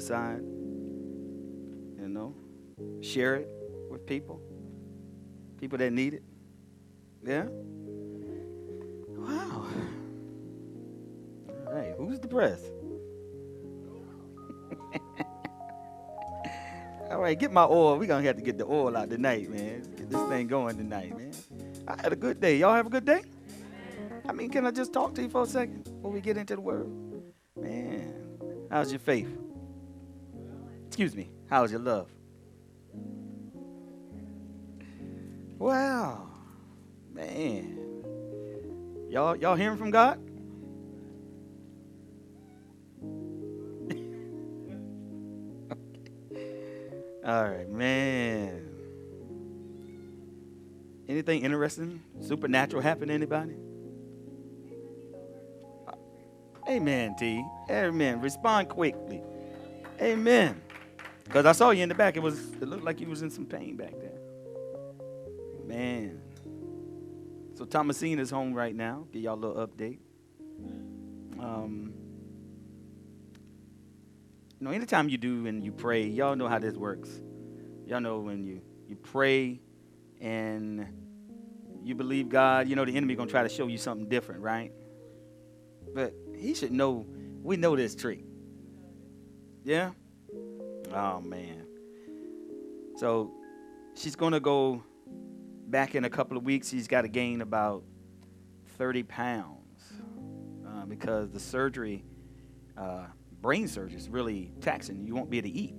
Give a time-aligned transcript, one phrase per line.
[0.00, 0.40] aside.
[2.00, 2.34] You know,
[3.02, 3.48] share it
[3.90, 4.40] with people,
[5.58, 6.22] people that need it.
[7.22, 7.44] Yeah?
[9.08, 9.66] Wow.
[11.66, 12.64] All right, who's depressed?
[17.10, 17.98] All right, get my oil.
[17.98, 19.82] We're going to have to get the oil out tonight, man.
[19.96, 21.32] Get this thing going tonight, man.
[21.86, 22.56] I had a good day.
[22.56, 23.22] Y'all have a good day?
[24.26, 26.54] I mean, can I just talk to you for a second before we get into
[26.54, 26.88] the word?
[27.56, 28.14] Man,
[28.70, 29.28] how's your faith?
[30.90, 32.10] Excuse me, how's your love?
[35.56, 36.26] Wow,
[37.12, 37.78] man.
[39.08, 40.18] Y'all, y'all hearing from God?
[47.24, 48.68] All right, man.
[51.08, 53.54] Anything interesting, supernatural happen to anybody?
[56.68, 57.44] Amen, T.
[57.70, 58.20] Amen.
[58.20, 59.22] Respond quickly.
[60.00, 60.60] Amen.
[61.30, 62.16] Because I saw you in the back.
[62.16, 64.18] It was it looked like you was in some pain back there.
[65.64, 66.20] Man.
[67.54, 69.06] So Thomasine is home right now.
[69.12, 70.00] Give y'all a little update.
[71.38, 71.94] Um,
[74.58, 77.08] you know, anytime you do and you pray, y'all know how this works.
[77.86, 79.60] Y'all know when you you pray
[80.20, 80.84] and
[81.84, 84.72] you believe God, you know the enemy gonna try to show you something different, right?
[85.94, 87.06] But he should know
[87.40, 88.24] we know this trick.
[89.62, 89.92] Yeah?
[90.92, 91.66] Oh man.
[92.96, 93.32] So
[93.94, 94.82] she's gonna go
[95.68, 96.68] back in a couple of weeks.
[96.68, 97.84] She's got to gain about
[98.76, 99.92] 30 pounds
[100.66, 102.04] uh, because the surgery,
[102.76, 103.06] uh,
[103.40, 105.06] brain surgery, is really taxing.
[105.06, 105.74] You won't be able to eat.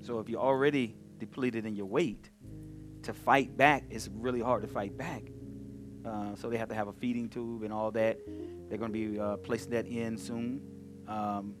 [0.00, 2.30] So if you're already depleted in your weight,
[3.02, 5.22] to fight back, it's really hard to fight back.
[6.04, 8.18] Uh, so they have to have a feeding tube and all that.
[8.68, 10.60] They're going to be uh, placing that in soon.
[11.06, 11.54] Um,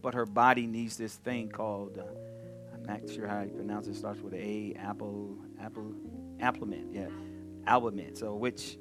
[0.00, 2.04] but her body needs this thing called, uh,
[2.88, 5.94] I'm not sure how you pronounce it, it starts with A, apple, apple,
[6.38, 7.08] Applement, yeah,
[7.66, 8.16] Albumin.
[8.16, 8.76] So which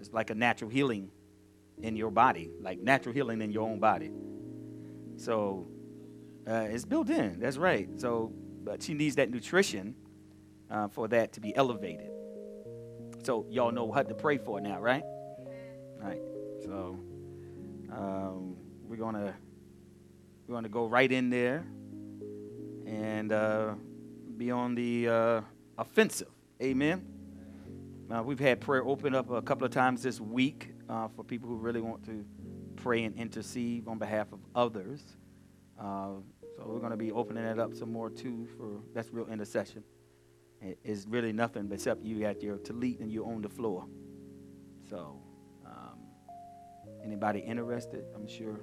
[0.00, 1.10] is like a natural healing
[1.82, 4.10] in your body, like natural healing in your own body.
[5.16, 5.66] So
[6.48, 7.38] uh, it's built in.
[7.40, 7.88] That's right.
[8.00, 8.32] So,
[8.62, 9.94] but she needs that nutrition
[10.70, 12.10] uh, for that to be elevated.
[13.22, 15.04] So y'all know what to pray for now, right?
[15.98, 16.20] Right.
[16.62, 16.98] So
[17.92, 19.34] um, we're gonna
[20.46, 21.64] we're gonna go right in there
[22.86, 23.74] and uh,
[24.36, 25.40] be on the uh,
[25.78, 26.28] offensive.
[26.62, 27.04] Amen.
[28.10, 31.48] Uh, we've had prayer open up a couple of times this week uh, for people
[31.48, 32.24] who really want to
[32.76, 35.02] pray and intercede on behalf of others.
[35.80, 36.10] Uh,
[36.56, 39.82] so we're going to be opening it up some more too for that's real intercession.
[40.60, 43.86] it's really nothing except you at your tallit and you own the floor.
[44.88, 45.18] So
[45.66, 45.98] um,
[47.02, 48.60] anybody interested, I'm sure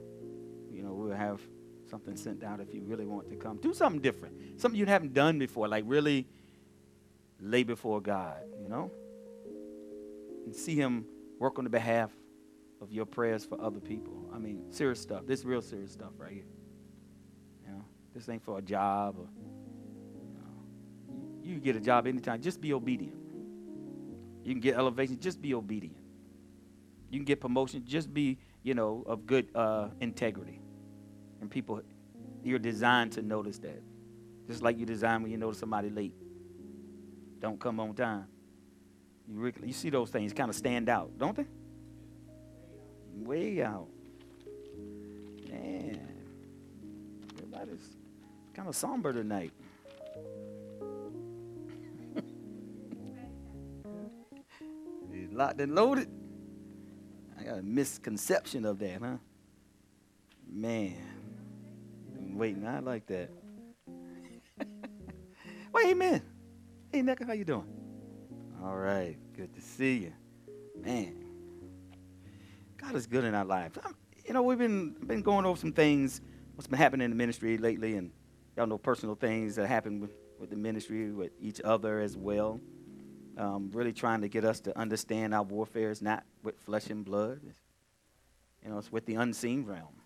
[0.72, 1.42] you know we'll have
[1.92, 3.58] something sent out if you really want to come.
[3.58, 6.26] Do something different, something you haven't done before, like really
[7.42, 8.90] lay before God, you know?
[10.46, 11.06] And see Him
[11.38, 12.10] work on the behalf
[12.80, 14.14] of your prayers for other people.
[14.34, 15.28] I mean, serious stuff.
[15.28, 16.46] This is real serious stuff right here.
[17.68, 17.84] You know,
[18.16, 19.28] this ain't for a job or,
[20.24, 22.42] you know, you can get a job anytime.
[22.42, 23.18] Just be obedient.
[24.44, 25.20] You can get elevation.
[25.20, 25.98] Just be obedient.
[27.10, 27.84] You can get promotion.
[27.86, 30.62] Just be, you know, of good uh, integrity.
[31.42, 31.82] And people,
[32.44, 33.82] you're designed to notice that.
[34.48, 36.14] Just like you design when you notice somebody late
[37.42, 38.28] don't come on time.
[39.28, 41.48] You, you see those things kind of stand out, don't they?
[43.16, 43.88] Way out.
[45.50, 46.00] Man,
[47.34, 47.98] everybody's
[48.54, 49.52] kind of somber tonight.
[55.32, 56.10] locked and loaded.
[57.40, 59.18] I got a misconception of that, huh?
[60.48, 60.96] Man,
[62.42, 62.66] waiting.
[62.66, 63.30] I like that.
[65.72, 66.24] well, amen.
[66.92, 67.68] Hey, Necka, how you doing?
[68.64, 70.14] All right, good to see you.
[70.84, 71.24] Man,
[72.78, 73.78] God is good in our lives.
[73.86, 73.94] I'm,
[74.26, 76.22] you know, we've been been going over some things,
[76.56, 78.10] what's been happening in the ministry lately, and
[78.58, 82.60] y'all know personal things that happen with, with the ministry, with each other as well.
[83.38, 87.06] Um, really trying to get us to understand our warfare is not with flesh and
[87.06, 87.42] blood.
[87.48, 87.60] It's,
[88.64, 90.02] you know, it's with the unseen realm.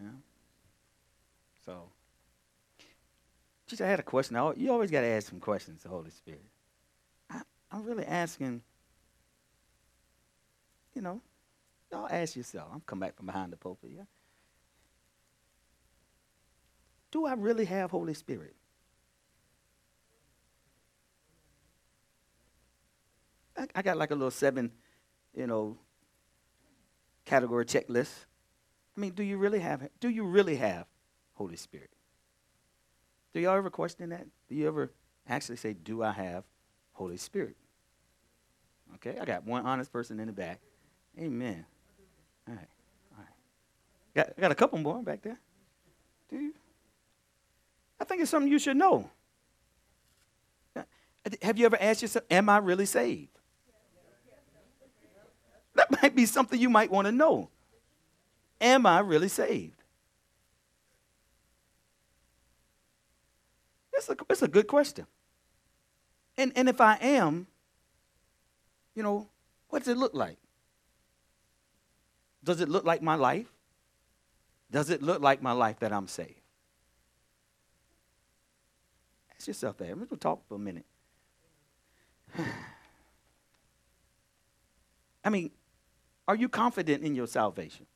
[0.00, 0.10] Yeah.
[1.64, 1.90] So
[3.66, 4.36] Geez, I had a question.
[4.56, 6.44] you always got to ask some questions to the Holy Spirit.
[7.30, 7.40] I,
[7.72, 8.62] I'm really asking,
[10.94, 11.20] you know,
[11.90, 12.68] y'all ask yourself.
[12.72, 13.92] I'm coming back from behind the pulpit.
[13.96, 14.02] Yeah?
[17.10, 18.54] Do I really have Holy Spirit?
[23.56, 24.72] I, I got like a little seven,
[25.34, 25.78] you know,
[27.24, 28.26] category checklist.
[28.96, 29.88] I mean, do you really have?
[30.00, 30.86] Do you really have
[31.34, 31.90] Holy Spirit?
[33.32, 34.26] Do y'all ever question that?
[34.48, 34.92] Do you ever
[35.28, 36.44] actually say, Do I have
[36.92, 37.56] Holy Spirit?
[38.96, 40.60] Okay, I got one honest person in the back.
[41.18, 41.64] Amen.
[42.48, 42.68] All right.
[43.12, 43.28] All right.
[44.14, 45.38] Got, got a couple more back there.
[46.30, 46.54] Do you?
[48.00, 49.10] I think it's something you should know.
[50.76, 50.82] Uh,
[51.42, 53.30] have you ever asked yourself, Am I really saved?
[55.74, 57.50] That might be something you might want to know.
[58.60, 59.83] Am I really saved?
[63.94, 65.06] It's a, it's a good question.
[66.36, 67.46] And, and if I am,
[68.94, 69.28] you know,
[69.68, 70.38] what does it look like?
[72.42, 73.46] Does it look like my life?
[74.70, 76.40] Does it look like my life that I'm saved?
[79.36, 80.10] Ask yourself that.
[80.10, 80.84] To talk for a minute.
[85.24, 85.50] I mean,
[86.26, 87.86] are you confident in your salvation?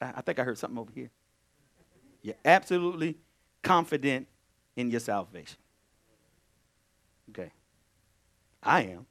[0.00, 1.10] I think I heard something over here.
[2.22, 3.18] You're absolutely
[3.62, 4.28] confident
[4.76, 5.58] in your salvation.
[7.30, 7.50] Okay.
[8.62, 9.06] I am.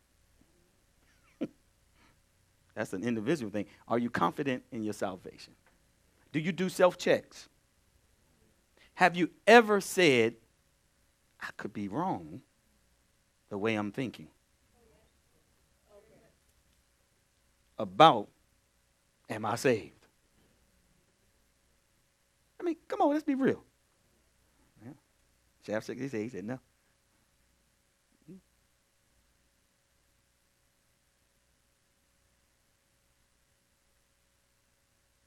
[2.76, 3.66] That's an individual thing.
[3.88, 5.54] Are you confident in your salvation?
[6.32, 7.50] Do you do self checks?
[8.96, 10.36] Have you ever said,
[11.42, 12.42] I could be wrong
[13.50, 14.28] the way I'm thinking?
[17.78, 18.30] About,
[19.28, 20.01] am I saved?
[22.62, 23.64] I mean, come on, let's be real.
[24.86, 24.92] Yeah.
[25.66, 26.60] Shaft 66 he said no.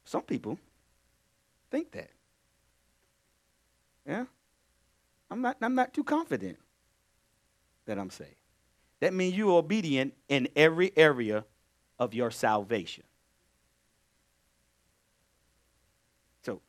[0.05, 0.61] Some people
[1.73, 2.11] think that.
[4.07, 4.27] Yeah?
[5.29, 6.57] I'm not, I'm not too confident
[7.87, 8.37] that I'm saved.
[9.01, 11.45] That means you're obedient in every area
[11.99, 13.03] of your salvation.
[16.43, 16.61] So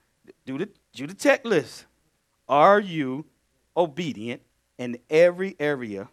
[0.45, 1.85] do the, do the checklist.
[2.47, 3.25] Are you
[3.75, 4.41] obedient
[4.77, 6.07] in every area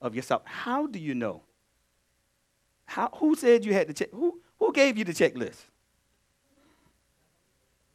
[0.00, 0.42] of yourself?
[0.44, 1.42] How do you know?
[2.84, 4.10] How, who said you had to check?
[4.12, 5.56] Who, who gave you the checklist?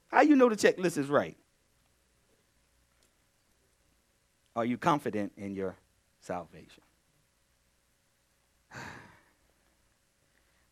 [0.07, 1.35] How you know the checklist is right?
[4.55, 5.75] Are you confident in your
[6.21, 6.83] salvation?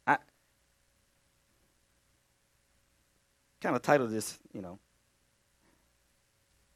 [0.07, 0.17] I
[3.59, 4.77] kind of titled this, you know,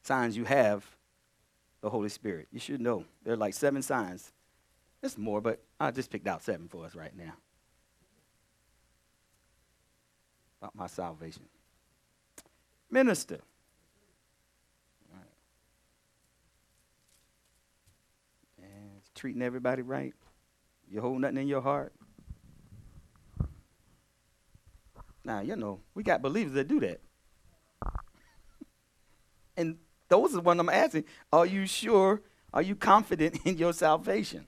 [0.06, 0.86] signs you have
[1.82, 2.48] the Holy Spirit.
[2.52, 3.06] You should know.
[3.24, 4.32] There are like seven signs.
[5.02, 7.34] There's more, but I just picked out seven for us right now.
[10.62, 11.44] About my salvation
[12.96, 13.40] minister.
[19.14, 20.14] Treating everybody right.
[20.90, 21.94] You hold nothing in your heart.
[25.24, 27.00] Now, you know, we got believers that do that.
[29.58, 29.78] and
[30.16, 31.04] those are what I'm asking.
[31.34, 32.22] Are you sure?
[32.54, 34.48] Are you confident in your salvation?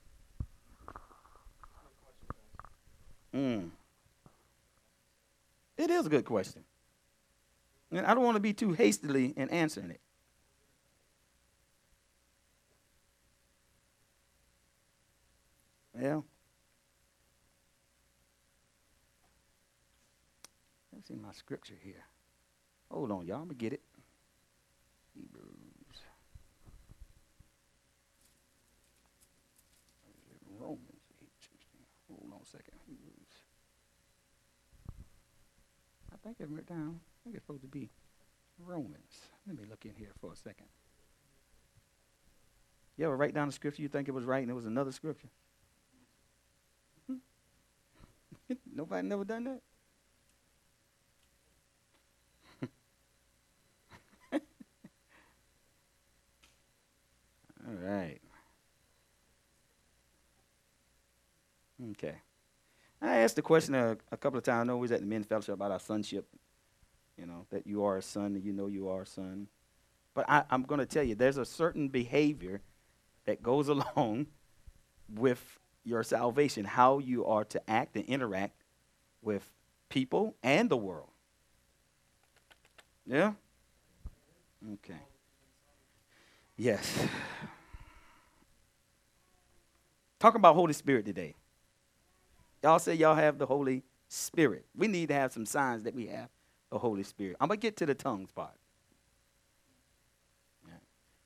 [3.34, 3.68] Mm.
[5.76, 6.64] It is a good question.
[7.90, 10.00] And I don't want to be too hastily in answering it.
[16.00, 16.20] Yeah.
[20.92, 22.04] Let's see my scripture here.
[22.90, 23.36] Hold on, y'all.
[23.36, 23.82] I'm going to get it.
[25.14, 25.58] Hebrews.
[30.60, 30.80] Romans
[31.22, 31.80] 8, 16.
[32.10, 32.74] Hold on a second.
[32.86, 33.34] Hebrews.
[36.28, 37.90] I think written down think it's supposed to be
[38.58, 39.28] Romans.
[39.46, 40.66] Let me look in here for a second.
[42.96, 44.92] You ever write down a scripture you think it was right and it was another
[44.92, 45.28] scripture?
[47.06, 47.16] Hmm?
[48.74, 49.60] Nobody never done that?
[57.66, 58.20] All right.
[61.90, 62.16] Okay.
[63.00, 64.62] I asked the question a, a couple of times.
[64.62, 66.26] I know we was at the men's fellowship about our sonship
[67.18, 69.48] you know, that you are a son and you know you are a son.
[70.14, 72.62] But I, I'm going to tell you, there's a certain behavior
[73.26, 74.28] that goes along
[75.12, 78.62] with your salvation, how you are to act and interact
[79.20, 79.50] with
[79.88, 81.10] people and the world.
[83.06, 83.32] Yeah?
[84.74, 85.00] Okay.
[86.56, 86.98] Yes.
[90.20, 91.34] Talk about Holy Spirit today.
[92.62, 94.64] Y'all say y'all have the Holy Spirit.
[94.76, 96.28] We need to have some signs that we have
[96.70, 97.36] the Holy Spirit.
[97.40, 98.54] I'm going to get to the tongues part.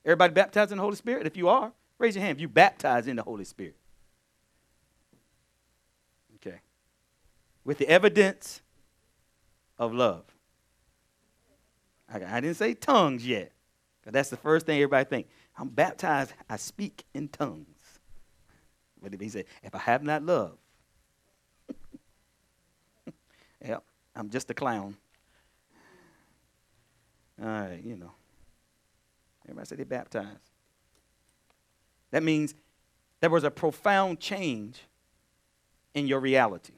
[0.04, 1.26] Everybody baptized in the Holy Spirit?
[1.26, 3.76] If you are, raise your hand if you baptized in the Holy Spirit.
[6.36, 6.58] Okay.
[7.64, 8.62] With the evidence
[9.78, 10.24] of love.
[12.12, 13.52] I, didn't say tongues yet.
[14.04, 15.28] That's the first thing everybody think.
[15.56, 18.00] I'm baptized, I speak in tongues.
[19.00, 20.58] But he said, if I have not love,
[23.64, 23.82] yep,
[24.14, 24.96] I'm just a clown.
[27.40, 28.12] All right, you know.
[29.44, 30.50] Everybody said they baptized.
[32.10, 32.54] That means
[33.20, 34.82] there was a profound change
[35.94, 36.74] in your reality.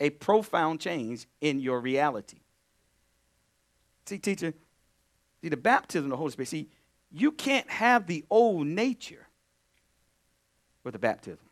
[0.00, 2.38] A profound change in your reality.
[4.06, 4.52] See, teacher,
[5.40, 6.68] see, the baptism of the Holy Spirit, see,
[7.12, 9.28] you can't have the old nature
[10.82, 11.46] with the baptism.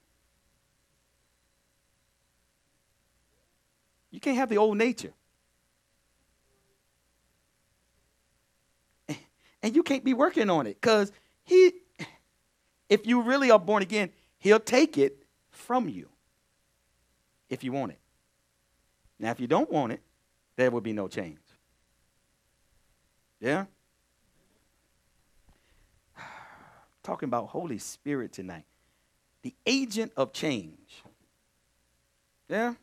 [4.10, 5.12] You can't have the old nature.
[9.62, 11.12] And you can't be working on it because
[11.44, 11.72] he,
[12.88, 16.08] if you really are born again, he'll take it from you
[17.48, 17.98] if you want it.
[19.18, 20.00] Now, if you don't want it,
[20.56, 21.38] there will be no change.
[23.38, 23.66] Yeah?
[27.02, 28.64] Talking about Holy Spirit tonight.
[29.42, 31.02] The agent of change.
[32.48, 32.74] Yeah?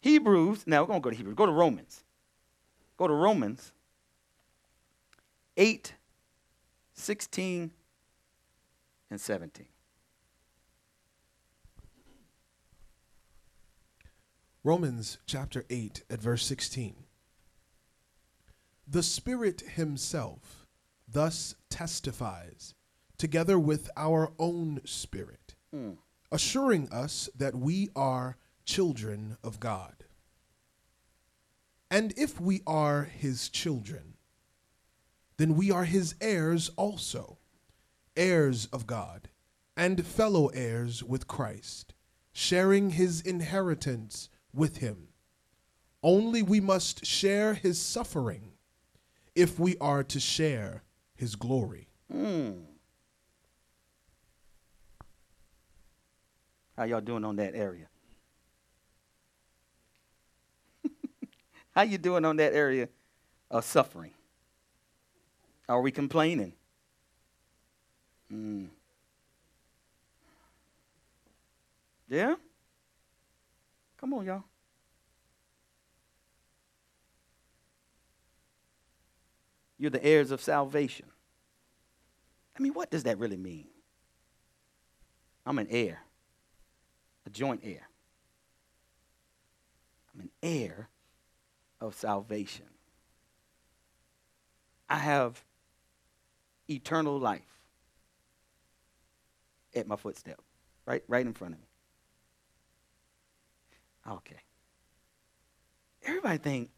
[0.00, 1.36] Hebrews, now we're going to go to Hebrews.
[1.36, 2.04] Go to Romans.
[2.96, 3.72] Go to Romans
[5.56, 5.94] 8,
[6.94, 7.70] 16,
[9.10, 9.66] and 17.
[14.64, 16.94] Romans chapter 8 at verse 16.
[18.86, 20.66] The Spirit Himself
[21.10, 22.74] thus testifies,
[23.16, 25.96] together with our own spirit, mm.
[26.30, 28.36] assuring us that we are
[28.68, 30.04] children of God.
[31.90, 34.14] And if we are His children,
[35.38, 37.38] then we are His heirs also,
[38.16, 39.28] heirs of God,
[39.76, 41.94] and fellow heirs with Christ,
[42.32, 45.08] sharing His inheritance with Him.
[46.02, 48.52] Only we must share His suffering
[49.34, 50.82] if we are to share
[51.18, 51.88] his glory.
[52.14, 52.62] Mm.
[56.76, 57.86] How y'all doing on that area?
[61.78, 62.88] How you doing on that area
[63.52, 64.10] of suffering?
[65.68, 66.52] Are we complaining?
[68.32, 68.66] Mm.
[72.08, 72.34] Yeah?
[73.96, 74.42] Come on, y'all.
[79.78, 81.06] You're the heirs of salvation.
[82.58, 83.68] I mean, what does that really mean?
[85.46, 86.00] I'm an heir,
[87.24, 87.88] a joint heir.
[90.12, 90.88] I'm an heir
[91.80, 92.66] of salvation.
[94.88, 95.42] I have
[96.68, 97.60] eternal life
[99.74, 100.40] at my footstep,
[100.86, 101.66] right, right in front of me.
[104.10, 104.40] Okay.
[106.04, 106.70] Everybody think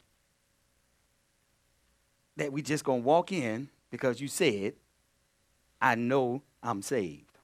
[2.35, 4.73] that we just gonna walk in because you said,
[5.81, 7.37] I know I'm saved.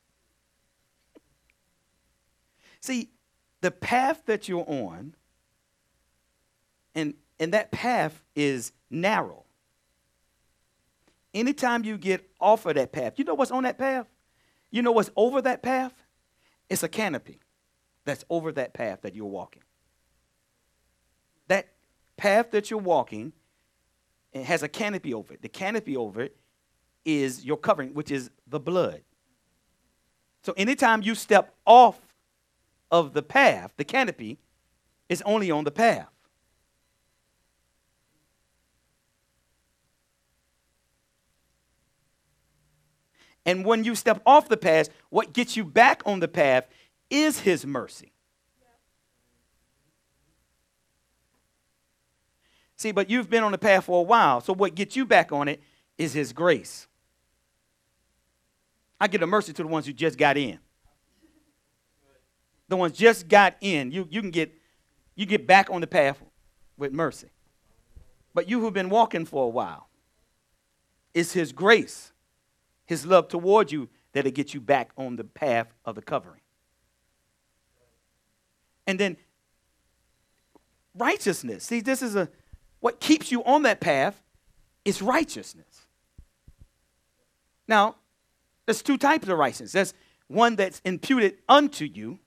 [2.81, 3.09] See,
[3.61, 5.15] the path that you're on,
[6.93, 9.45] and, and that path is narrow.
[11.33, 14.07] Anytime you get off of that path, you know what's on that path?
[14.71, 15.93] You know what's over that path?
[16.69, 17.39] It's a canopy
[18.05, 19.63] that's over that path that you're walking.
[21.47, 21.67] That
[22.17, 23.33] path that you're walking
[24.33, 25.41] it has a canopy over it.
[25.41, 26.35] The canopy over it
[27.05, 29.01] is your covering, which is the blood.
[30.43, 31.99] So anytime you step off
[32.91, 34.37] of the path, the canopy
[35.09, 36.09] is only on the path.
[43.47, 46.67] And when you step off the path, what gets you back on the path
[47.09, 48.11] is His mercy.
[52.75, 54.41] See, but you've been on the path for a while.
[54.41, 55.61] So what gets you back on it
[55.97, 56.87] is His grace.
[58.99, 60.59] I give a mercy to the ones who just got in.
[62.67, 64.53] The ones just got in, you, you can get
[65.15, 66.21] you get back on the path
[66.77, 67.29] with mercy.
[68.33, 69.87] But you who've been walking for a while,
[71.13, 72.11] it's His grace,
[72.87, 76.41] His love toward you that'll get you back on the path of the covering.
[78.87, 79.17] And then
[80.95, 81.65] righteousness.
[81.65, 82.29] See, this is a
[82.79, 84.21] what keeps you on that path
[84.85, 85.81] is righteousness.
[87.67, 87.95] Now,
[88.65, 89.71] there's two types of righteousness.
[89.73, 89.93] There's
[90.27, 92.19] one that's imputed unto you,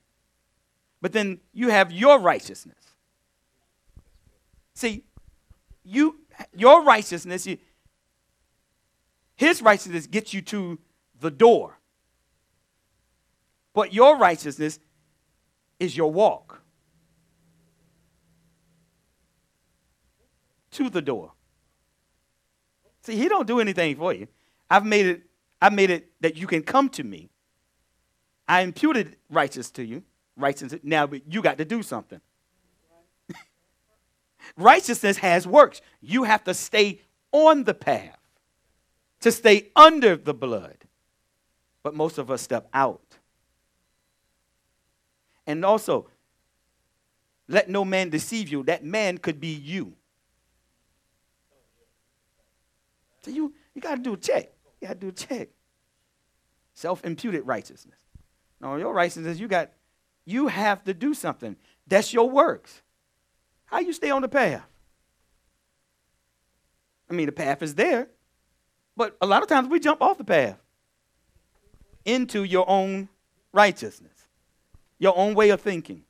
[1.00, 2.76] but then you have your righteousness.
[4.74, 5.04] See,
[5.82, 6.16] you
[6.54, 7.58] your righteousness, you,
[9.40, 10.78] his righteousness gets you to
[11.18, 11.78] the door.
[13.72, 14.78] But your righteousness
[15.78, 16.60] is your walk.
[20.72, 21.32] to the door.
[23.02, 24.28] See, he don't do anything for you.
[24.70, 25.22] I've made it,
[25.60, 27.28] I've made it that you can come to me.
[28.46, 30.04] I imputed righteous to you,
[30.36, 30.80] righteousness.
[30.84, 32.20] Now but you got to do something.
[34.56, 35.80] Righteousness has works.
[36.00, 37.00] You have to stay
[37.32, 38.19] on the path
[39.20, 40.76] to stay under the blood.
[41.82, 43.18] But most of us step out.
[45.46, 46.08] And also,
[47.48, 48.62] let no man deceive you.
[48.64, 49.94] That man could be you.
[53.22, 54.52] So you, you got to do a check.
[54.80, 55.48] You got to do a check.
[56.74, 57.98] Self-imputed righteousness.
[58.60, 59.70] No, your righteousness, you got,
[60.24, 61.56] you have to do something.
[61.86, 62.82] That's your works.
[63.64, 64.66] How you stay on the path?
[67.08, 68.08] I mean, the path is there,
[69.00, 70.58] but a lot of times we jump off the path
[72.04, 73.08] into your own
[73.50, 74.28] righteousness,
[74.98, 76.04] your own way of thinking.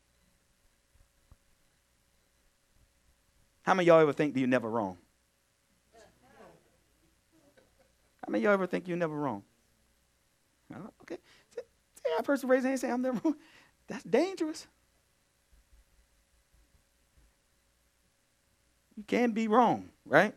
[3.62, 4.97] How many y'all ever think that you're never wrong?
[8.26, 9.44] How many y'all ever think you're never wrong?
[11.02, 11.18] Okay.
[11.54, 11.61] See,
[12.16, 13.37] that person raise their hand and say, I'm never wrong.
[13.87, 14.66] That's dangerous.
[18.97, 20.35] You can be wrong, right?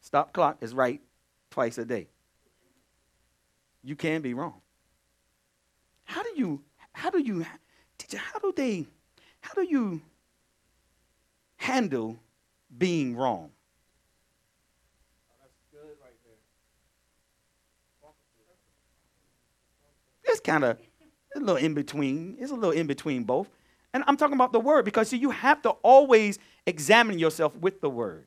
[0.00, 1.00] Stop clock is right
[1.50, 2.08] twice a day.
[3.82, 4.60] You can be wrong.
[6.04, 7.46] How do you, how do you,
[7.98, 8.86] teacher, how do they,
[9.40, 10.00] how do you
[11.56, 12.18] handle
[12.76, 13.50] being wrong?
[15.40, 16.34] That's good right there.
[20.24, 20.78] It's kind of
[21.34, 22.36] a little in between.
[22.38, 23.48] It's a little in between both.
[23.92, 27.80] And I'm talking about the word because see, you have to always examine yourself with
[27.80, 28.26] the word.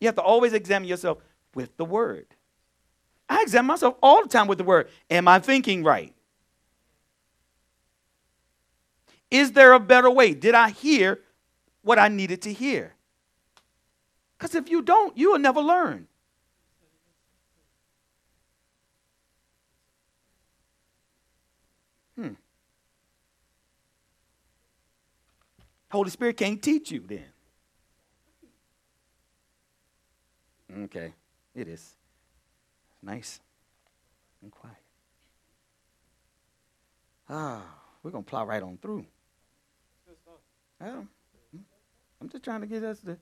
[0.00, 1.18] You have to always examine yourself
[1.56, 2.26] with the word.
[3.28, 4.88] I examine myself all the time with the word.
[5.10, 6.14] Am I thinking right?
[9.30, 10.34] Is there a better way?
[10.34, 11.20] Did I hear
[11.82, 12.94] what I needed to hear?
[14.38, 16.06] Because if you don't, you will never learn.
[22.16, 22.34] Hmm.
[25.90, 27.24] Holy Spirit can't teach you then.
[30.84, 31.12] Okay,
[31.56, 31.96] it is.
[33.02, 33.40] Nice
[34.42, 34.76] and quiet.
[37.28, 37.62] Ah,
[38.02, 39.06] we're going to plow right on through.
[40.80, 41.06] Well,
[42.20, 43.16] I'm just trying to get us to.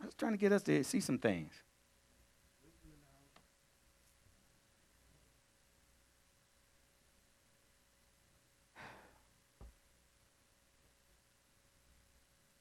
[0.00, 1.52] I was trying to get us to see some things.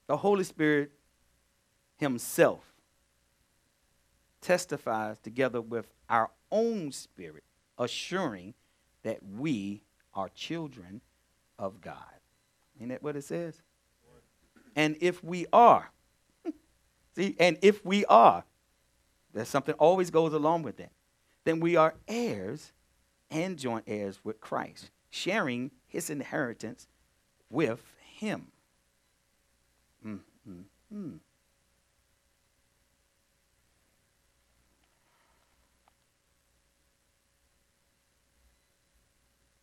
[0.07, 0.91] The Holy Spirit
[1.97, 2.70] Himself
[4.41, 7.43] testifies together with our own spirit,
[7.77, 8.53] assuring
[9.03, 11.01] that we are children
[11.57, 11.95] of God.
[12.79, 13.61] Ain't that what it says?
[14.75, 15.91] And if we are,
[17.15, 18.43] see, and if we are,
[19.33, 20.91] there's something always goes along with that,
[21.43, 22.71] then we are heirs
[23.29, 26.87] and joint heirs with Christ, sharing his inheritance
[27.49, 27.81] with
[28.17, 28.47] him.
[30.93, 31.19] Mm,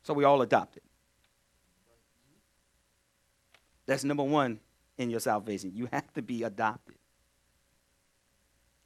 [0.08, 0.82] So we all adopted.
[3.84, 4.58] That's number one
[4.96, 5.72] in your salvation.
[5.74, 6.94] You have to be adopted.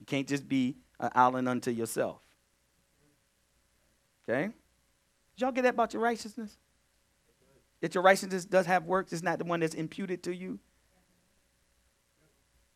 [0.01, 2.21] You can't just be an island unto yourself.
[4.29, 4.47] Okay?
[4.47, 4.53] Did
[5.37, 6.59] y'all get that about your righteousness?
[7.83, 10.59] That your righteousness does have works, it's not the one that's imputed to you.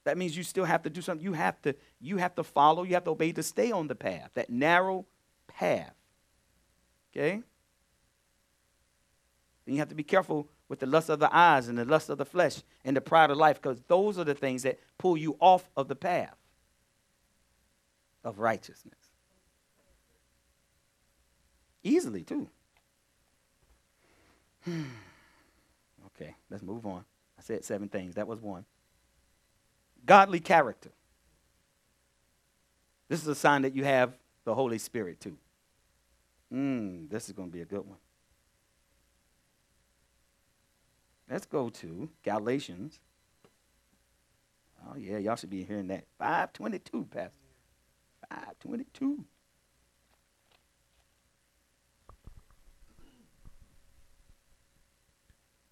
[0.04, 1.24] That means you still have to do something.
[1.24, 3.96] You have to, you have to follow, you have to obey to stay on the
[3.96, 5.04] path, that narrow
[5.48, 5.94] path.
[7.11, 7.42] Okay?
[9.66, 12.09] And you have to be careful with the lust of the eyes and the lust
[12.09, 15.16] of the flesh and the pride of life because those are the things that pull
[15.16, 16.37] you off of the path
[18.24, 18.94] of righteousness.
[21.83, 22.48] Easily, too.
[24.68, 27.05] okay, let's move on.
[27.38, 28.16] I said seven things.
[28.16, 28.64] That was one.
[30.05, 30.90] Godly character.
[33.09, 35.37] This is a sign that you have the Holy Spirit, too.
[36.52, 37.98] Mm, this is going to be a good one.
[41.31, 43.01] Let's go to Galatians.
[44.87, 46.05] Oh, yeah, y'all should be hearing that.
[46.19, 47.31] 522, Pastor.
[48.31, 49.25] 522.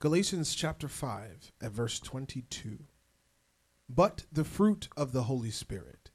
[0.01, 2.81] Galatians chapter 5 at verse 22.
[3.88, 6.11] But the fruit of the Holy Spirit,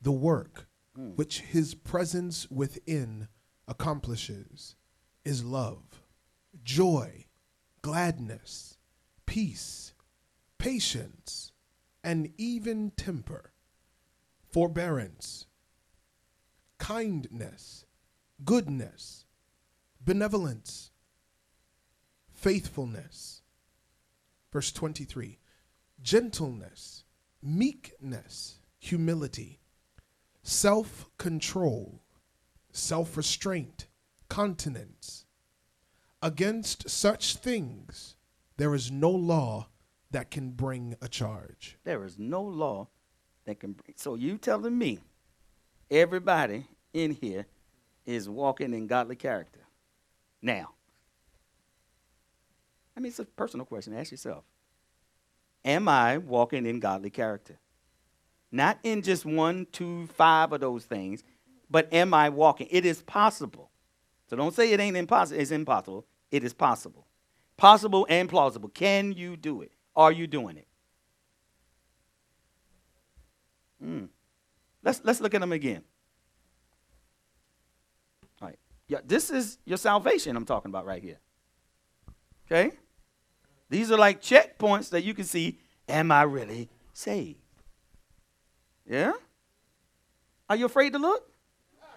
[0.00, 0.66] the work
[0.98, 1.16] mm.
[1.16, 3.28] which his presence within
[3.66, 4.76] accomplishes,
[5.24, 6.02] is love,
[6.64, 7.26] joy,
[7.82, 8.77] gladness,
[9.28, 9.92] peace,
[10.56, 11.52] patience,
[12.02, 13.52] and even temper,
[14.50, 15.44] forbearance,
[16.78, 17.84] kindness,
[18.42, 19.26] goodness,
[20.00, 20.92] benevolence,
[22.32, 23.42] faithfulness.
[24.50, 25.38] Verse 23
[26.00, 27.04] gentleness,
[27.42, 29.60] meekness, humility,
[30.42, 32.00] self control,
[32.72, 33.88] self restraint,
[34.30, 35.26] continence.
[36.22, 38.14] Against such things
[38.58, 39.68] there is no law
[40.10, 41.78] that can bring a charge.
[41.84, 42.88] There is no law
[43.46, 43.94] that can bring.
[43.96, 44.98] So you telling me
[45.90, 47.46] everybody in here
[48.04, 49.60] is walking in godly character
[50.42, 50.70] now?
[52.96, 53.94] I mean, it's a personal question.
[53.94, 54.44] Ask yourself.
[55.64, 57.58] Am I walking in godly character?
[58.50, 61.22] Not in just one, two, five of those things,
[61.70, 62.66] but am I walking?
[62.70, 63.70] It is possible.
[64.28, 65.40] So don't say it ain't impossible.
[65.40, 66.06] It's impossible.
[66.30, 67.07] It is possible.
[67.58, 68.70] Possible and plausible.
[68.70, 69.72] Can you do it?
[69.94, 70.66] Are you doing it?
[73.84, 74.08] Mm.
[74.82, 75.82] Let's, let's look at them again.
[78.40, 78.58] All right.
[78.86, 81.18] Yeah, this is your salvation I'm talking about right here.
[82.46, 82.70] Okay?
[83.68, 87.40] These are like checkpoints that you can see am I really saved?
[88.88, 89.12] Yeah?
[90.48, 91.28] Are you afraid to look?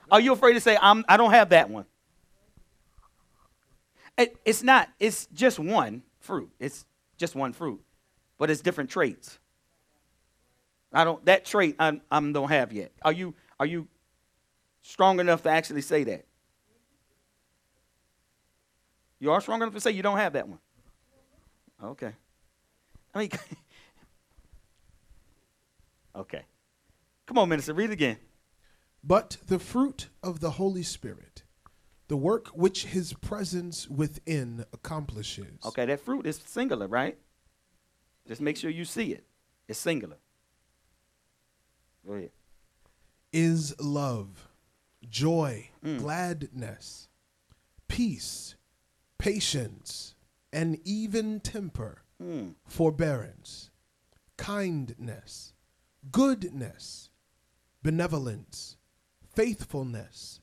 [0.10, 1.86] Are you afraid to say, I'm, I don't have that one?
[4.22, 6.52] It, it's not, it's just one fruit.
[6.60, 6.86] It's
[7.18, 7.82] just one fruit,
[8.38, 9.40] but it's different traits.
[10.94, 12.92] I don't, that trait I, I don't have yet.
[13.02, 13.88] Are you, are you
[14.84, 16.26] strong enough to actually say that?
[19.20, 20.60] You are strong enough to say you don't have that one?
[21.84, 22.12] Okay.
[23.16, 23.30] I mean,
[26.16, 26.44] okay.
[27.26, 28.18] Come on, minister, read it again.
[29.04, 31.31] But the fruit of the Holy Spirit,
[32.12, 35.64] the work which his presence within accomplishes.
[35.64, 37.18] Okay, that fruit is singular, right?
[38.28, 39.24] Just make sure you see it.
[39.70, 40.18] It's singular.
[42.06, 42.32] Go ahead.
[43.32, 44.50] Is love,
[45.10, 46.00] joy, mm.
[46.00, 47.08] gladness,
[47.88, 48.58] peace,
[49.18, 50.14] patience,
[50.52, 52.56] and even temper, mm.
[52.68, 53.70] forbearance,
[54.36, 55.54] kindness,
[56.12, 57.10] goodness,
[57.82, 58.76] benevolence,
[59.34, 60.41] faithfulness,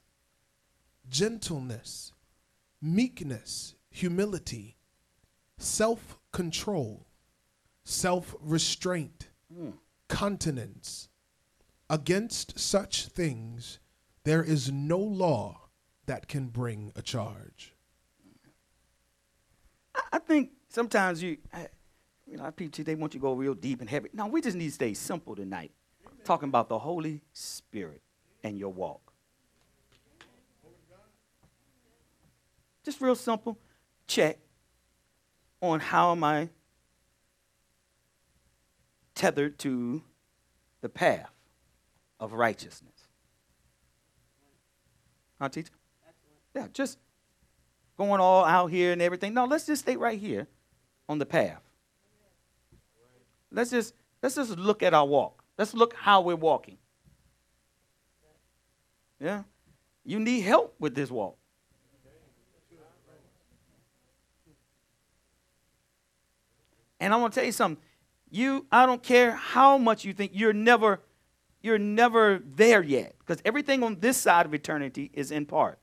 [1.09, 2.13] gentleness,
[2.81, 4.77] meekness, humility,
[5.57, 7.07] self control,
[7.85, 9.73] self restraint, mm.
[10.09, 11.09] continence.
[11.91, 13.79] Against such things,
[14.25, 15.69] there is no law
[16.07, 17.73] that can bring a charge.
[20.13, 21.39] I think sometimes you,
[22.27, 24.11] you know, people they want you to go real deep and heavy.
[24.13, 25.73] No, we just need to stay simple tonight,
[26.07, 26.19] Amen.
[26.25, 28.03] talking about the Holy Spirit
[28.45, 29.08] and your walk.
[32.89, 33.59] Just real simple.
[34.07, 34.39] Check
[35.61, 36.49] on how am I
[39.15, 40.03] tethered to
[40.81, 41.29] the path
[42.19, 42.95] of righteousness.
[45.39, 45.69] Huh, teacher?
[46.57, 46.97] Yeah, just
[47.99, 49.35] going all out here and everything.
[49.35, 50.47] No, let's just stay right here
[51.11, 51.61] on the path.
[53.53, 55.45] Let's just let's just look at our walk.
[55.59, 56.79] Let's look how we're walking.
[59.21, 59.43] Yeah.
[60.07, 61.38] You need help with this walk.
[67.01, 67.83] And I'm gonna tell you something.
[68.31, 71.01] You, I don't care how much you think you're never,
[71.63, 73.15] you're never there yet.
[73.19, 75.79] Because everything on this side of eternity is in part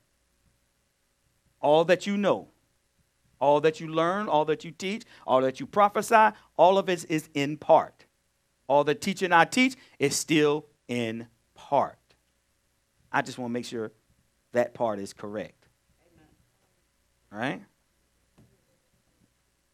[1.60, 2.48] all that you know,
[3.40, 7.04] all that you learn, all that you teach, all that you prophesy, all of it
[7.08, 8.04] is in part.
[8.68, 11.98] All the teaching I teach is still in part.
[13.12, 13.92] I just want to make sure
[14.52, 15.66] that part is correct.
[16.12, 16.28] Amen.
[17.32, 17.62] All right?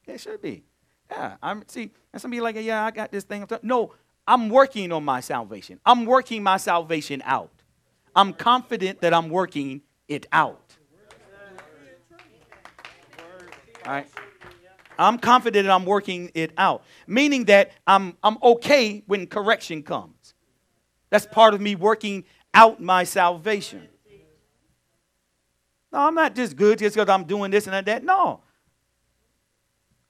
[0.07, 0.65] It should be.
[1.13, 1.37] Yeah.
[1.43, 3.47] I'm see, and some people like, yeah, I got this thing.
[3.63, 3.95] No,
[4.27, 5.81] I'm working on my salvation.
[5.85, 7.51] I'm working my salvation out.
[8.15, 10.77] I'm confident that I'm working it out.
[13.85, 14.07] All right.
[14.99, 20.35] I'm confident that I'm working it out, meaning that I'm, I'm okay when correction comes.
[21.11, 23.89] That's part of me working out my salvation.
[25.93, 28.05] No, I'm not just good just because I'm doing this and that.
[28.05, 28.41] No.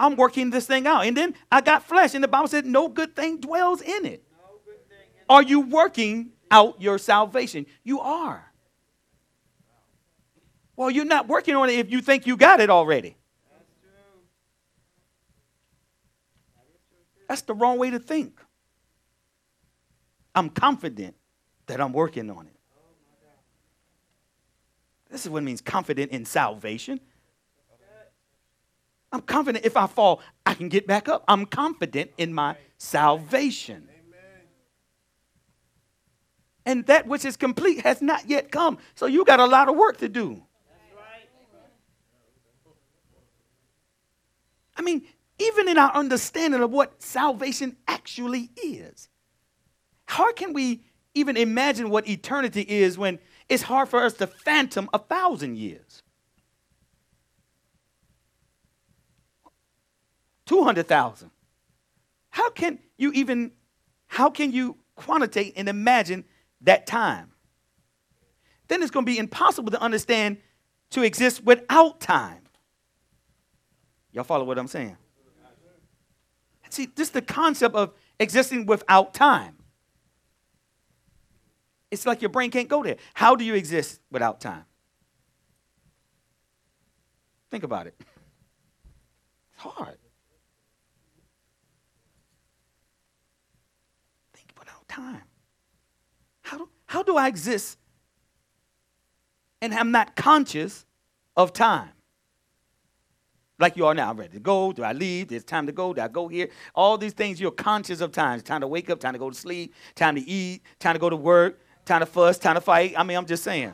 [0.02, 1.06] I'm working this thing out.
[1.06, 4.24] And then I got flesh, and the Bible said no good thing dwells in it.
[5.28, 7.66] Are you working out your salvation?
[7.84, 8.52] You are.
[10.74, 13.16] Well, you're not working on it if you think you got it already.
[17.28, 18.40] That's the wrong way to think.
[20.34, 21.14] I'm confident
[21.66, 22.56] that I'm working on it.
[25.08, 26.98] This is what it means confident in salvation.
[29.12, 31.24] I'm confident if I fall, I can get back up.
[31.28, 33.88] I'm confident in my salvation.
[36.64, 38.78] And that which is complete has not yet come.
[38.94, 40.42] So you got a lot of work to do.
[44.76, 45.02] I mean,
[45.38, 49.08] even in our understanding of what salvation actually is,
[50.06, 50.82] how can we
[51.14, 56.01] even imagine what eternity is when it's hard for us to phantom a thousand years?
[60.52, 61.30] 200,000.
[62.28, 63.52] How can you even,
[64.06, 66.26] how can you quantitate and imagine
[66.60, 67.32] that time?
[68.68, 70.36] Then it's going to be impossible to understand
[70.90, 72.42] to exist without time.
[74.12, 74.98] Y'all follow what I'm saying?
[76.68, 79.56] See, this is the concept of existing without time.
[81.90, 82.96] It's like your brain can't go there.
[83.14, 84.66] How do you exist without time?
[87.50, 87.94] Think about it.
[89.54, 89.96] It's hard.
[94.34, 95.22] Think without time.
[96.42, 97.78] How do, how do I exist
[99.60, 100.84] and I'm not conscious
[101.36, 101.90] of time?
[103.62, 104.10] like you are now.
[104.10, 104.72] I'm ready to go.
[104.72, 105.32] Do I leave?
[105.32, 105.94] It's time to go.
[105.94, 106.48] Do I go here?
[106.74, 108.40] All these things you're conscious of time.
[108.40, 110.98] It's time to wake up, time to go to sleep, time to eat, time to
[110.98, 112.94] go to work, time to fuss, time to fight.
[112.96, 113.72] I mean, I'm just saying.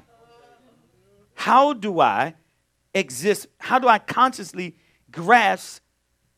[1.34, 2.34] How do I
[2.94, 3.46] exist?
[3.58, 4.76] How do I consciously
[5.10, 5.82] grasp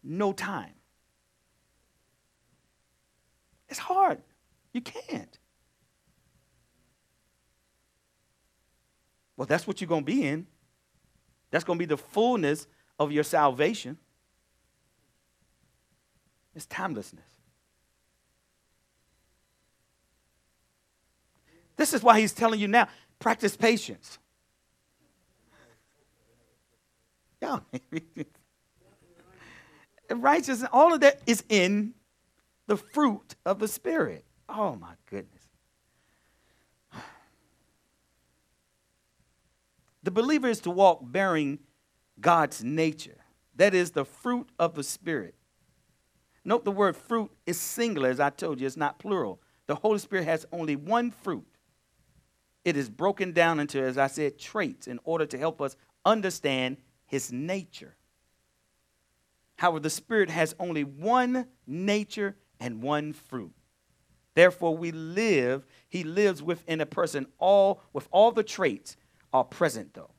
[0.03, 0.75] no time?
[3.69, 4.23] It's hard.
[4.73, 5.39] You can't.
[9.37, 10.47] Well, that's what you're going to be in.
[11.51, 12.67] That's going to be the fullness
[12.99, 13.99] of your salvation
[16.55, 17.25] It's timelessness.
[21.77, 24.19] This is why he's telling you now practice patience.
[30.11, 31.95] Righteousness, all of that is in
[32.67, 34.25] the fruit of the Spirit.
[34.51, 35.43] Oh my goodness.
[40.03, 41.59] The believer is to walk bearing
[42.19, 43.19] God's nature.
[43.57, 45.35] That is the fruit of the Spirit.
[46.43, 49.43] Note the word fruit is singular, as I told you, it's not plural.
[49.67, 51.47] The Holy Spirit has only one fruit.
[52.65, 56.79] It is broken down into, as I said, traits in order to help us understand
[57.07, 57.97] his nature.
[59.57, 63.53] However, the Spirit has only one nature and one fruit.
[64.41, 68.97] Therefore, we live, he lives within a person all with all the traits
[69.35, 70.13] are present though.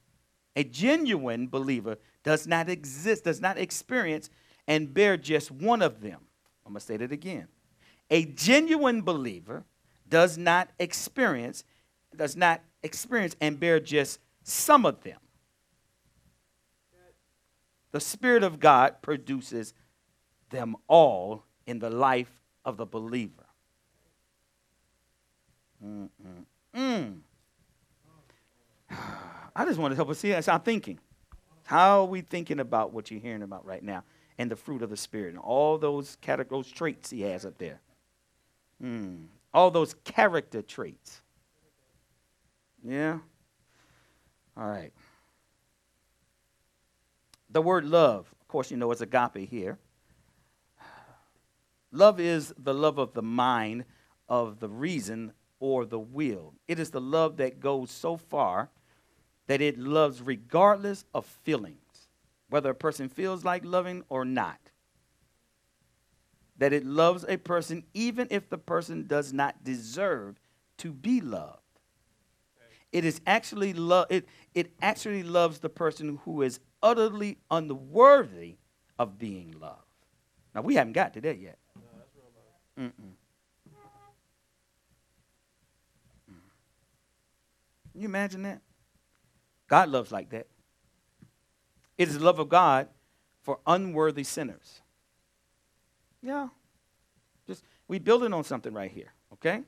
[0.56, 4.30] A genuine believer does not exist, does not experience
[4.68, 6.20] and bear just one of them.
[6.68, 7.48] I'm going to say that again.
[8.12, 9.64] A genuine believer
[10.08, 11.64] does not experience,
[12.16, 15.18] does not experience and bear just some of them.
[17.90, 19.74] The Spirit of God produces
[20.52, 23.41] them all in the life of the believer.
[25.84, 27.20] Mm-mm-mm.
[29.56, 31.00] I just want to help us see that's our thinking.
[31.64, 34.04] How are we thinking about what you're hearing about right now
[34.38, 36.18] and the fruit of the Spirit and all those,
[36.50, 37.80] those traits he has up there?
[38.82, 39.26] Hmm.
[39.54, 41.22] All those character traits.
[42.84, 43.20] Yeah?
[44.58, 44.92] All right.
[47.50, 49.78] The word love, of course, you know it's agape here.
[51.92, 53.84] Love is the love of the mind,
[54.30, 56.56] of the reason, or the will.
[56.68, 58.70] It is the love that goes so far
[59.48, 62.08] that it loves regardless of feelings,
[62.50, 64.60] whether a person feels like loving or not.
[66.58, 70.40] That it loves a person even if the person does not deserve
[70.80, 71.60] to be loved.
[72.92, 78.58] It is actually love it, it actually loves the person who is utterly unworthy
[79.00, 79.86] of being loved.
[80.54, 81.58] Now we haven't got to that yet.
[82.78, 83.14] Mm-mm.
[87.92, 88.62] Can you imagine that?
[89.68, 90.48] God loves like that.
[91.98, 92.88] It is the love of God
[93.42, 94.82] for unworthy sinners.
[96.22, 96.50] Yeah.
[97.48, 99.64] Just we building on something right here, okay?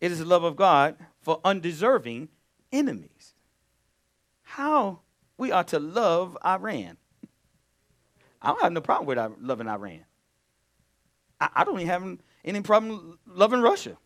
[0.00, 2.28] It is the love of God for undeserving
[2.72, 3.34] enemies.
[4.42, 5.00] How
[5.38, 6.96] we are to love Iran.
[8.42, 10.04] I don't have no problem with loving Iran.
[11.40, 13.96] I, I don't even have any problem loving Russia.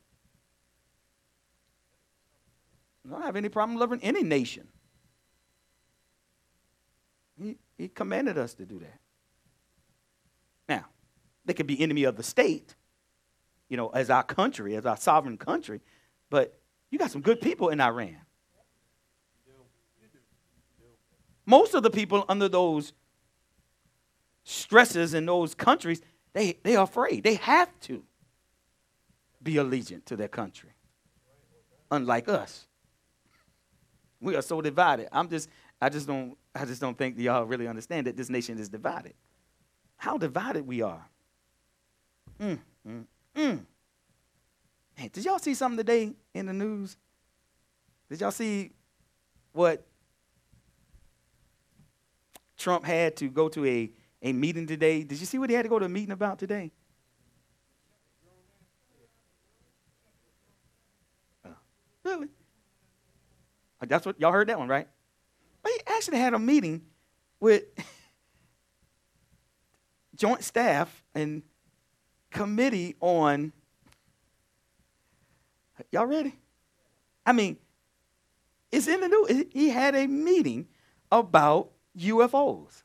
[3.08, 4.68] I don't have any problem loving any nation.
[7.40, 8.98] He, he commanded us to do that.
[10.68, 10.86] Now,
[11.44, 12.74] they could be enemy of the state,
[13.68, 15.80] you know, as our country, as our sovereign country,
[16.28, 16.58] but
[16.90, 18.18] you got some good people in Iran.
[21.46, 22.92] Most of the people under those
[24.44, 26.02] stresses in those countries,
[26.34, 27.24] they, they are afraid.
[27.24, 28.02] They have to
[29.42, 30.70] be allegiant to their country.
[31.90, 32.67] Unlike us.
[34.20, 35.08] We are so divided.
[35.12, 35.48] I'm just,
[35.80, 39.14] I just don't, I just don't think y'all really understand that this nation is divided.
[39.96, 41.08] How divided we are.
[42.40, 43.04] Mm, mm,
[43.36, 43.66] mm.
[44.94, 46.96] Hey, did y'all see something today in the news?
[48.08, 48.72] Did y'all see
[49.52, 49.86] what
[52.56, 53.90] Trump had to go to a,
[54.22, 55.04] a meeting today?
[55.04, 56.72] Did you see what he had to go to a meeting about today?
[62.04, 62.28] Really?
[63.86, 64.88] That's what y'all heard that one, right?
[65.62, 66.82] But he actually had a meeting
[67.40, 67.64] with
[70.16, 71.42] joint staff and
[72.30, 73.52] committee on.
[75.92, 76.34] Y'all ready?
[77.24, 77.56] I mean,
[78.72, 79.44] it's in the news.
[79.52, 80.66] He had a meeting
[81.10, 82.82] about UFOs.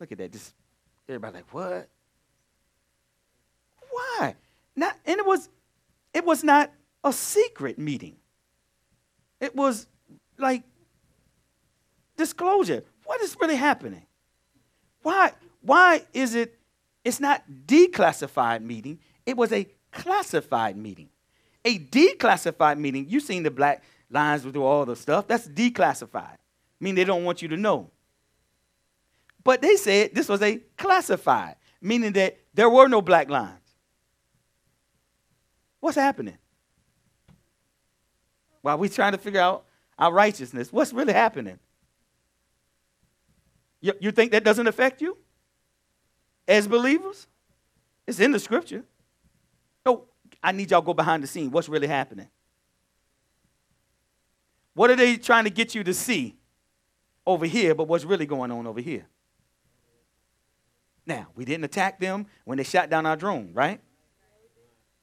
[0.00, 0.32] Look at that.
[0.32, 0.54] Just
[1.08, 1.88] everybody like, what?
[3.90, 4.34] Why?
[4.74, 5.48] Not and it was
[6.12, 6.72] it was not
[7.04, 8.16] a secret meeting.
[9.40, 9.86] It was
[10.38, 10.62] like
[12.16, 12.84] disclosure.
[13.04, 14.06] What is really happening?
[15.02, 16.58] Why why is it
[17.04, 21.08] it's not declassified meeting, it was a classified meeting.
[21.64, 26.36] A declassified meeting, you've seen the black lines with all the stuff, that's declassified.
[26.36, 26.38] I
[26.80, 27.90] mean they don't want you to know.
[29.44, 33.58] But they said this was a classified, meaning that there were no black lines.
[35.80, 36.38] What's happening?
[38.62, 39.64] While we're trying to figure out
[39.98, 41.58] our righteousness, what's really happening?
[43.80, 45.18] You, you think that doesn't affect you
[46.48, 47.26] as believers?
[48.06, 48.84] It's in the scripture.
[49.84, 50.04] No,
[50.42, 51.50] I need y'all to go behind the scene.
[51.50, 52.28] What's really happening?
[54.74, 56.36] What are they trying to get you to see
[57.26, 59.06] over here, but what's really going on over here?
[61.04, 63.80] Now, we didn't attack them when they shot down our drone, right?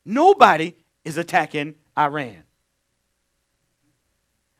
[0.06, 2.43] Nobody is attacking Iran.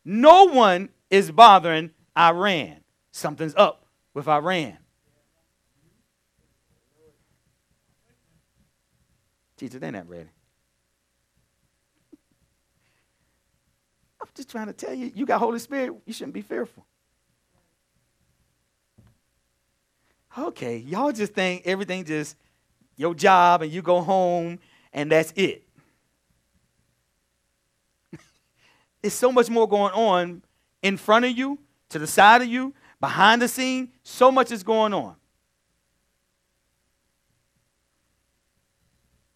[0.04, 2.78] No one is bothering Iran.
[3.12, 4.78] Something's up with Iran.
[9.58, 10.30] Teacher, they're not ready.
[14.22, 16.86] I'm just trying to tell you, you got Holy Spirit, you shouldn't be fearful.
[20.38, 22.38] Okay, y'all just think everything just
[22.96, 24.60] your job and you go home
[24.94, 25.64] and that's it.
[29.02, 30.44] There's so much more going on
[30.82, 31.60] in front of you,
[31.90, 33.92] to the side of you, behind the scene.
[34.04, 35.16] So much is going on.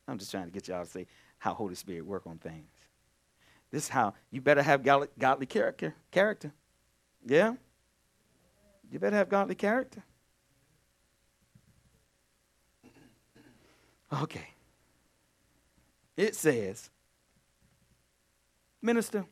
[0.07, 2.69] I'm just trying to get y'all to see how Holy Spirit work on things.
[3.71, 5.95] This is how you better have godly character.
[6.11, 6.51] Character,
[7.25, 7.55] yeah.
[8.91, 10.03] You better have godly character.
[14.21, 14.47] Okay.
[16.15, 16.91] It says,
[18.81, 19.25] Minister,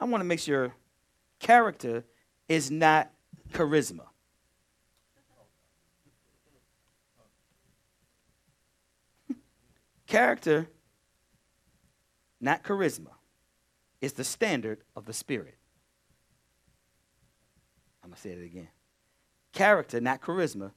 [0.00, 0.74] I want to make sure
[1.38, 2.04] character
[2.48, 3.10] is not
[3.52, 4.06] charisma.
[10.10, 10.68] character,
[12.40, 13.12] not charisma,
[14.00, 15.56] is the standard of the Spirit.
[18.02, 18.68] I'm going to say it again.
[19.52, 20.72] Character, not charisma,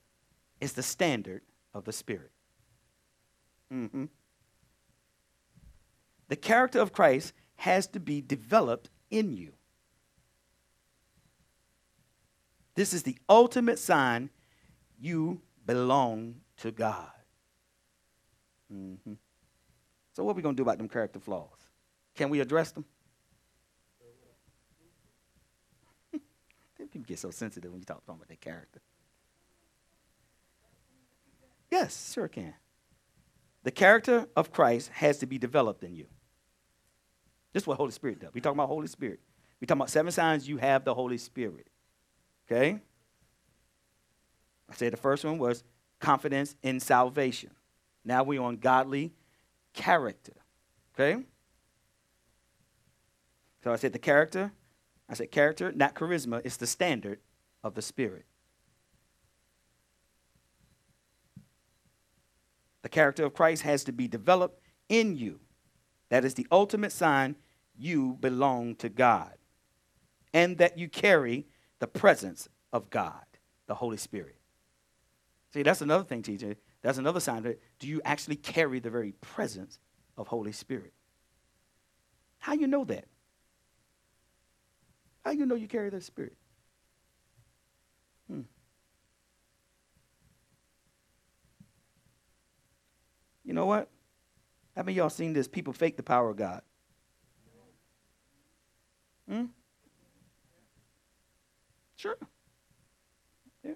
[0.62, 1.42] is the standard
[1.74, 2.32] of the Spirit.
[3.74, 4.06] Mm-hmm.
[6.28, 9.54] The character of Christ has to be developed in you.
[12.76, 14.32] This is the ultimate sign
[14.99, 17.12] you belong to God.
[18.73, 19.13] Mm-hmm.
[20.13, 21.50] So, what are we going to do about them character flaws?
[22.15, 22.85] Can we address them?
[26.77, 28.81] People get so sensitive when you talk about their character.
[31.69, 32.56] Yes, sure can.
[33.63, 36.08] The character of Christ has to be developed in you.
[37.54, 38.33] This is what Holy Spirit does.
[38.33, 39.19] We talk about Holy Spirit.
[39.62, 41.67] We talk about seven signs you have the Holy Spirit.
[42.51, 42.79] Okay?
[44.69, 45.63] I said the first one was
[45.99, 47.51] confidence in salvation.
[48.04, 49.13] Now we're on godly
[49.73, 50.33] character.
[50.93, 51.23] Okay?
[53.63, 54.51] So I said the character.
[55.08, 57.19] I said character, not charisma, is the standard
[57.63, 58.25] of the Spirit.
[62.81, 65.39] The character of Christ has to be developed in you.
[66.10, 67.35] That is the ultimate sign
[67.75, 69.33] you belong to God
[70.33, 71.45] and that you carry
[71.79, 73.23] the presence of God,
[73.67, 74.37] the Holy Spirit.
[75.54, 76.56] See, that's another thing, teacher.
[76.81, 79.79] That's another sign that do you actually carry the very presence
[80.17, 80.93] of Holy Spirit?
[82.39, 83.06] How you know that?
[85.23, 86.35] How you know you carry the Spirit?
[88.27, 88.41] Hmm.
[93.45, 93.89] You know what?
[94.76, 95.48] How many y'all seen this?
[95.48, 96.62] People fake the power of God.
[99.30, 99.46] Hmm?
[101.96, 102.17] Sure.
[103.63, 103.74] Yeah.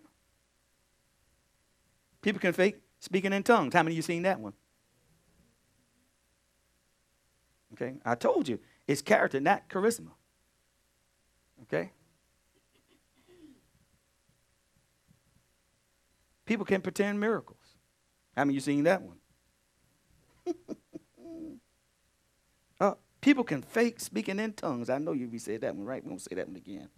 [2.22, 3.74] People can fake speaking in tongues.
[3.74, 4.54] How many of you seen that one?
[7.74, 10.10] Okay, I told you it's character, not charisma.
[11.64, 11.92] Okay?
[16.46, 17.60] People can pretend miracles.
[18.36, 19.18] How many of you seen that one?
[23.22, 24.90] people can fake speaking in tongues.
[24.90, 26.04] I know you be said that one, right?
[26.04, 26.90] We won't say that one again.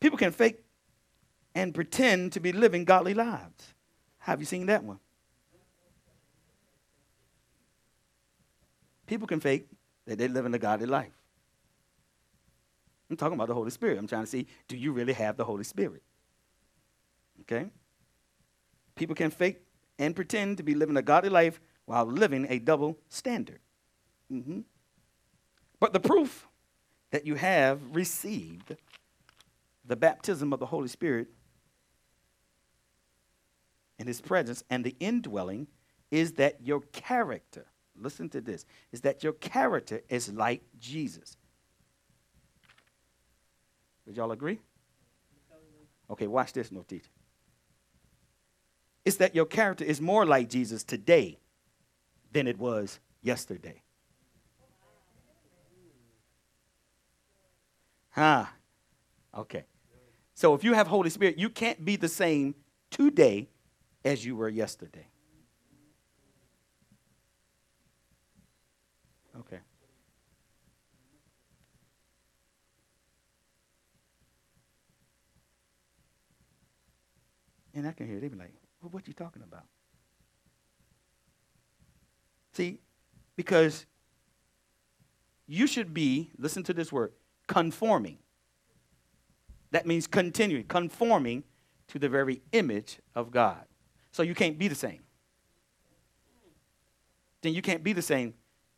[0.00, 0.62] People can fake
[1.54, 3.74] and pretend to be living godly lives.
[4.18, 4.98] Have you seen that one?
[9.06, 9.68] People can fake
[10.06, 11.12] that they're living a godly life.
[13.08, 13.98] I'm talking about the Holy Spirit.
[13.98, 16.02] I'm trying to see do you really have the Holy Spirit?
[17.42, 17.70] Okay?
[18.94, 19.60] People can fake
[19.98, 23.60] and pretend to be living a godly life while living a double standard.
[24.34, 24.60] Mm-hmm.
[25.78, 26.48] But the proof
[27.10, 28.76] that you have received
[29.84, 31.28] the baptism of the Holy Spirit
[33.98, 35.68] in His presence and the indwelling
[36.10, 37.66] is that your character,
[37.96, 41.36] listen to this, is that your character is like Jesus.
[44.06, 44.58] Would y'all agree?
[46.10, 47.08] Okay, watch this, no teacher.
[49.04, 51.38] It's that your character is more like Jesus today
[52.32, 53.83] than it was yesterday.
[58.14, 58.46] Huh.
[59.36, 59.64] Okay.
[60.34, 62.54] So if you have Holy Spirit, you can't be the same
[62.90, 63.48] today
[64.04, 65.08] as you were yesterday.
[69.40, 69.58] Okay.
[77.74, 79.64] And I can hear they be like, well, what you talking about?
[82.52, 82.78] See,
[83.34, 83.86] because
[85.48, 87.12] you should be, listen to this word,
[87.46, 88.18] conforming.
[89.70, 91.44] That means continuing, conforming
[91.88, 93.64] to the very image of God.
[94.12, 95.00] So you can't be the same.
[97.42, 98.34] Then you can't be the same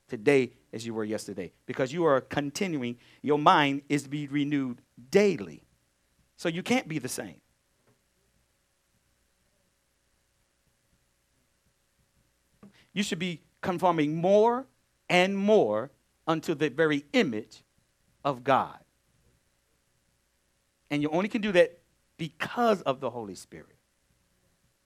[0.09, 4.81] today as you were yesterday because you are continuing, your mind is to be renewed
[5.11, 5.63] daily.
[6.37, 7.41] So you can't be the same.
[12.93, 14.67] You should be conforming more
[15.09, 15.91] and more
[16.27, 17.63] unto the very image
[18.27, 18.79] of God.
[20.91, 21.79] And you only can do that
[22.19, 23.77] because of the Holy Spirit.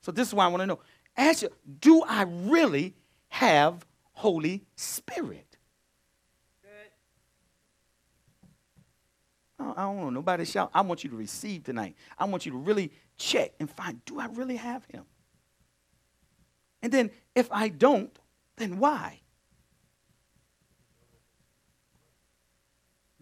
[0.03, 0.79] So this is why I want to know.
[1.17, 1.49] Ask you,
[1.81, 2.95] do I really
[3.29, 5.47] have Holy Spirit?
[9.59, 10.71] I don't want nobody shout.
[10.73, 11.95] I want you to receive tonight.
[12.19, 15.05] I want you to really check and find, do I really have him?
[16.83, 18.19] And then if I don't,
[18.57, 19.20] then why?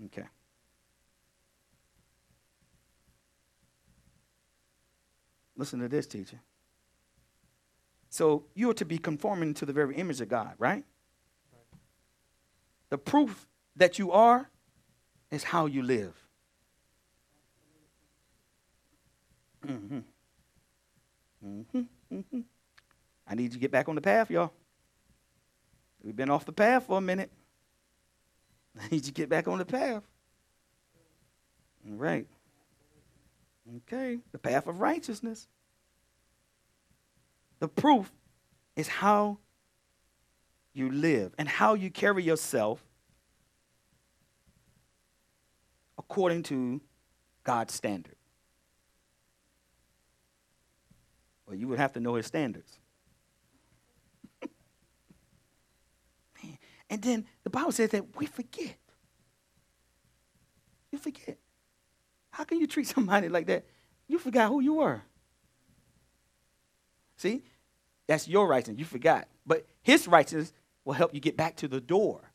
[0.07, 0.27] Okay.
[5.57, 6.41] Listen to this, teacher.
[8.11, 10.85] So you are to be conforming to the very image of God, right?
[12.91, 13.47] The proof
[13.77, 14.49] that you are
[15.31, 16.15] is how you live.
[19.67, 19.99] Mm-hmm.
[21.45, 21.81] Mm-hmm.
[22.15, 22.41] Mm-hmm.
[23.27, 24.53] I need you to get back on the path, y'all.
[26.03, 27.31] We've been off the path for a minute.
[28.79, 30.03] I need you to get back on the path.
[31.89, 32.27] All right.
[33.77, 34.19] Okay.
[34.33, 35.47] The path of righteousness.
[37.61, 38.13] The proof
[38.77, 39.39] is how
[40.73, 42.83] you live and how you carry yourself
[45.99, 46.81] according to
[47.43, 48.15] God's standard.
[51.47, 52.79] Well, you would have to know his standards.
[56.91, 58.77] And then the Bible says that we forget.
[60.91, 61.39] You forget.
[62.31, 63.65] How can you treat somebody like that?
[64.07, 65.03] You forgot who you were.
[67.17, 67.43] See?
[68.07, 68.79] That's your righteousness.
[68.79, 69.29] You forgot.
[69.47, 70.53] But his righteousness
[70.85, 72.33] will help you get back to the door.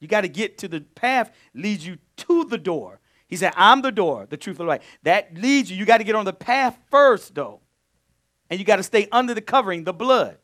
[0.00, 3.00] You got to get to the path leads you to the door.
[3.28, 4.82] He said, I'm the door, the truth, of the light.
[5.02, 5.76] That leads you.
[5.76, 7.60] You got to get on the path first, though.
[8.48, 10.38] And you got to stay under the covering, the blood.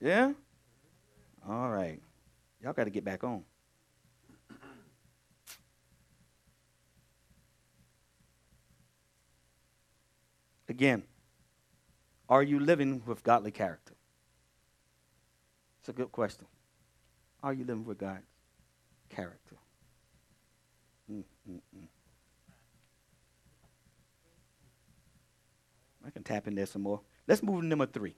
[0.00, 0.32] Yeah?
[1.48, 2.00] All right.
[2.62, 3.44] Y'all got to get back on.
[10.68, 11.02] Again,
[12.28, 13.94] are you living with godly character?
[15.80, 16.46] It's a good question.
[17.42, 18.22] Are you living with God's
[19.10, 19.56] character?
[21.12, 21.86] Mm, mm, mm.
[26.06, 27.02] I can tap in there some more.
[27.28, 28.14] Let's move to number three.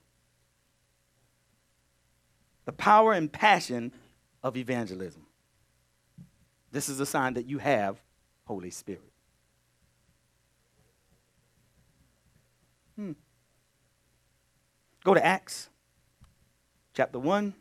[2.67, 3.93] The power and passion
[4.43, 5.25] of evangelism.
[6.69, 7.95] This is a sign that you have
[8.43, 9.09] Holy Spirit.
[12.97, 13.13] Hmm.
[15.05, 15.69] Go to Acts
[16.93, 17.53] chapter 1,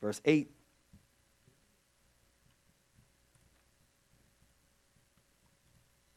[0.00, 0.52] verse 8.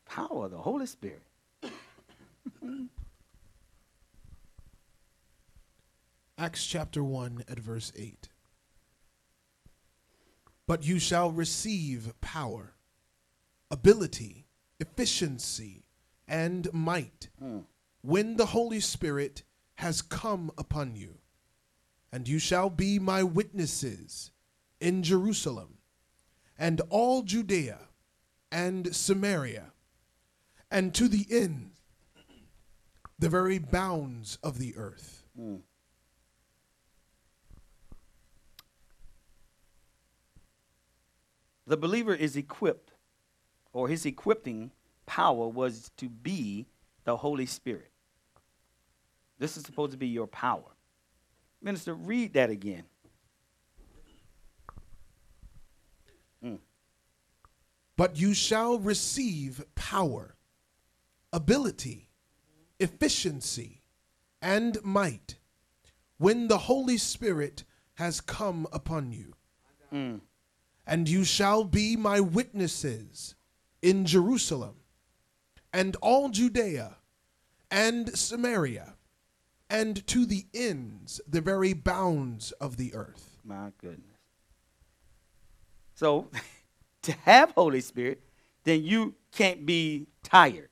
[0.06, 1.24] Power of the Holy Spirit.
[6.40, 8.30] Acts chapter 1 at verse 8.
[10.66, 12.76] But you shall receive power,
[13.70, 14.46] ability,
[14.80, 15.84] efficiency,
[16.30, 17.60] and might Hmm.
[18.02, 19.44] when the Holy Spirit
[19.76, 21.18] has come upon you.
[22.10, 24.32] And you shall be my witnesses
[24.80, 25.80] in Jerusalem
[26.58, 27.90] and all Judea
[28.50, 29.74] and Samaria
[30.72, 31.72] and to the end,
[33.18, 35.26] the very bounds of the earth.
[41.70, 42.94] The believer is equipped,
[43.74, 44.72] or his equipping
[45.06, 46.66] power was to be
[47.04, 47.92] the Holy Spirit.
[49.38, 50.76] This is supposed to be your power.
[51.62, 52.84] Minister, read that again.
[58.00, 60.38] But you shall receive power,
[61.34, 62.08] ability,
[62.80, 63.84] efficiency,
[64.42, 65.36] and might
[66.18, 67.66] when the Holy Spirit
[67.96, 69.34] has come upon you.
[69.94, 70.22] Mm.
[70.90, 73.36] And you shall be my witnesses
[73.80, 74.78] in Jerusalem
[75.72, 76.98] and all Judea
[77.70, 78.96] and Samaria
[79.70, 83.38] and to the ends, the very bounds of the earth.
[83.44, 84.04] My goodness.
[85.94, 86.28] So,
[87.04, 88.24] to have Holy Spirit,
[88.64, 90.70] then you can't be tired.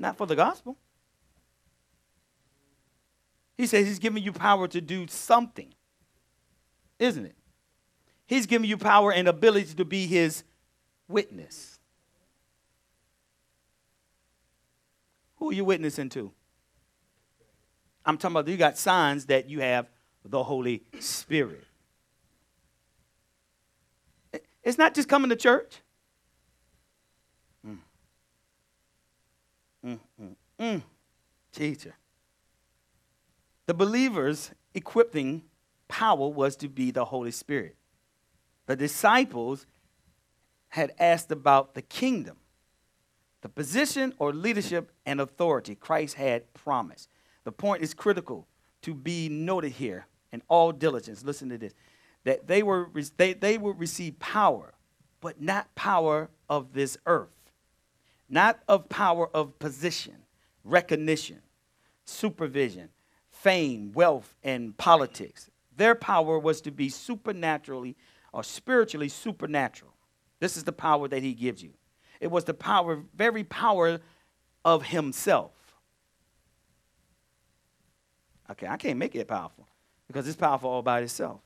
[0.00, 0.76] Not for the gospel.
[3.56, 5.72] He says he's giving you power to do something,
[6.98, 7.36] isn't it?
[8.26, 10.44] He's giving you power and ability to be his
[11.08, 11.78] witness.
[15.36, 16.32] Who are you witnessing to?
[18.04, 19.88] I'm talking about you got signs that you have
[20.24, 21.64] the Holy Spirit.
[24.62, 25.80] It's not just coming to church.
[27.66, 27.78] Mm.
[29.84, 30.82] Mm, mm, mm.
[31.52, 31.94] Teacher.
[33.66, 35.42] The believer's equipping
[35.88, 37.76] power was to be the Holy Spirit.
[38.66, 39.66] The disciples
[40.68, 42.36] had asked about the kingdom,
[43.40, 47.08] the position or leadership and authority Christ had promised.
[47.44, 48.46] The point is critical
[48.82, 51.24] to be noted here in all diligence.
[51.24, 51.74] Listen to this
[52.24, 54.74] that they, were, they, they would receive power,
[55.20, 57.52] but not power of this earth,
[58.28, 60.16] not of power of position,
[60.64, 61.40] recognition,
[62.04, 62.88] supervision,
[63.42, 65.50] fame, wealth, and politics.
[65.76, 67.96] Their power was to be supernaturally
[68.32, 69.92] or spiritually supernatural.
[70.40, 71.70] This is the power that he gives you.
[72.20, 74.00] It was the power, very power
[74.64, 75.52] of himself.
[78.50, 79.66] Okay, I can't make it powerful
[80.06, 81.40] because it's powerful all by itself.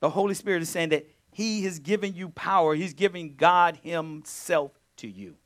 [0.00, 2.74] The Holy Spirit is saying that he has given you power.
[2.74, 5.36] He's giving God himself to you.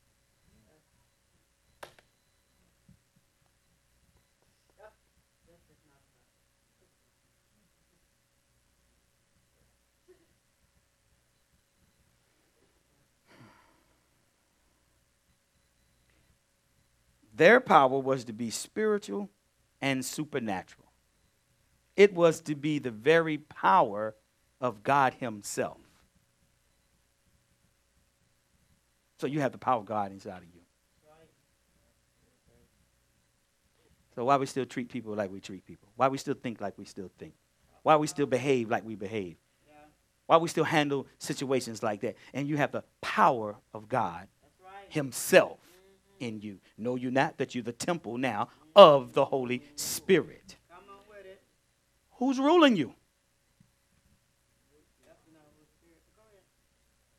[17.40, 19.30] Their power was to be spiritual
[19.80, 20.84] and supernatural.
[21.96, 24.14] It was to be the very power
[24.60, 25.78] of God Himself.
[29.16, 30.60] So you have the power of God inside of you.
[34.14, 35.88] So why we still treat people like we treat people?
[35.96, 37.32] Why we still think like we still think?
[37.84, 39.38] Why we still behave like we behave?
[40.26, 42.16] Why we still handle situations like that?
[42.34, 44.28] And you have the power of God
[44.90, 45.59] Himself
[46.20, 46.58] in you.
[46.78, 50.56] Know you not that you're the temple now of the Holy Spirit.
[52.18, 52.94] Who's ruling you?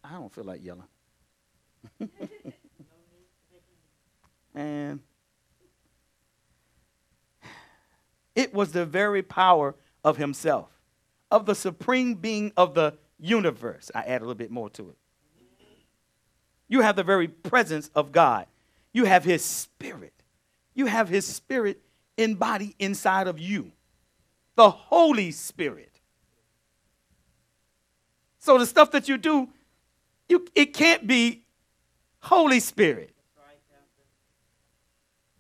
[0.04, 0.84] I don't feel like yelling.
[4.56, 4.99] and
[8.36, 10.70] it was the very power of himself,
[11.30, 13.89] of the supreme being of the universe.
[13.95, 14.97] I add a little bit more to it.
[16.68, 18.47] You have the very presence of God.
[18.94, 20.14] You have his spirit.
[20.74, 21.82] You have his spirit
[22.18, 23.72] in body inside of you.
[24.56, 26.00] The Holy Spirit.
[28.39, 29.50] So the stuff that you do,
[30.28, 31.44] you, it can't be
[32.20, 33.14] Holy Spirit.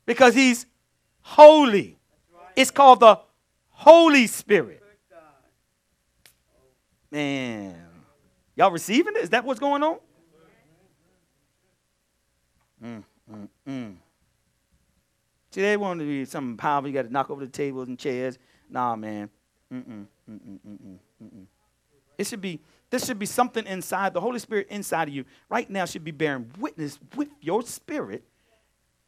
[0.05, 0.65] Because he's
[1.21, 1.97] holy.
[2.55, 3.19] It's called the
[3.69, 4.83] Holy Spirit.
[7.09, 7.75] Man.
[8.55, 9.23] Y'all receiving it?
[9.23, 9.97] Is that what's going on?
[12.83, 13.95] Mm, mm, mm.
[15.51, 16.89] See, they want to be something powerful.
[16.89, 18.39] You got to knock over the tables and chairs.
[18.69, 19.29] Nah, man.
[19.71, 21.45] Mm-mm, mm-mm, mm-mm, mm-mm.
[22.17, 22.59] It should be,
[22.89, 26.11] this should be something inside, the Holy Spirit inside of you right now should be
[26.11, 28.23] bearing witness with your spirit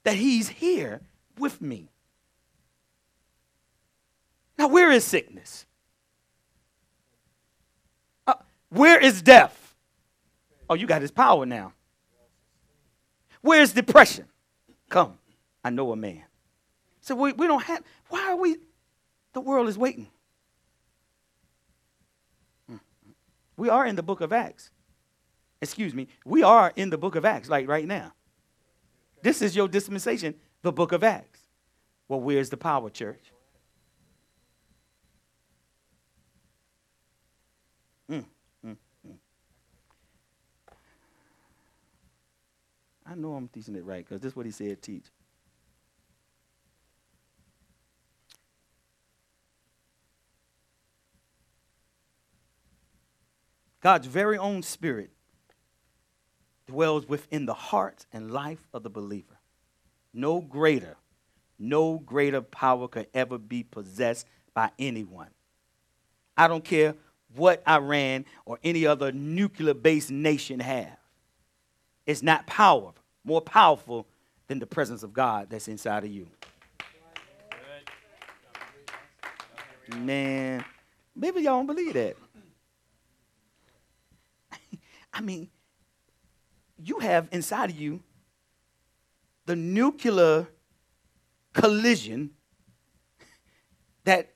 [0.04, 1.02] that He's here
[1.38, 1.90] with me.
[4.58, 5.66] Now, where is sickness?
[8.26, 8.36] Uh,
[8.70, 9.76] where is death?
[10.70, 11.74] Oh, you got His power now.
[13.44, 14.26] Where's depression?
[14.90, 15.20] Come,
[15.64, 16.24] I know a man.
[17.02, 18.56] So we, we don't have, why are we,
[19.34, 20.08] the world is waiting.
[22.72, 23.14] Mm, mm.
[23.58, 24.72] We are in the book of Acts.
[25.62, 28.14] Excuse me, we are in the book of Acts, like right now.
[29.22, 31.42] This is your dispensation, the book of Acts.
[32.08, 33.32] Well, where's the power, church?
[38.10, 38.26] Mm,
[38.66, 38.78] mm,
[39.08, 39.16] mm.
[43.06, 45.06] I know I'm teaching it right because this is what he said teach.
[53.82, 55.10] God's very own spirit
[56.68, 59.40] dwells within the heart and life of the believer.
[60.14, 60.96] No greater,
[61.60, 65.30] no greater power could ever be possessed by anyone.
[66.38, 66.96] I don't care
[67.36, 70.98] what Iran or any other nuclear based nation have.
[72.06, 72.92] It's not power,
[73.24, 74.08] more powerful
[74.48, 76.28] than the presence of God that's inside of you.
[79.96, 80.64] Man,
[81.16, 82.16] maybe y'all don't believe that.
[85.14, 85.50] I mean,
[86.84, 88.02] you have inside of you
[89.46, 90.48] the nuclear
[91.54, 92.32] collision
[94.06, 94.34] that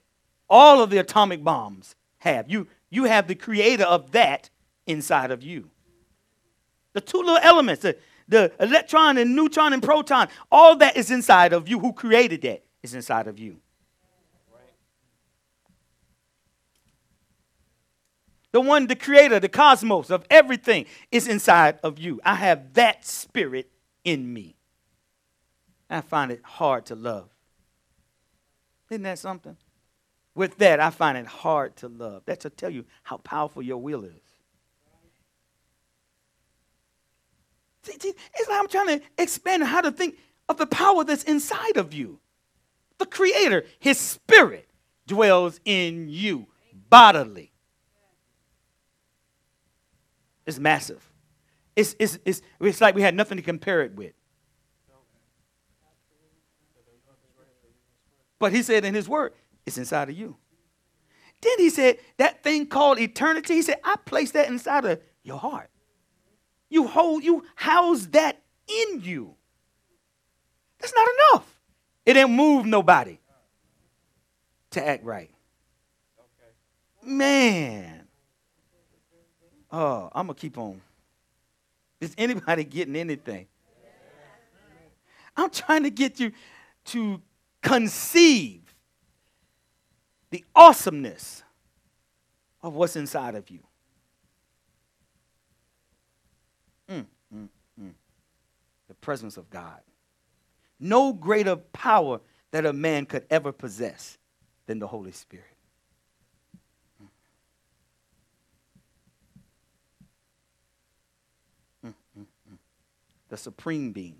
[0.49, 2.49] all of the atomic bombs have.
[2.49, 4.49] You, you have the creator of that
[4.85, 5.69] inside of you.
[6.97, 7.95] The two little elements, the,
[8.27, 11.77] the electron and neutron and proton, all that is inside of you.
[11.77, 13.57] Who created that is inside of you.
[18.51, 22.19] The one, the creator, the cosmos of everything is inside of you.
[22.25, 23.69] I have that spirit
[24.03, 24.55] in me.
[25.91, 27.29] I find it hard to love.
[28.89, 29.55] Isn't that something?
[30.33, 32.23] With that, I find it hard to love.
[32.25, 34.13] That's to tell you how powerful your will is.
[37.76, 40.17] See, see, it's like I'm trying to expand how to think
[40.49, 42.19] of the power that's inside of you.
[42.97, 44.69] The Creator, His Spirit,
[45.05, 46.47] dwells in you
[46.89, 47.51] bodily.
[50.45, 51.07] It's massive.
[51.75, 54.13] It's, it's, it's, it's like we had nothing to compare it with.
[58.39, 59.33] But he said in his word,
[59.65, 60.37] it's inside of you.
[61.41, 65.39] Then he said, that thing called eternity, he said, I placed that inside of your
[65.39, 65.69] heart.
[66.69, 69.35] You hold, you house that in you.
[70.79, 71.59] That's not enough.
[72.05, 73.19] It didn't move nobody
[74.71, 75.31] to act right.
[77.03, 78.07] Man.
[79.71, 80.81] Oh, I'm going to keep on.
[81.99, 83.47] Is anybody getting anything?
[85.35, 86.31] I'm trying to get you
[86.85, 87.21] to
[87.61, 88.61] conceive
[90.29, 91.43] the awesomeness
[92.61, 93.59] of what's inside of you.
[96.89, 97.49] Mm, mm,
[97.81, 97.91] mm.
[98.87, 99.79] The presence of God.
[100.79, 102.21] No greater power
[102.51, 104.17] that a man could ever possess
[104.67, 105.45] than the Holy Spirit.
[111.85, 112.57] Mm, mm, mm.
[113.29, 114.17] The supreme being.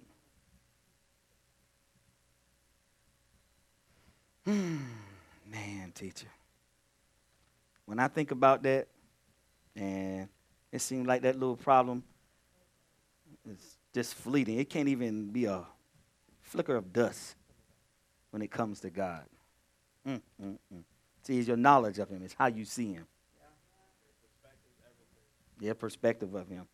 [4.46, 6.28] Man, teacher.
[7.86, 8.88] When I think about that,
[9.76, 10.28] and
[10.72, 12.04] it seemed like that little problem
[13.48, 14.60] is just fleeting.
[14.60, 15.64] It can't even be a
[16.42, 17.36] flicker of dust
[18.32, 19.26] when it comes to God.
[20.08, 20.84] Mm, mm, mm.
[21.24, 22.22] See, it's your knowledge of Him.
[22.24, 23.06] It's how you see Him.
[25.60, 26.68] Yeah, perspective of Him.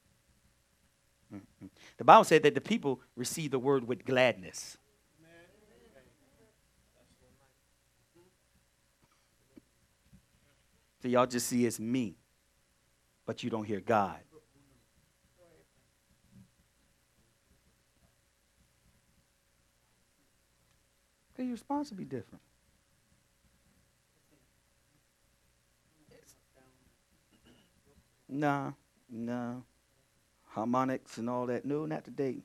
[1.33, 1.67] Mm-hmm.
[1.97, 4.77] The Bible said that the people received the word with gladness.
[11.01, 12.15] So y'all just see it's me,
[13.25, 14.19] but you don't hear God.
[21.33, 22.41] Okay, your response will be different.
[28.29, 28.71] Nah,
[29.09, 29.55] nah.
[30.49, 31.65] Harmonics and all that.
[31.65, 32.37] No, not today.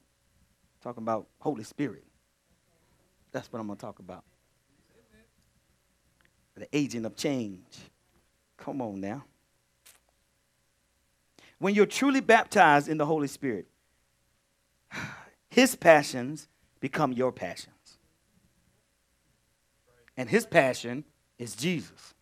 [0.83, 2.05] Talking about Holy Spirit.
[3.33, 4.25] That's what I'm going to talk about.
[6.57, 7.63] The agent of change.
[8.57, 9.25] Come on now.
[11.59, 13.67] When you're truly baptized in the Holy Spirit,
[15.51, 16.49] his passions
[16.81, 17.78] become your passions.
[20.19, 21.05] And his passion
[21.39, 22.13] is Jesus.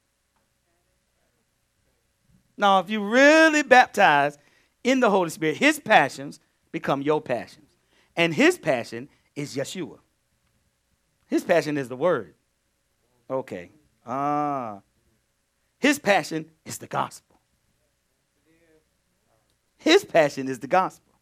[2.59, 4.39] Now, if you really baptize
[4.85, 6.39] in the Holy Spirit, his passions
[6.73, 7.71] become your passions.
[8.15, 9.99] And his passion is Yeshua.
[11.27, 12.35] His passion is the word.
[13.31, 13.71] Okay.
[14.07, 14.81] Ah.
[15.79, 17.41] His passion is the gospel.
[19.79, 21.15] His passion is the gospel.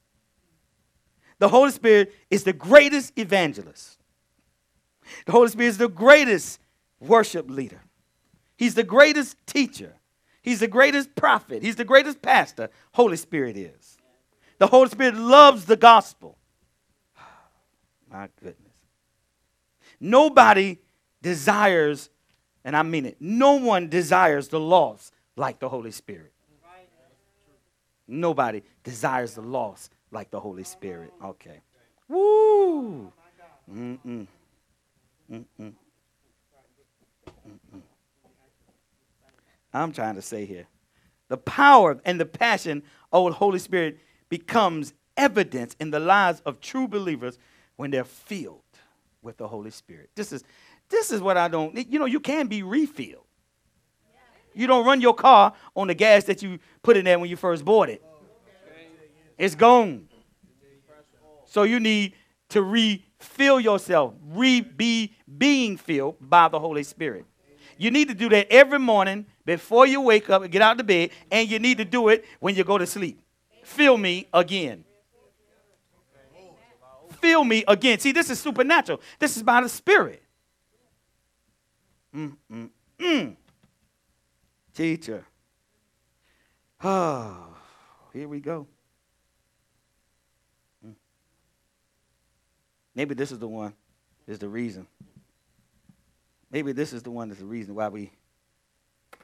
[1.39, 4.01] The Holy Spirit is the greatest evangelist.
[5.27, 6.59] The Holy Spirit is the greatest
[7.01, 7.83] worship leader.
[8.57, 9.95] He's the greatest teacher.
[10.43, 11.63] He's the greatest prophet.
[11.63, 12.71] He's the greatest pastor.
[12.93, 13.99] Holy Spirit is.
[14.59, 16.39] The Holy Spirit loves the gospel.
[18.11, 18.59] My goodness.
[20.01, 20.79] Nobody
[21.23, 22.11] desires,
[22.65, 26.33] and I mean it, no one desires the lost like the Holy Spirit.
[28.07, 31.11] Nobody desires the lost like the Holy Spirit.
[31.25, 31.61] Okay.
[32.09, 33.11] Woo!
[33.73, 34.27] Mm-mm.
[35.33, 35.73] Mm-mm.
[39.73, 40.67] I'm trying to say here.
[41.29, 42.83] The power and the passion
[43.13, 47.39] of the Holy Spirit becomes evidence in the lives of true believers
[47.77, 48.63] when they're filled
[49.23, 50.11] with the Holy Spirit.
[50.15, 50.45] This is
[50.89, 53.25] this is what I don't you know you can be refilled.
[54.55, 57.37] You don't run your car on the gas that you put in there when you
[57.37, 58.03] first bought it.
[59.37, 60.09] It's gone.
[61.45, 62.15] So you need
[62.51, 67.25] to refill yourself, re be being filled by the Holy Spirit.
[67.79, 70.87] You need to do that every morning before you wake up and get out of
[70.87, 73.21] bed, and you need to do it when you go to sleep.
[73.63, 74.85] Feel me again.
[77.21, 77.99] Feel me again.
[77.99, 79.01] See, this is supernatural.
[79.19, 80.23] This is by the Spirit.
[82.15, 83.37] Mm, mm, mm.
[84.75, 85.25] Teacher.
[86.83, 87.57] Oh,
[88.13, 88.67] here we go.
[92.95, 93.75] Maybe this is the one,
[94.29, 94.87] is the reason.
[96.55, 98.13] Maybe this is the one that's the reason why we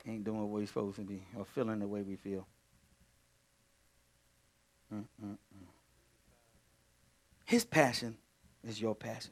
[0.05, 2.45] ain't doing what we're supposed to be or feeling the way we feel.
[4.93, 5.37] Mm-mm-mm.
[7.45, 8.16] His passion
[8.66, 9.31] is your passion.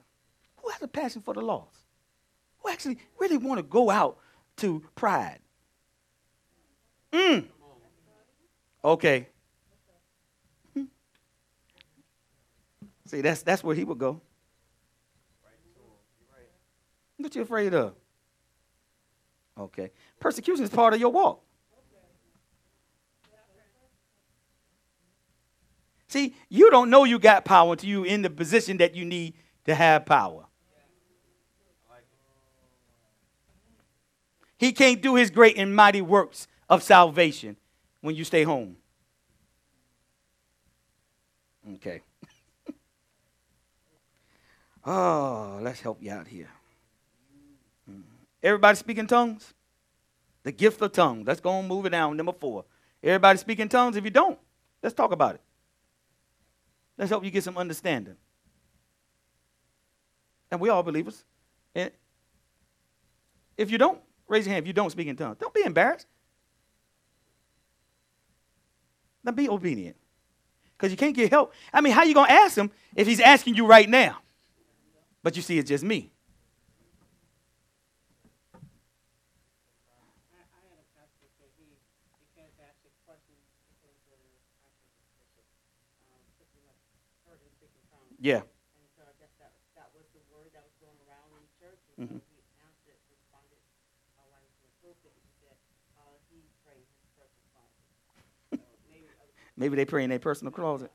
[0.63, 1.77] Who has a passion for the lost?
[2.61, 4.19] Who actually really want to go out
[4.59, 5.41] to pride?
[7.13, 7.47] Mm.
[8.85, 9.27] Okay.
[13.07, 14.21] See, that's that's where he would go.
[17.19, 17.95] What you afraid of?
[19.59, 19.91] Okay.
[20.21, 21.43] Persecution is part of your walk.
[26.07, 29.35] See, you don't know you got power until you in the position that you need
[29.67, 30.47] to have power.
[34.57, 37.57] He can't do his great and mighty works of salvation
[38.01, 38.77] when you stay home.
[41.75, 42.01] Okay.
[44.85, 46.49] oh, let's help you out here.
[48.43, 49.55] Everybody speaking tongues?
[50.45, 51.27] The gift of tongues.
[51.27, 52.17] Let's go and move it down.
[52.17, 52.65] Number four.
[53.03, 53.97] Everybody speaking tongues?
[53.97, 54.39] If you don't,
[54.83, 55.41] let's talk about it.
[56.97, 58.17] Let's help you get some understanding.
[60.51, 61.25] And we all believers.
[61.75, 61.91] And
[63.57, 65.37] if you don't, raise your hand if you don't speak in tongues.
[65.39, 66.07] Don't be embarrassed.
[69.23, 69.97] Now be obedient.
[70.77, 71.53] Because you can't get help.
[71.73, 74.19] I mean, how you going to ask him if he's asking you right now?
[75.23, 76.13] But you see, it's just me.
[88.19, 88.43] Yeah.
[88.43, 91.53] And so I guess that, that was the word that was going around in the
[91.55, 91.79] church.
[91.95, 93.63] And so he announced it, responded,
[94.19, 95.55] uh, while he was in the he said,
[95.95, 97.79] uh, he prayed his personal closet.
[98.51, 100.91] So maybe other Maybe they pray in their personal closet.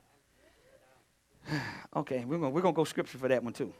[1.96, 3.72] okay, we're gonna we're gonna go scripture for that one too.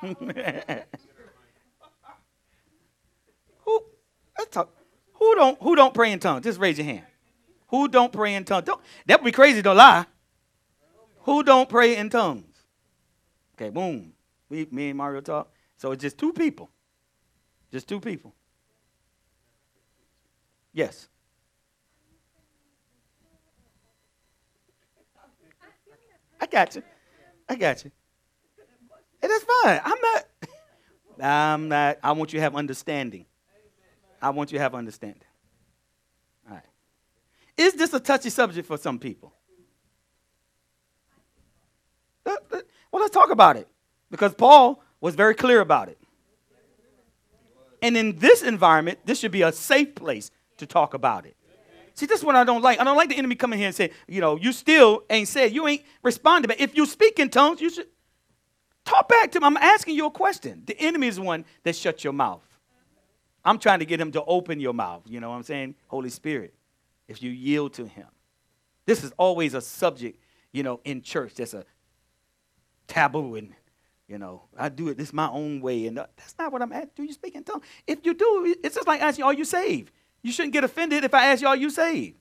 [0.00, 0.12] who
[4.44, 4.70] let's talk.
[5.14, 6.44] Who don't who don't pray in tongues?
[6.44, 7.04] Just raise your hand.
[7.68, 8.66] Who don't pray in tongues?
[8.66, 10.06] Don't, that would be crazy to lie.
[11.22, 12.56] Who don't pray in tongues?
[13.56, 14.12] Okay, boom.
[14.48, 15.50] We me and Mario talk.
[15.76, 16.70] So it's just two people.
[17.72, 18.34] Just two people.
[20.72, 21.08] Yes.
[26.40, 26.82] I got you.
[27.48, 27.90] I got you.
[29.22, 29.80] And that's fine.
[29.84, 30.24] I'm not.
[31.20, 31.98] I'm not.
[32.02, 33.24] I want you to have understanding.
[34.20, 35.22] I want you to have understanding.
[36.48, 36.64] All right.
[37.56, 39.32] Is this a touchy subject for some people?
[42.26, 42.60] Uh, uh,
[42.90, 43.68] Well, let's talk about it
[44.10, 45.98] because Paul was very clear about it.
[47.82, 51.36] And in this environment, this should be a safe place to talk about it.
[51.94, 52.80] See, this is what I don't like.
[52.80, 55.52] I don't like the enemy coming here and say, you know, you still ain't said,
[55.52, 56.48] you ain't responded.
[56.48, 57.86] But if you speak in tongues, you should
[58.84, 59.44] talk back to him.
[59.44, 60.62] I'm asking you a question.
[60.66, 62.53] The enemy is one that shuts your mouth.
[63.44, 65.02] I'm trying to get him to open your mouth.
[65.06, 65.74] You know what I'm saying?
[65.88, 66.54] Holy Spirit,
[67.08, 68.06] if you yield to him.
[68.86, 70.20] This is always a subject,
[70.52, 71.64] you know, in church that's a
[72.86, 73.54] taboo and
[74.06, 76.72] you know, I do it this my own way, and uh, that's not what I'm
[76.72, 76.94] at.
[76.94, 77.64] Do you speak in tongues?
[77.86, 79.92] If you do, it's just like asking, "Are you saved?"
[80.22, 82.18] You shouldn't get offended if I ask you, "Are you saved?"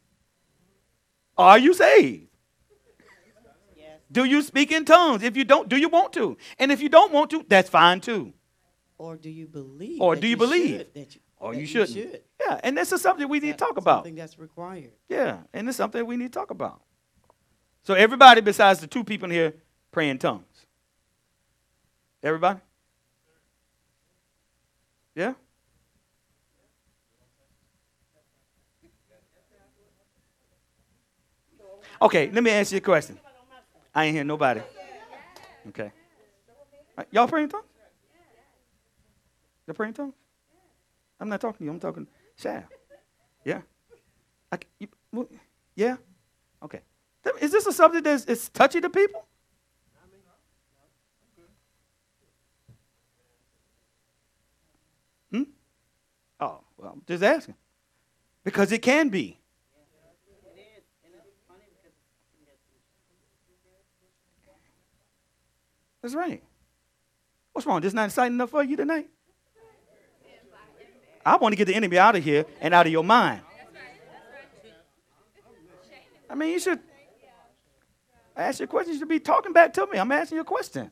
[1.38, 2.28] Are you saved?
[3.76, 4.00] Yes.
[4.12, 5.24] Do you speak in tongues?
[5.24, 6.38] If you don't, do you want to?
[6.60, 8.34] And if you don't want to, that's fine too.
[8.98, 10.02] Or do you believe?
[10.02, 10.78] Or do you believe?
[10.78, 11.90] should, that you, Or that you shouldn't.
[11.90, 12.22] should?
[12.40, 13.98] Yeah, and that's a subject we need to talk about.
[13.98, 14.92] Something that's required.
[15.10, 16.82] Yeah, and it's something we need to talk about.
[17.84, 19.54] So everybody besides the two people in here
[19.92, 20.46] praying tongues.
[22.22, 22.60] Everybody?
[25.16, 25.34] Yeah?
[32.02, 33.18] Okay, let me ask you a question.
[33.94, 34.62] I ain't hear nobody.
[35.70, 35.92] Okay.
[37.12, 37.66] Y'all pray in tongues?
[39.68, 40.14] Y'all pray in tongues?
[41.20, 41.72] I'm not talking to you.
[41.72, 42.08] I'm talking
[42.40, 42.66] Shab.
[43.46, 43.62] Yeah.
[44.52, 44.88] I, you,
[45.76, 45.98] yeah?
[46.62, 46.82] Okay.
[47.40, 49.26] Is this a subject that's it's touchy to people?
[55.32, 55.44] Hmm?
[56.40, 57.56] Oh, well, I'm just asking.
[58.44, 59.40] Because it can be.
[66.02, 66.44] That's right.
[67.54, 67.80] What's wrong?
[67.80, 69.10] This not exciting enough for you tonight?
[71.26, 73.42] I want to get the enemy out of here and out of your mind.
[76.30, 76.80] I mean, you should
[78.36, 78.94] ask you a question.
[78.94, 80.00] You should be talking back to me.
[80.00, 80.92] I'm asking you a question.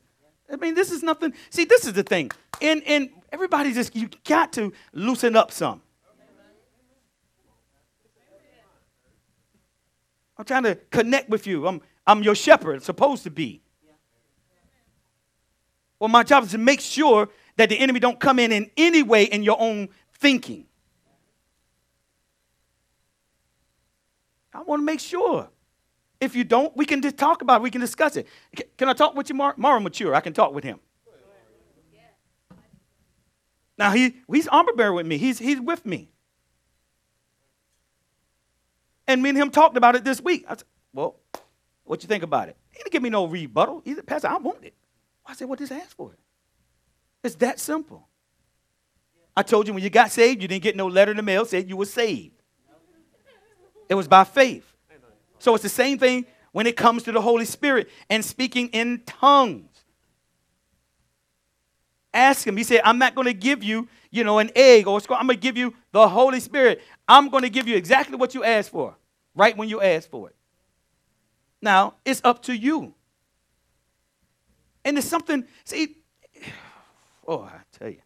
[0.51, 1.33] I mean, this is nothing.
[1.49, 2.31] See, this is the thing.
[2.61, 5.81] And and everybody just you got to loosen up some.
[10.37, 11.67] I'm trying to connect with you.
[11.67, 13.61] I'm I'm your shepherd, supposed to be.
[15.99, 19.03] Well, my job is to make sure that the enemy don't come in in any
[19.03, 19.89] way in your own
[20.21, 20.65] thinking.
[24.53, 25.49] I want to make sure.
[26.21, 27.63] If you don't, we can just talk about it.
[27.63, 28.27] We can discuss it.
[28.77, 30.13] Can I talk with you, Mar- Mara Mature?
[30.13, 30.79] I can talk with him.
[33.77, 35.17] Now he he's armor bearer with me.
[35.17, 36.11] He's he's with me.
[39.07, 40.45] And me and him talked about it this week.
[40.47, 41.15] I said, well,
[41.83, 42.57] what you think about it?
[42.69, 43.81] He didn't give me no rebuttal.
[43.83, 44.75] He said, Pastor, I want it.
[45.25, 46.19] I said, well, just ask for it.
[47.23, 48.07] It's that simple.
[49.41, 51.45] I told you when you got saved, you didn't get no letter in the mail
[51.45, 52.43] saying you were saved.
[53.89, 54.71] It was by faith.
[55.39, 59.01] So it's the same thing when it comes to the Holy Spirit and speaking in
[59.07, 59.83] tongues.
[62.13, 62.55] Ask him.
[62.55, 65.21] He said, I'm not going to give you, you know, an egg or a squirrel.
[65.21, 66.83] I'm going to give you the Holy Spirit.
[67.07, 68.95] I'm going to give you exactly what you asked for,
[69.33, 70.35] right when you asked for it.
[71.63, 72.93] Now, it's up to you.
[74.85, 75.97] And it's something, see,
[77.27, 78.01] oh, I tell you.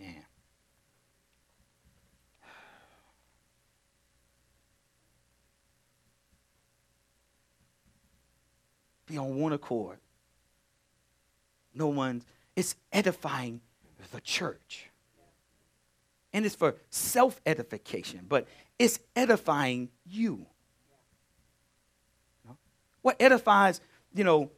[0.00, 0.24] Man.
[9.10, 9.98] Be on one accord.
[11.74, 13.60] No one's, it's edifying
[14.12, 14.86] the church.
[16.32, 18.46] And it's for self edification, but
[18.78, 20.46] it's edifying you.
[23.02, 23.80] What edifies,
[24.14, 24.50] you know,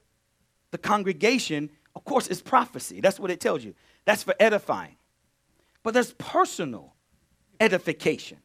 [0.70, 3.00] the congregation, of course, is prophecy.
[3.00, 3.74] That's what it tells you.
[4.04, 4.96] That's for edifying.
[5.82, 6.94] But there's personal
[7.58, 8.38] edification.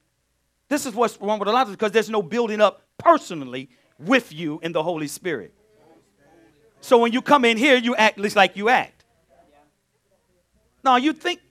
[0.69, 4.31] This is what's wrong with a lot of because there's no building up personally with
[4.31, 5.53] you in the Holy Spirit.
[6.81, 9.03] So when you come in here, you act just like you act.
[10.83, 11.41] No, you think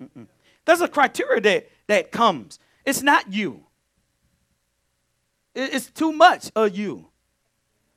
[0.00, 0.26] Mm-mm.
[0.64, 2.58] there's a criteria that, that comes.
[2.84, 3.64] It's not you.
[5.54, 7.08] It's too much of you.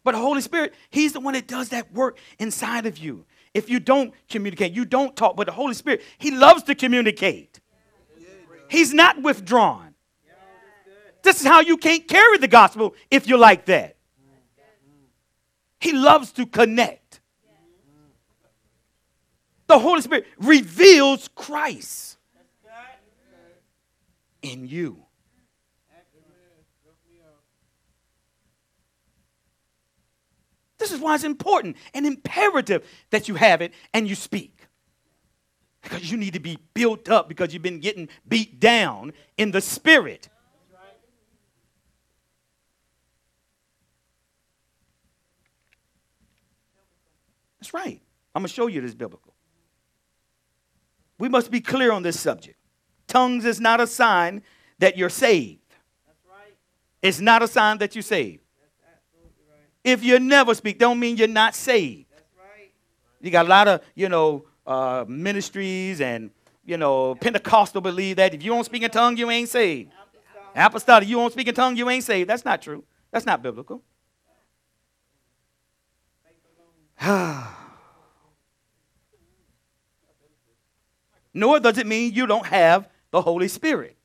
[0.03, 3.25] But the Holy Spirit, He's the one that does that work inside of you.
[3.53, 7.59] If you don't communicate, you don't talk, but the Holy Spirit, He loves to communicate.
[8.69, 9.93] He's not withdrawn.
[11.21, 13.92] This is how you can't carry the gospel if you're like that.
[15.83, 17.19] He loves to connect.
[19.67, 22.17] The Holy Spirit reveals Christ
[24.41, 25.03] in you.
[30.77, 34.67] This is why it's important and imperative that you have it and you speak.
[35.81, 39.59] Because you need to be built up because you've been getting beat down in the
[39.59, 40.29] spirit.
[47.63, 48.01] That's right.
[48.35, 49.33] I'm going to show you this biblical.
[51.17, 52.57] We must be clear on this subject.
[53.07, 54.43] Tongues is not a sign
[54.79, 55.61] that you're saved.
[56.05, 56.57] That's right.
[57.01, 58.41] It's not a sign that you're saved.
[58.59, 59.69] That's absolutely right.
[59.85, 62.07] If you never speak, don't mean you're not saved.
[62.11, 62.69] That's right.
[63.21, 66.31] You got a lot of, you know, uh, ministries and,
[66.65, 69.89] you know, Pentecostal believe that if you don't speak in tongue, you ain't saved.
[69.93, 70.67] Apostolic.
[70.67, 72.29] Apostolic, you don't speak in tongue, you ain't saved.
[72.29, 72.83] That's not true.
[73.09, 73.81] That's not biblical.
[81.33, 83.97] Nor does it mean you don't have the Holy Spirit.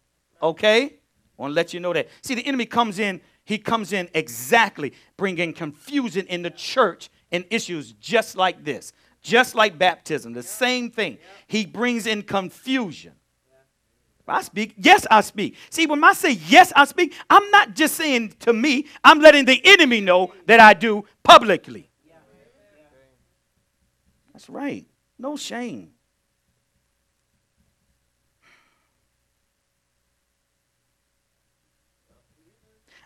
[0.42, 0.82] Okay?
[0.84, 0.90] I
[1.36, 2.08] want to let you know that.
[2.22, 7.44] See, the enemy comes in, he comes in exactly bringing confusion in the church and
[7.50, 8.92] issues just like this,
[9.22, 11.18] just like baptism, the same thing.
[11.46, 13.12] He brings in confusion.
[14.26, 14.74] I speak.
[14.76, 15.56] Yes, I speak.
[15.70, 19.46] See, when I say yes, I speak, I'm not just saying to me, I'm letting
[19.46, 21.87] the enemy know that I do publicly.
[24.38, 24.86] That's right.
[25.18, 25.90] No shame.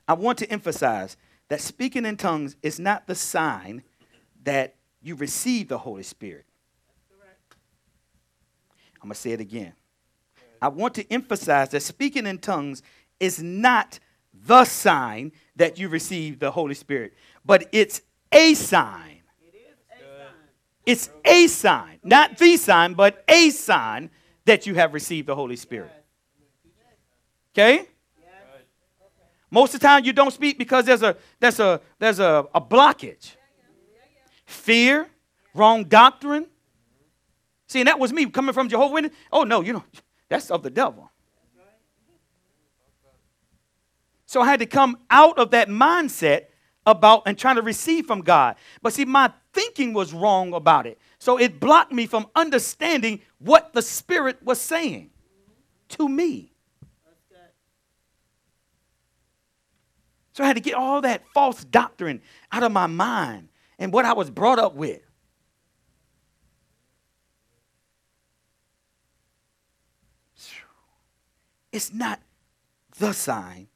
[0.06, 1.16] I want to emphasize
[1.48, 3.82] that speaking in tongues is not the sign
[4.42, 6.44] that you receive the Holy Spirit.
[9.00, 9.72] I'm going to say it again.
[10.60, 12.82] I want to emphasize that speaking in tongues
[13.18, 13.98] is not
[14.34, 18.02] the sign that you receive the Holy Spirit, but it's
[18.32, 19.22] a sign.
[19.40, 20.32] It is a sign.
[20.84, 24.10] It's a sign, not the sign, but a sign
[24.44, 25.92] that you have received the Holy Spirit.
[27.54, 27.86] Okay?
[29.50, 32.60] Most of the time you don't speak because there's a there's a there's a, a
[32.60, 33.32] blockage.
[34.46, 35.08] Fear,
[35.54, 36.46] wrong doctrine.
[37.68, 39.12] See, and that was me coming from Jehovah Witness.
[39.30, 39.84] Oh no, you know,
[40.28, 41.10] that's of the devil.
[44.24, 46.44] So I had to come out of that mindset
[46.86, 48.56] about and trying to receive from God.
[48.82, 50.98] But see, my thinking was wrong about it.
[51.18, 55.10] So it blocked me from understanding what the Spirit was saying
[55.90, 56.52] to me.
[60.32, 64.04] So I had to get all that false doctrine out of my mind and what
[64.04, 65.02] I was brought up with.
[71.70, 72.20] It's not
[72.98, 73.68] the sign,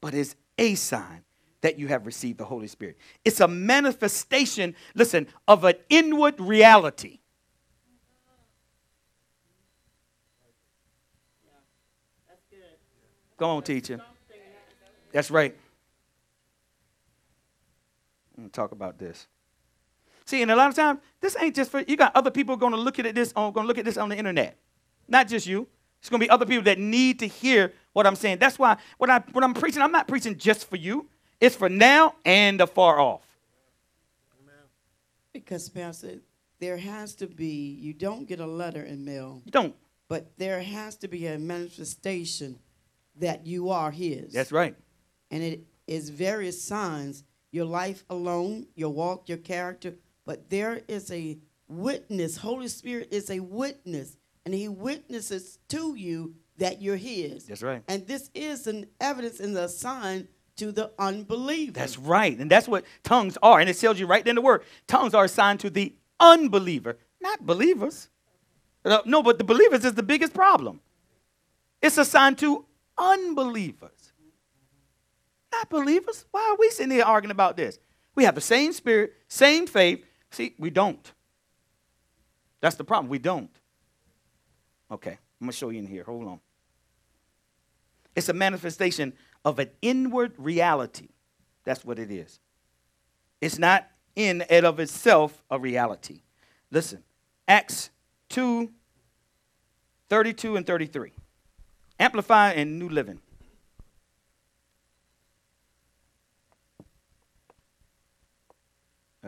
[0.00, 1.25] but it's a sign
[1.66, 2.96] that you have received the Holy Spirit.
[3.24, 7.18] It's a manifestation, listen, of an inward reality.
[13.36, 14.00] Come on, teacher.
[15.10, 15.56] That's right.
[18.36, 19.26] I'm gonna talk about this.
[20.24, 21.96] See, and a lot of times, this ain't just for you.
[21.96, 24.08] Got other people going to look at this on going to look at this on
[24.08, 24.56] the internet,
[25.08, 25.66] not just you.
[25.98, 28.38] It's going to be other people that need to hear what I'm saying.
[28.38, 31.08] That's why what I what I'm preaching, I'm not preaching just for you.
[31.40, 33.22] It's for now and the far off.
[35.32, 36.20] Because, Pastor,
[36.60, 39.74] there has to be, you don't get a letter in mail, You don't.
[40.08, 42.58] but there has to be a manifestation
[43.16, 44.32] that you are His.
[44.32, 44.74] That's right.
[45.30, 51.10] And it is various signs your life alone, your walk, your character, but there is
[51.10, 52.38] a witness.
[52.38, 57.44] Holy Spirit is a witness, and He witnesses to you that you're His.
[57.46, 57.82] That's right.
[57.88, 61.72] And this is an evidence and a sign to the unbeliever.
[61.72, 62.36] That's right.
[62.38, 63.60] And that's what tongues are.
[63.60, 64.62] And it tells you right there in the word.
[64.86, 68.08] Tongues are assigned to the unbeliever, not believers.
[69.04, 70.80] No, but the believers is the biggest problem.
[71.82, 72.64] It's assigned to
[72.96, 74.12] unbelievers,
[75.52, 76.24] not believers.
[76.30, 77.78] Why are we sitting here arguing about this?
[78.14, 80.04] We have the same spirit, same faith.
[80.30, 81.12] See, we don't.
[82.60, 83.10] That's the problem.
[83.10, 83.50] We don't.
[84.90, 86.04] Okay, I'm going to show you in here.
[86.04, 86.40] Hold on.
[88.14, 89.12] It's a manifestation
[89.46, 91.08] of an inward reality.
[91.64, 92.40] That's what it is.
[93.40, 96.22] It's not in and of itself a reality.
[96.70, 97.04] Listen,
[97.46, 97.90] Acts
[98.30, 98.70] 2
[100.08, 101.12] 32 and 33.
[101.98, 103.20] Amplify and New Living.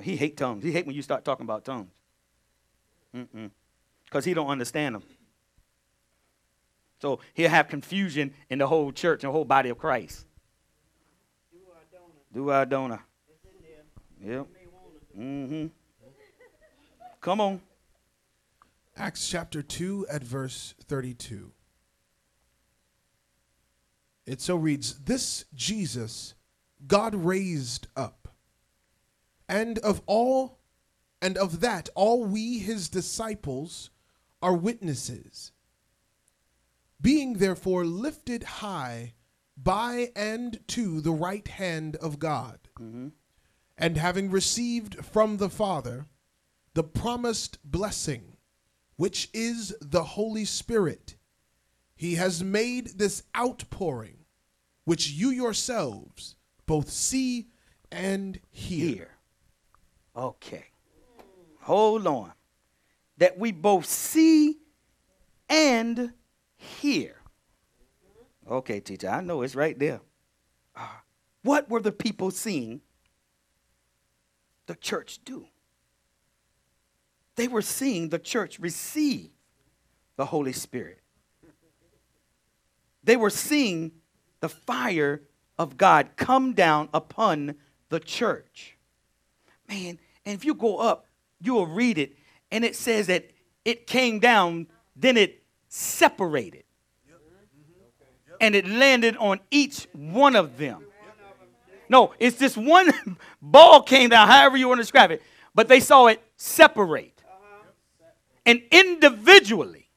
[0.02, 0.62] He hate tongues.
[0.62, 1.92] He hate when you start talking about tongues.
[4.04, 5.02] Because he don't understand them.
[7.00, 10.26] So he'll have confusion in the whole church and the whole body of Christ.
[11.52, 11.58] Do
[12.48, 12.84] or don't.
[12.84, 12.90] Do in
[14.20, 14.36] there.
[14.36, 14.46] Yep.
[15.18, 15.66] Mm-hmm.
[17.20, 17.60] Come on.
[18.96, 21.52] Acts chapter 2 at verse 32.
[24.26, 26.34] It so reads This Jesus
[26.86, 28.28] God raised up,
[29.48, 30.58] and of all
[31.20, 33.90] and of that all we his disciples
[34.42, 35.52] are witnesses.
[37.00, 39.14] Being therefore lifted high
[39.56, 43.08] by and to the right hand of God, mm-hmm.
[43.76, 46.06] and having received from the Father
[46.74, 48.36] the promised blessing,
[48.96, 51.16] which is the Holy Spirit,
[51.96, 54.24] he has made this outpouring,
[54.84, 56.36] which you yourselves
[56.66, 57.48] both see
[57.90, 58.86] and hear.
[58.86, 59.10] Here.
[60.14, 60.64] Okay.
[61.62, 62.32] Hold on.
[63.16, 64.58] That we both see
[65.48, 66.12] and
[66.58, 67.16] hear.
[68.50, 70.00] Okay, teacher, I know it's right there.
[70.76, 71.02] Ah,
[71.42, 72.80] what were the people seeing
[74.66, 75.46] the church do?
[77.36, 79.30] They were seeing the church receive
[80.16, 81.00] the Holy Spirit.
[83.04, 83.92] They were seeing
[84.40, 85.22] the fire
[85.58, 87.54] of God come down upon
[87.88, 88.76] the church.
[89.68, 91.06] Man, and if you go up,
[91.40, 92.16] you will read it,
[92.50, 93.30] and it says that
[93.64, 96.64] it came down, then it separated.
[98.40, 100.84] And it landed on each one of them.
[101.88, 102.92] No, it's this one
[103.42, 105.22] ball came down, however you want to describe it,
[105.54, 107.18] but they saw it separate
[108.44, 109.88] and individually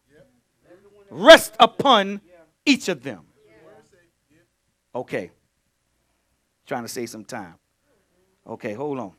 [1.10, 2.22] rest upon
[2.66, 3.26] each of them.
[4.94, 5.32] Okay.
[6.66, 7.56] Trying to save some time.
[8.46, 9.14] Okay, hold on.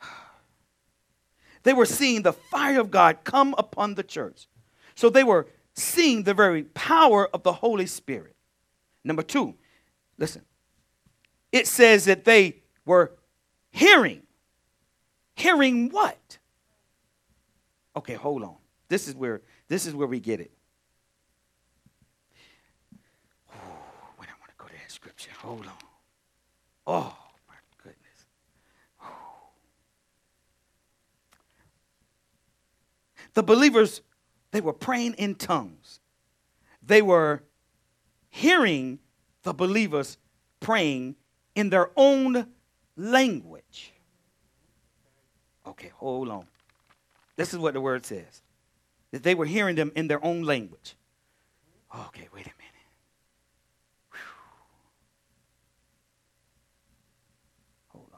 [1.64, 4.48] They were seeing the fire of God come upon the church.
[4.94, 8.36] So they were seeing the very power of the Holy Spirit.
[9.04, 9.54] Number two,
[10.18, 10.42] listen.
[11.50, 13.12] It says that they were
[13.70, 14.22] hearing.
[15.34, 16.38] Hearing what?
[17.96, 18.56] Okay, hold on.
[18.88, 20.50] This is where this is where we get it.
[24.18, 25.30] Wait, I want to go to that scripture.
[25.40, 25.72] Hold on.
[26.86, 27.16] Oh
[27.48, 28.26] my goodness.
[29.02, 29.06] Ooh.
[33.34, 34.02] The believers,
[34.52, 35.98] they were praying in tongues.
[36.82, 37.42] They were
[38.28, 39.00] hearing
[39.42, 40.18] the believers
[40.60, 41.16] praying
[41.54, 42.46] in their own
[42.96, 43.92] language.
[45.66, 46.46] Okay, hold on.
[47.36, 48.42] This is what the word says
[49.10, 50.96] that they were hearing them in their own language.
[51.94, 52.72] Okay, wait a minute.
[54.10, 54.18] Whew.
[57.88, 58.10] Hold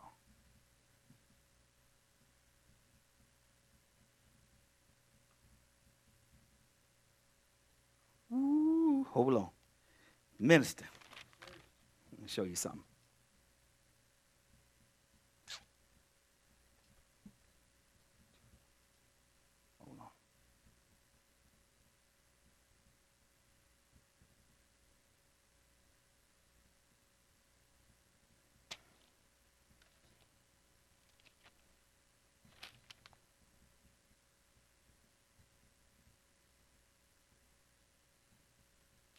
[8.30, 8.38] on.
[8.38, 9.48] Ooh, hold on.
[10.40, 10.86] Minister,
[12.10, 12.82] let me show you something.
[19.78, 20.08] Hold on.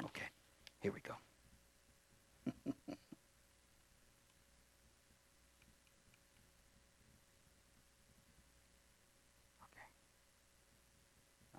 [0.08, 0.26] Okay,
[0.86, 1.16] here we go.
[2.70, 2.86] okay.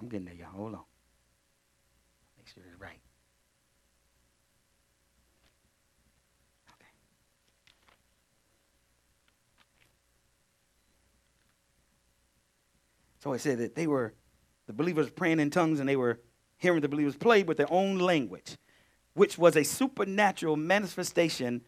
[0.01, 0.51] I'm getting there, y'all.
[0.51, 0.81] Hold on.
[2.39, 3.01] Make sure it's right.
[6.71, 6.87] Okay.
[13.19, 14.15] So it said that they were,
[14.69, 16.21] the believers praying in tongues and they were
[16.59, 18.57] hearing the believers play with their own language,
[19.17, 21.63] which was a supernatural manifestation,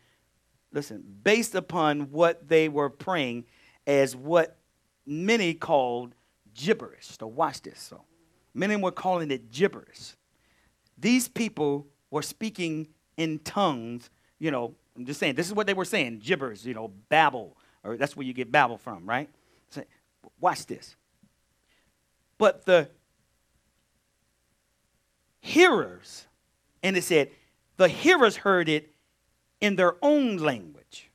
[0.71, 3.45] listen, based upon what they were praying
[3.87, 4.59] as what
[5.07, 6.15] many called
[6.55, 7.07] gibberish.
[7.19, 7.81] So watch this.
[7.81, 8.05] So
[8.53, 10.15] many were calling it gibberish.
[10.99, 15.75] These people were speaking in tongues, you know, I'm just saying, this is what they
[15.75, 19.31] were saying, gibberish, you know, babble, or that's where you get babble from, right?
[19.71, 19.85] So,
[20.41, 20.97] watch this.
[22.37, 22.91] But the
[25.41, 26.28] hearers,
[26.83, 27.31] and it said,
[27.77, 28.93] the hearers heard it
[29.61, 31.11] in their own language.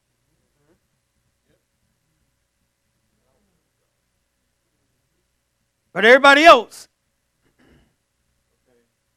[5.94, 6.88] But everybody else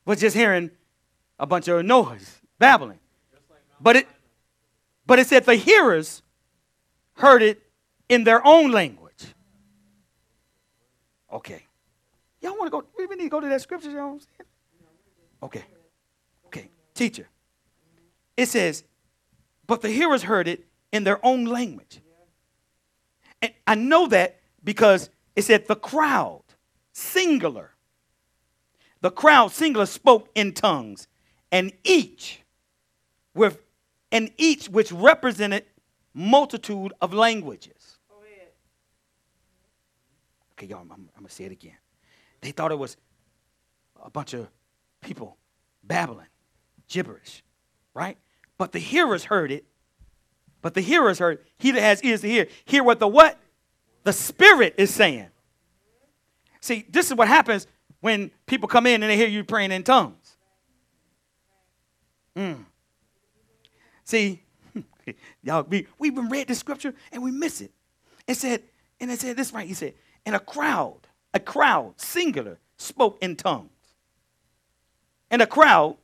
[0.05, 0.71] was just hearing
[1.39, 2.99] a bunch of noise, babbling.
[3.81, 4.09] But it,
[5.07, 6.23] but it said the hearers
[7.15, 7.63] heard it
[8.09, 9.25] in their own language.
[11.33, 11.65] Okay.
[12.41, 12.85] Y'all want to go?
[12.97, 14.21] We need to go to that scripture, saying?
[15.43, 15.65] Okay.
[16.97, 17.29] Teacher.
[18.37, 18.85] It says,
[19.67, 22.01] but the hearers heard it in their own language.
[23.43, 26.43] And I know that because it said the crowd,
[26.93, 27.73] singular.
[29.03, 31.07] The crowd, singular, spoke in tongues,
[31.53, 32.41] and each
[33.35, 33.63] with
[34.11, 35.65] and each which represented
[36.15, 37.99] multitude of languages.
[40.53, 41.77] Okay, y'all, I'm, I'm going to say it again.
[42.41, 42.97] They thought it was
[44.03, 44.49] a bunch of
[45.03, 45.37] people
[45.85, 46.29] babbling,
[46.89, 47.43] gibberish,
[47.95, 48.19] right?
[48.59, 49.65] But the hearers heard it.
[50.63, 53.39] But the hearers heard, he that has ears to hear, hear what the what?
[54.05, 55.29] The Spirit is saying.
[56.61, 57.67] See, this is what happens
[58.01, 60.37] when people come in and they hear you praying in tongues.
[62.35, 62.65] Mm.
[64.05, 64.43] See,
[65.43, 67.73] y'all, we, we've been read the scripture and we miss it.
[68.27, 68.63] It said,
[69.01, 69.95] and it said this right, he said,
[70.25, 73.71] and a crowd, a crowd, singular, spoke in tongues.
[75.31, 75.97] And a crowd,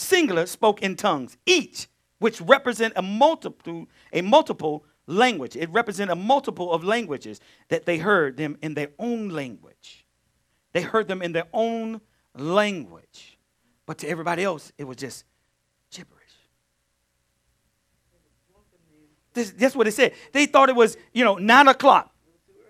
[0.00, 5.56] singular, spoke in tongues, each which represent a multiple, a multiple language.
[5.56, 10.06] It represents a multiple of languages that they heard them in their own language.
[10.72, 12.00] They heard them in their own
[12.36, 13.38] language.
[13.86, 15.24] But to everybody else, it was just
[15.90, 16.20] gibberish.
[19.32, 20.12] This, that's what it said.
[20.32, 22.14] They thought it was, you know, nine o'clock.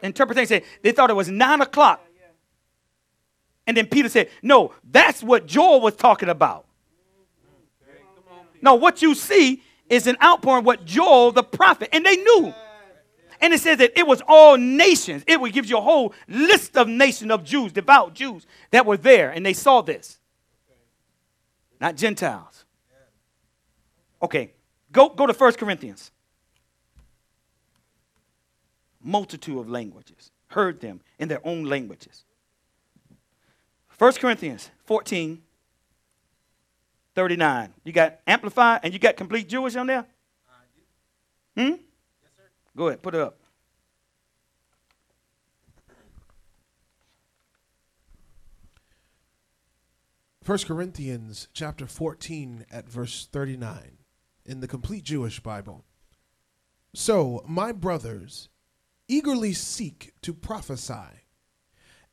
[0.02, 2.06] Interpretation said they thought it was nine o'clock.
[3.66, 6.66] And then Peter said, No, that's what Joel was talking about.
[8.62, 12.54] No, what you see is an outpouring what Joel the prophet, and they knew.
[13.40, 15.24] And it says that it was all nations.
[15.26, 18.98] It would give you a whole list of nation of Jews, devout Jews that were
[18.98, 20.18] there, and they saw this.
[21.80, 22.64] Not Gentiles.
[24.22, 24.52] Okay,
[24.92, 26.10] go, go to 1 Corinthians.
[29.02, 30.30] Multitude of languages.
[30.48, 32.24] Heard them in their own languages.
[33.96, 35.40] 1 Corinthians 14,
[37.20, 37.74] 39.
[37.84, 40.06] You got Amplified and you got Complete Jewish on there?
[41.54, 41.62] Hmm?
[41.62, 41.78] Yes,
[42.34, 42.44] sir.
[42.74, 43.36] Go ahead, put it up.
[50.42, 53.98] First Corinthians chapter 14 at verse 39
[54.46, 55.84] in the complete Jewish Bible.
[56.94, 58.48] So, my brothers,
[59.08, 61.26] eagerly seek to prophesy,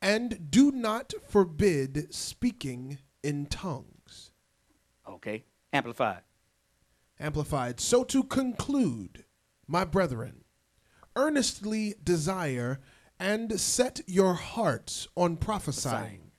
[0.02, 3.97] and do not forbid speaking in tongues.
[5.10, 5.44] Okay,
[5.74, 6.22] Amplified.
[7.20, 7.80] Amplified.
[7.80, 9.26] So to conclude,
[9.68, 10.44] my brethren,
[11.16, 12.80] earnestly desire
[13.20, 16.32] and set your hearts on prophesying,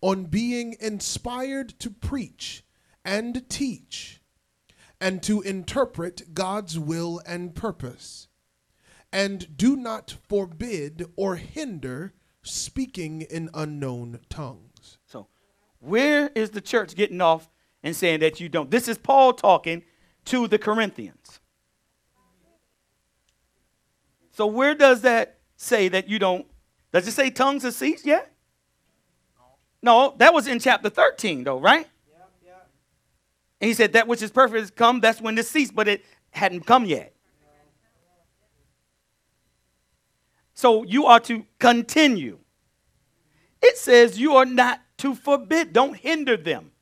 [0.00, 2.64] on being inspired to preach
[3.04, 4.20] and teach,
[5.00, 8.28] and to interpret God's will and purpose.
[9.12, 14.98] And do not forbid or hinder speaking in unknown tongues.
[15.06, 15.28] So,
[15.80, 17.48] where is the church getting off
[17.82, 18.70] and saying that you don't?
[18.70, 19.82] This is Paul talking
[20.26, 21.40] to the Corinthians.
[24.32, 26.46] So, where does that say that you don't?
[26.92, 28.32] Does it say tongues have ceased yet?
[29.82, 31.86] No, that was in chapter 13, though, right?
[33.60, 36.04] And he said, That which is perfect has come, that's when this ceased, but it
[36.30, 37.14] hadn't come yet.
[40.54, 42.38] So you are to continue.
[43.62, 46.72] It says you are not to forbid, don't hinder them.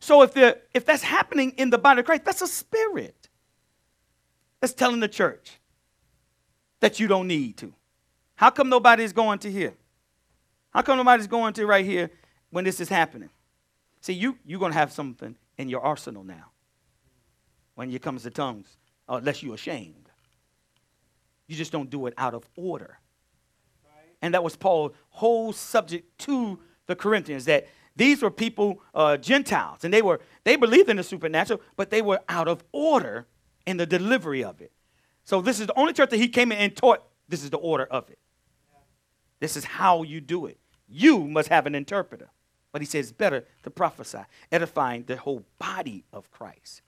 [0.00, 3.28] So if, the, if that's happening in the body of Christ, that's a spirit.
[4.60, 5.58] That's telling the church
[6.80, 7.72] that you don't need to.
[8.34, 9.74] How come nobody's going to here?
[10.70, 12.10] How come nobody's going to right here
[12.50, 13.28] when this is happening?
[14.00, 16.46] See, you, you're going to have something in your arsenal now
[17.74, 18.76] when it comes to tongues,
[19.08, 20.08] uh, unless you're ashamed.
[21.46, 22.98] You just don't do it out of order.
[24.22, 27.68] And that was Paul's whole subject to the Corinthians that
[28.00, 32.00] these were people, uh, Gentiles, and they were they believed in the supernatural, but they
[32.00, 33.26] were out of order
[33.66, 34.72] in the delivery of it.
[35.22, 37.04] So this is the only church that he came in and taught.
[37.28, 38.18] This is the order of it.
[39.38, 40.58] This is how you do it.
[40.88, 42.30] You must have an interpreter.
[42.72, 46.80] But he says better to prophesy, edifying the whole body of Christ.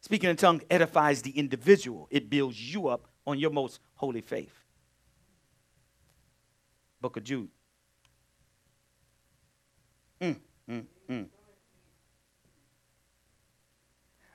[0.00, 2.08] Speaking in tongue edifies the individual.
[2.10, 4.64] It builds you up on your most holy faith.
[7.00, 7.50] Book of Jude.
[10.20, 10.36] Mm,
[10.68, 11.26] mm, mm.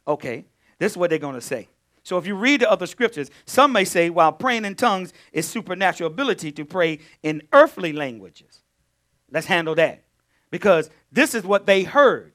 [0.08, 0.46] Okay,
[0.78, 1.68] this is what they're going to say.
[2.04, 5.48] So if you read the other scriptures, some may say while praying in tongues is
[5.48, 8.64] supernatural ability to pray in earthly languages.
[9.32, 10.04] Let's handle that.
[10.50, 12.34] Because this is what they heard.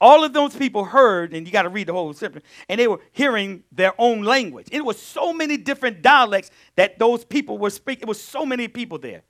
[0.00, 2.86] All of those people heard, and you got to read the whole scripture, and they
[2.86, 4.68] were hearing their own language.
[4.70, 8.02] It was so many different dialects that those people were speaking.
[8.02, 9.22] It was so many people there.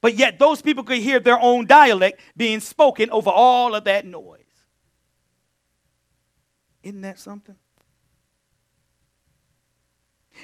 [0.00, 4.06] But yet those people could hear their own dialect being spoken over all of that
[4.06, 4.40] noise.
[6.82, 7.56] Isn't that something?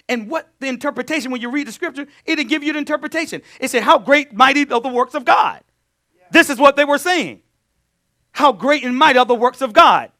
[0.09, 3.43] And what the interpretation, when you read the scripture, it'll give you the interpretation.
[3.61, 5.63] It said, How great, mighty are the works of God.
[6.33, 7.43] This is what they were saying.
[8.33, 10.11] How great and mighty are the works of God.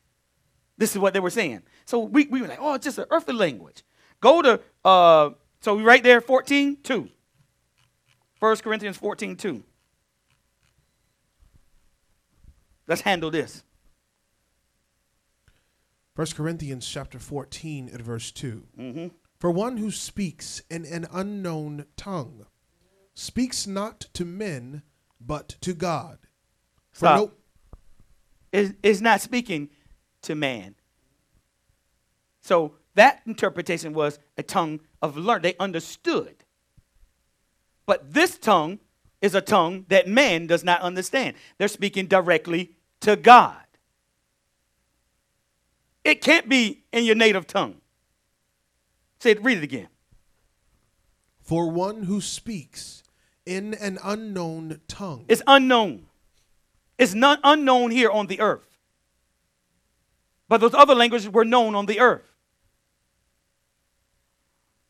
[0.79, 1.63] This is what they were saying.
[1.85, 3.83] So we, we were like, oh, it's just an earthly language.
[4.21, 5.31] Go to, uh,
[5.61, 7.09] so we right there, 14, 2.
[8.45, 9.63] 1 Corinthians 14, 2.
[12.87, 13.65] Let's handle this.
[16.15, 18.63] 1 Corinthians chapter 14 at verse 2.
[18.79, 19.07] Mm-hmm.
[19.39, 22.45] For one who speaks in an unknown tongue
[23.15, 24.83] speaks not to men,
[25.19, 26.19] but to God.
[26.93, 27.17] For Stop.
[27.17, 27.33] no,
[28.53, 29.71] Is, is not speaking
[30.21, 30.75] to man.
[32.43, 35.41] So that interpretation was a tongue of learn.
[35.41, 36.44] They understood.
[37.87, 38.79] But this tongue
[39.21, 41.37] is a tongue that man does not understand.
[41.59, 43.57] They're speaking directly to God.
[46.05, 47.77] It can't be in your native tongue.
[49.19, 49.89] Say it, read it again.
[51.43, 53.03] for one who speaks
[53.47, 56.07] in an unknown tongue It's unknown.
[56.99, 58.79] It's not unknown here on the earth.
[60.49, 62.31] But those other languages were known on the earth.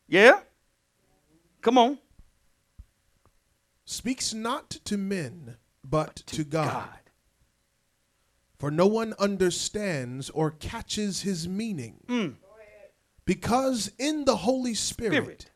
[0.09, 0.41] Yeah?
[1.63, 1.99] Come on.
[3.85, 6.71] Speaks not to men, but to, God.
[6.73, 6.99] God.
[8.59, 12.37] For no one understands or catches his meaning.
[13.27, 15.23] Because in the Holy Spirit, Mm.
[15.25, 15.51] Spirit.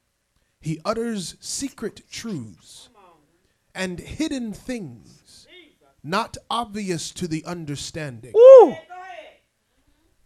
[0.61, 2.89] he utters secret truths
[3.75, 5.47] and hidden things
[6.03, 8.33] not obvious to the understanding.
[8.35, 8.77] Woo!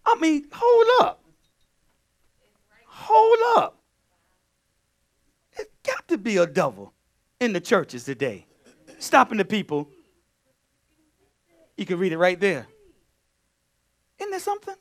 [0.05, 1.25] I mean, hold up.
[2.87, 3.83] Hold up.
[5.55, 6.93] It's got to be a devil
[7.43, 8.47] in the churches today.
[8.99, 9.89] Stopping the people.
[11.77, 12.67] You can read it right there.
[14.19, 14.75] Isn't there something?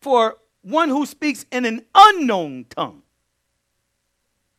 [0.00, 3.02] For one who speaks in an unknown tongue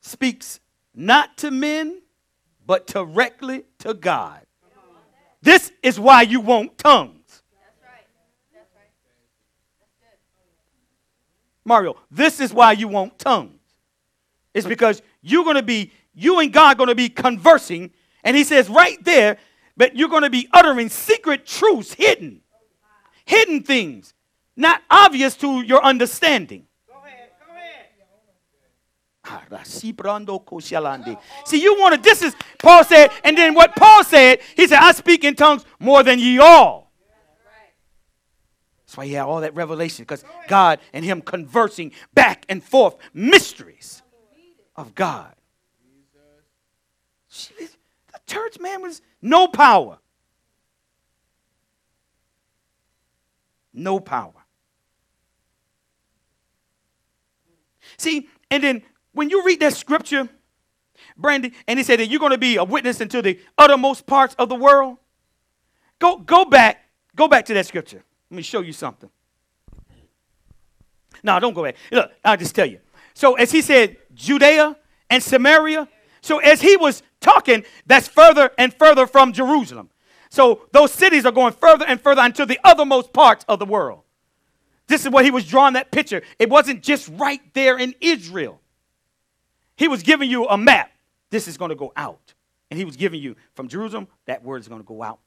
[0.02, 0.60] speaks
[0.94, 2.02] not to men,
[2.66, 4.42] but directly to God.
[5.42, 7.42] This is why you want tongues.
[11.66, 13.63] Mario, this is why you want tongues.
[14.54, 17.92] It's because you're going to be, you and God going to be conversing.
[18.24, 19.38] And he says right there,
[19.76, 22.42] but you're going to be uttering secret truths, hidden,
[23.26, 24.14] hidden things,
[24.56, 26.68] not obvious to your understanding.
[26.88, 27.88] Go ahead, go ahead.
[31.46, 34.78] See, you want to, this is, Paul said, and then what Paul said, he said,
[34.80, 36.92] I speak in tongues more than ye all.
[38.86, 42.96] That's why he had all that revelation, because God and him conversing back and forth
[43.12, 44.03] mysteries
[44.76, 45.34] of God.
[47.30, 47.78] This-
[48.12, 49.98] The church, man, was no power.
[53.74, 54.34] No power.
[57.98, 58.84] See, and then
[59.14, 60.30] when you read that scripture,
[61.18, 64.36] Brandy, and he said that you're going to be a witness into the uttermost parts
[64.38, 64.98] of the world.
[66.00, 68.04] Go, go back, go back to that scripture.
[68.30, 69.10] Let me show you something.
[71.24, 71.76] No, don't go back.
[71.92, 72.80] Look, I'll just tell you.
[73.14, 74.76] So as he said, Judea
[75.10, 75.88] and Samaria.
[76.22, 79.90] So as he was talking, that's further and further from Jerusalem.
[80.30, 84.02] So those cities are going further and further into the othermost parts of the world.
[84.88, 86.24] This is what he was drawing that picture.
[86.40, 88.60] It wasn't just right there in Israel.
[89.76, 90.92] He was giving you a map.
[91.30, 92.34] This is going to go out.
[92.70, 95.20] And he was giving you from Jerusalem, that word is going to go out.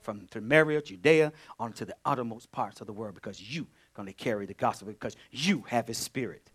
[0.00, 4.46] From Samaria, Judea, onto the uttermost parts of the world because you're going to carry
[4.46, 6.50] the gospel because you have his spirit.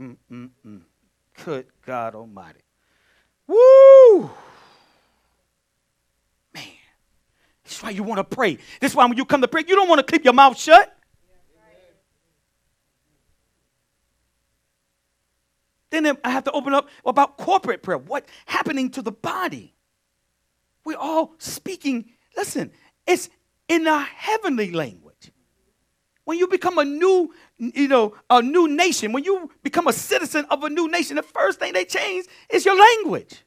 [0.00, 0.82] Mm-mm-mm.
[1.44, 2.60] Good God Almighty.
[3.46, 4.30] Woo!
[6.54, 6.64] Man.
[7.64, 8.56] That's why you want to pray.
[8.80, 10.58] This is why when you come to pray, you don't want to keep your mouth
[10.58, 10.96] shut.
[15.90, 17.98] Then I have to open up about corporate prayer.
[17.98, 19.74] What happening to the body?
[20.86, 22.06] We're all speaking.
[22.34, 22.72] Listen,
[23.06, 23.28] it's
[23.68, 25.01] in a heavenly language.
[26.32, 30.46] When you become a new, you know, a new nation, when you become a citizen
[30.48, 33.44] of a new nation, the first thing they change is your language.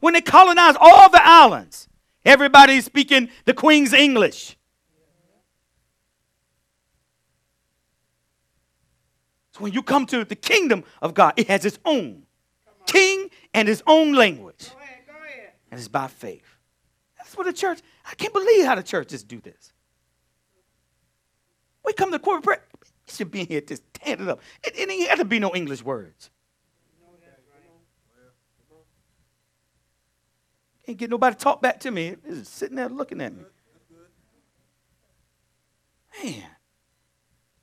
[0.00, 1.90] When they colonize all the islands,
[2.24, 4.56] everybody's speaking the Queen's English.
[9.52, 12.22] So when you come to the kingdom of God, it has its own
[12.86, 14.70] king and its own language.
[14.70, 15.52] Go ahead, go ahead.
[15.70, 16.56] And it's by faith.
[17.18, 17.80] That's what the church,
[18.10, 19.74] I can't believe how the churches do this.
[21.84, 22.62] We come to corporate prayer,
[23.06, 24.40] you should be here just stand it up.
[24.64, 26.30] It, it ain't got to be no English words.
[30.86, 32.16] Can't get nobody to talk back to me.
[32.22, 33.44] They're just sitting there looking at me.
[36.22, 36.42] Man,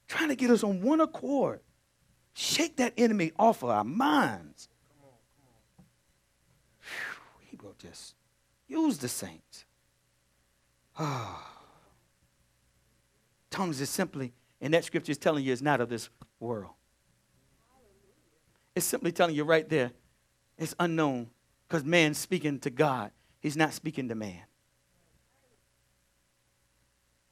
[0.08, 1.60] trying to get us on one accord.
[2.34, 4.70] Shake that enemy off of our minds.
[6.80, 8.16] Whew, he will just
[8.68, 9.66] use the saints.
[11.00, 11.57] Ah.
[13.58, 16.74] Tongues is simply, and that scripture is telling you, is not of this world.
[18.76, 19.90] It's simply telling you right there,
[20.60, 21.32] it's unknown
[21.68, 23.10] because man's speaking to God.
[23.40, 24.44] He's not speaking to man.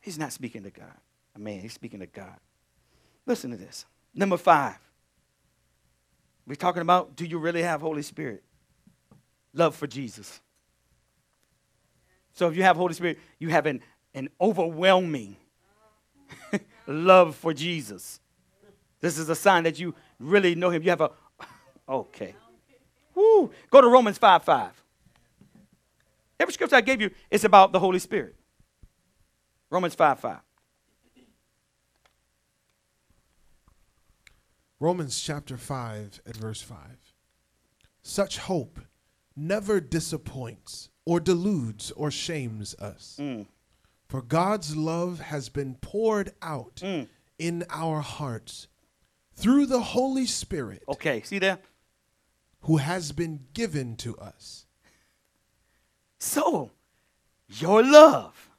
[0.01, 0.97] He's not speaking to God.
[1.35, 2.37] A man, he's speaking to God.
[3.27, 3.85] Listen to this.
[4.15, 4.79] Number five.
[6.47, 8.43] We're talking about do you really have Holy Spirit?
[9.53, 10.41] Love for Jesus.
[12.33, 13.83] So if you have Holy Spirit, you have an,
[14.15, 15.35] an overwhelming
[16.87, 18.19] love for Jesus.
[19.01, 20.83] This is a sign that you really know him.
[20.83, 21.11] You have a
[21.89, 22.35] okay.
[23.13, 23.51] Woo.
[23.69, 24.83] Go to Romans 5 5.
[26.39, 28.35] Every scripture I gave you is about the Holy Spirit.
[29.69, 30.37] Romans 5 5.
[34.79, 36.77] Romans chapter 5 at verse 5.
[38.03, 38.79] Such hope
[39.35, 43.17] never disappoints or deludes or shames us.
[43.19, 43.47] Mm.
[44.07, 47.07] For God's love has been poured out Mm.
[47.39, 48.67] in our hearts
[49.33, 51.59] through the Holy Spirit Okay, see there?
[52.61, 54.65] who has been given to us.
[56.19, 56.71] So,
[57.49, 58.49] your love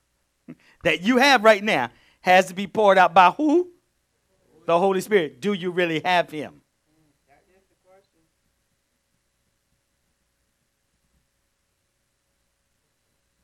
[0.85, 1.91] that you have right now
[2.21, 3.71] has to be poured out by who?
[4.67, 5.41] The Holy Spirit.
[5.41, 6.61] Do you really have Him?
[7.29, 7.63] That is.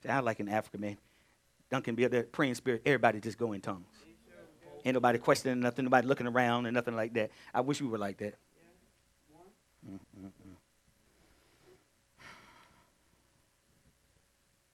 [0.05, 0.97] Sound like an African man.
[1.73, 2.83] Duncan be up there praying spirit.
[2.85, 3.87] Everybody just go in tongues.
[4.85, 7.31] Ain't nobody questioning nothing, nobody looking around and nothing like that.
[7.55, 8.35] I wish we were like that.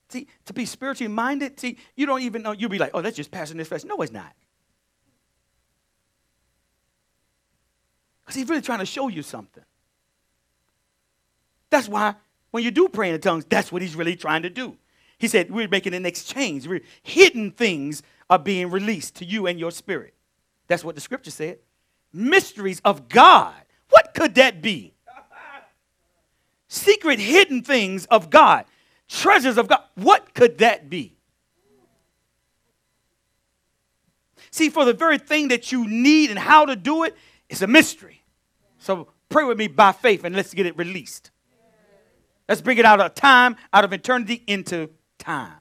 [0.09, 2.51] See, to be spiritually minded, see, you don't even know.
[2.51, 3.85] You'll be like, oh, that's just passing this flesh.
[3.85, 4.33] No, it's not.
[8.23, 9.63] Because he's really trying to show you something.
[11.69, 12.15] That's why
[12.51, 14.75] when you do pray in tongues, that's what he's really trying to do.
[15.19, 16.67] He said, We're making an exchange.
[16.67, 20.13] We're, hidden things are being released to you and your spirit.
[20.67, 21.59] That's what the scripture said.
[22.13, 23.55] Mysteries of God.
[23.89, 24.93] What could that be?
[26.67, 28.65] Secret hidden things of God.
[29.07, 29.81] Treasures of God.
[29.95, 31.17] What could that be?
[34.51, 37.15] See, for the very thing that you need and how to do it
[37.49, 38.23] is a mystery.
[38.77, 41.31] So pray with me by faith and let's get it released.
[42.47, 44.89] Let's bring it out of time, out of eternity into
[45.19, 45.59] time.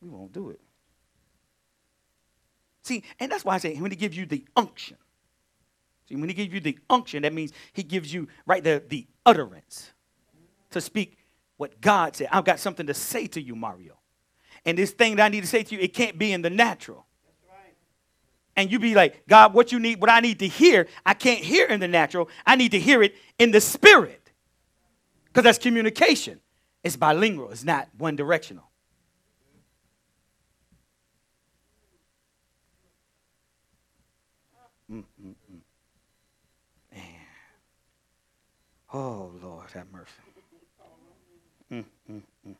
[0.00, 0.60] We won't do it.
[2.82, 4.96] See, and that's why I say when he gives you the unction.
[6.08, 9.06] See, when he gives you the unction, that means he gives you right there the
[9.24, 9.90] utterance
[10.70, 11.18] to speak
[11.56, 12.28] what God said.
[12.30, 13.98] I've got something to say to you, Mario.
[14.64, 16.50] And this thing that I need to say to you, it can't be in the
[16.50, 17.06] natural.
[18.56, 21.40] And you be like, God, what you need, what I need to hear, I can't
[21.40, 22.30] hear in the natural.
[22.46, 24.30] I need to hear it in the spirit.
[25.26, 26.40] Because that's communication.
[26.86, 28.62] It's bilingual, it's not one directional.
[34.88, 35.34] Mm-mm-mm.
[36.92, 37.02] Man.
[38.94, 40.12] Oh, Lord, have mercy.
[41.72, 42.54] Mm, mm, mm.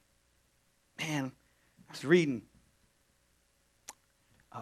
[0.98, 1.30] Man,
[1.88, 2.42] I was reading.
[4.50, 4.58] Uh,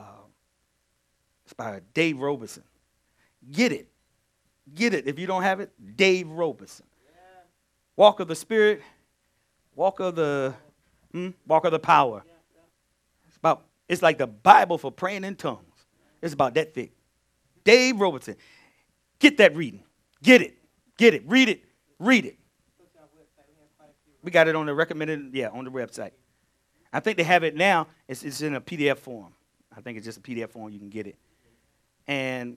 [1.47, 2.65] it's by Dave Roberson.
[3.51, 3.89] Get it.
[4.74, 5.07] Get it.
[5.07, 6.85] If you don't have it, Dave Roberson.
[7.97, 8.82] Walk of the Spirit,
[9.75, 10.55] walk of the
[11.13, 12.25] hmm, walk of the power.
[13.29, 15.87] It's about it's like the Bible for praying in tongues.
[16.23, 16.93] It's about that thick.
[17.65, 18.37] Dave Roberson.
[19.19, 19.83] Get that reading.
[20.23, 20.57] Get it.
[20.97, 21.23] Get it.
[21.27, 21.65] Read it.
[21.99, 22.39] Read it.
[24.23, 26.13] We got it on the recommended, yeah, on the website.
[26.93, 27.89] I think they have it now.
[28.09, 29.35] It's, it's in a PDF form.
[29.77, 30.73] I think it's just a PDF form.
[30.73, 31.17] You can get it.
[32.07, 32.57] And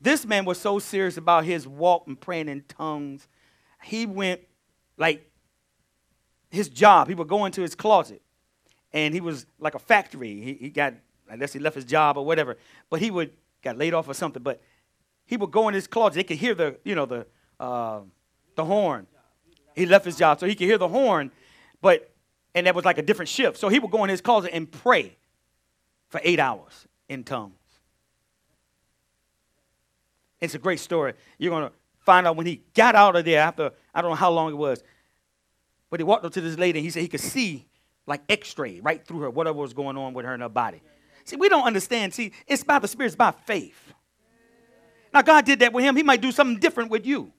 [0.00, 3.28] this man was so serious about his walk and praying in tongues.
[3.82, 4.40] He went
[4.96, 5.30] like
[6.52, 7.08] his job.
[7.08, 8.22] He would go into his closet,
[8.92, 10.40] and he was like a factory.
[10.40, 10.94] He, he got
[11.28, 12.56] unless he left his job or whatever,
[12.90, 14.42] but he would got laid off or something.
[14.42, 14.60] But
[15.24, 16.14] he would go in his closet.
[16.14, 17.26] They could hear the you know the
[17.58, 18.00] uh,
[18.54, 19.06] the horn.
[19.74, 21.32] He left his job so he could hear the horn,
[21.80, 22.12] but
[22.54, 23.56] and that was like a different shift.
[23.56, 25.16] So he would go in his closet and pray
[26.08, 27.54] for eight hours in tongues.
[30.40, 31.14] It's a great story.
[31.38, 34.16] You're going to find out when he got out of there after, I don't know
[34.16, 34.82] how long it was,
[35.92, 37.66] but he walked up to this lady and he said he could see
[38.06, 40.80] like x-ray right through her, whatever was going on with her in her body.
[41.24, 42.14] See, we don't understand.
[42.14, 43.92] See, it's by the Spirit, it's by faith.
[45.12, 45.94] Now, God did that with him.
[45.94, 47.30] He might do something different with you.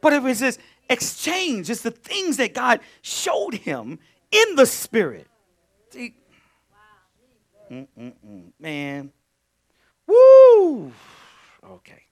[0.00, 0.58] But if it's this
[0.88, 3.98] exchange, it's the things that God showed him
[4.32, 5.26] in the Spirit.
[5.90, 6.14] See,
[7.70, 8.52] Mm-mm-mm.
[8.58, 9.12] man,
[10.06, 10.92] Woo!
[11.62, 12.04] Okay.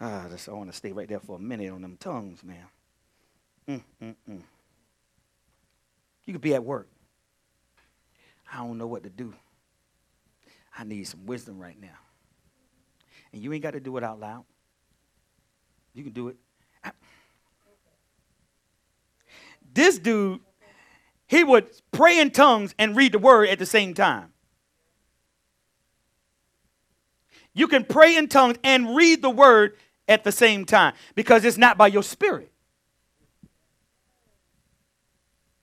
[0.00, 2.66] Ah, just, I want to stay right there for a minute on them tongues, man.
[3.70, 4.42] Mm, mm, mm.
[6.24, 6.88] You could be at work.
[8.52, 9.32] I don't know what to do.
[10.76, 11.88] I need some wisdom right now.
[13.32, 14.44] And you ain't got to do it out loud.
[15.94, 16.36] You can do it.
[19.72, 20.40] This dude,
[21.28, 24.32] he would pray in tongues and read the word at the same time.
[27.54, 29.76] You can pray in tongues and read the word
[30.08, 32.50] at the same time because it's not by your spirit.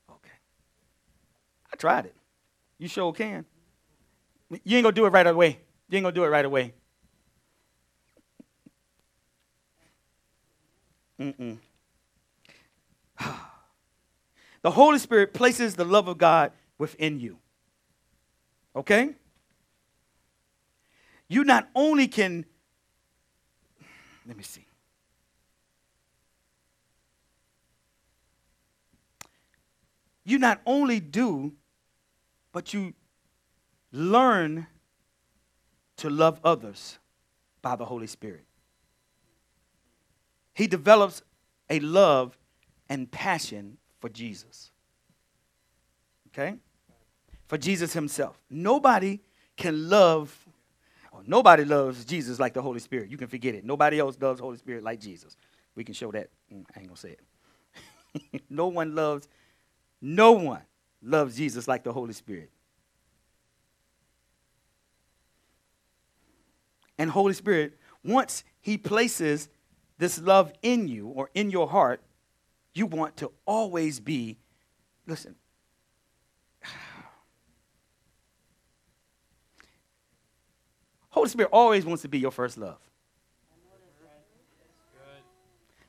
[0.10, 0.30] Okay.
[1.67, 2.16] I tried it.
[2.78, 3.46] You sure can.
[4.64, 5.60] You ain't gonna do it right away.
[5.90, 6.74] You ain't gonna do it right away.
[11.20, 11.58] Mm-mm.
[14.62, 17.38] the Holy Spirit places the love of God within you.
[18.76, 19.16] Okay?
[21.28, 22.46] You not only can,
[24.26, 24.66] let me see.
[30.24, 31.54] You not only do,
[32.58, 32.92] but you
[33.92, 34.66] learn
[35.96, 36.98] to love others
[37.62, 38.46] by the Holy Spirit.
[40.56, 41.22] He develops
[41.70, 42.36] a love
[42.90, 44.72] and passion for Jesus.
[46.30, 46.56] Okay?
[47.46, 48.42] For Jesus himself.
[48.50, 49.20] Nobody
[49.56, 50.36] can love,
[51.28, 53.12] nobody loves Jesus like the Holy Spirit.
[53.12, 53.66] You can forget it.
[53.66, 55.38] Nobody else loves Holy Spirit like Jesus.
[55.76, 56.32] We can show that.
[56.52, 58.42] Mm, I ain't gonna say it.
[58.50, 59.28] no one loves,
[60.02, 60.64] no one
[61.08, 62.52] loves Jesus like the Holy Spirit.
[66.98, 69.50] And Holy Spirit, once He places
[69.98, 72.02] this love in you or in your heart,
[72.74, 74.38] you want to always be,
[75.06, 75.36] listen,
[81.10, 82.80] Holy Spirit always wants to be your first love.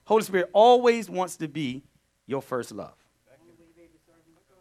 [0.04, 1.82] Holy Spirit always wants to be
[2.26, 2.94] your first love.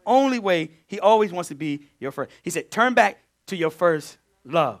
[0.08, 2.30] Only way he always wants to be your first.
[2.42, 3.18] He said, turn back
[3.48, 4.80] to your first love.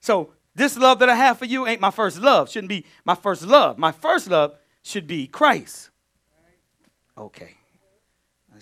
[0.00, 2.50] So this love that I have for you ain't my first love.
[2.50, 3.78] Shouldn't be my first love.
[3.78, 5.88] My first love should be Christ.
[7.16, 7.54] Okay.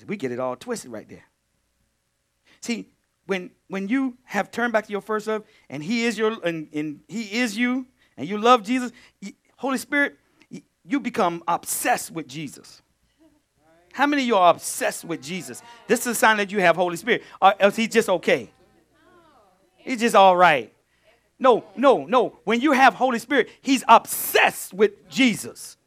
[0.06, 1.24] We get it all twisted right there.
[2.60, 2.88] See,
[3.26, 6.68] when when you have turned back to your first love and he is your and,
[6.72, 7.86] and he is you
[8.16, 8.92] and you love Jesus,
[9.56, 10.18] Holy Spirit,
[10.84, 12.82] you become obsessed with Jesus.
[13.96, 15.62] How many of you are obsessed with Jesus?
[15.86, 17.22] This is a sign that you have Holy Spirit.
[17.40, 18.50] Or else he's just okay.
[19.78, 20.70] He's just all right.
[21.38, 22.38] No, no, no.
[22.44, 25.78] When you have Holy Spirit, he's obsessed with Jesus.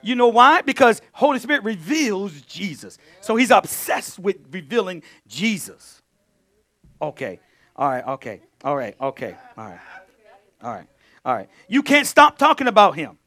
[0.00, 0.62] You know why?
[0.62, 2.98] Because Holy Spirit reveals Jesus.
[3.20, 6.02] So he's obsessed with revealing Jesus.
[7.02, 7.40] Okay.
[7.74, 8.06] All right.
[8.06, 8.42] Okay.
[8.62, 8.94] All right.
[9.00, 9.34] Okay.
[9.58, 9.80] All right.
[10.62, 10.86] All right.
[11.24, 11.48] All right.
[11.66, 13.18] You can't stop talking about him.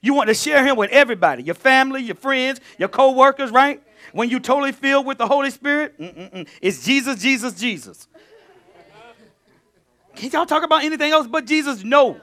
[0.00, 3.82] You want to share him with everybody, your family, your friends, your co-workers, right?
[4.12, 6.48] When you totally filled with the Holy Spirit, mm-mm-mm.
[6.62, 8.08] it's Jesus, Jesus, Jesus.
[10.16, 11.84] Can y'all talk about anything else but Jesus?
[11.84, 12.20] No.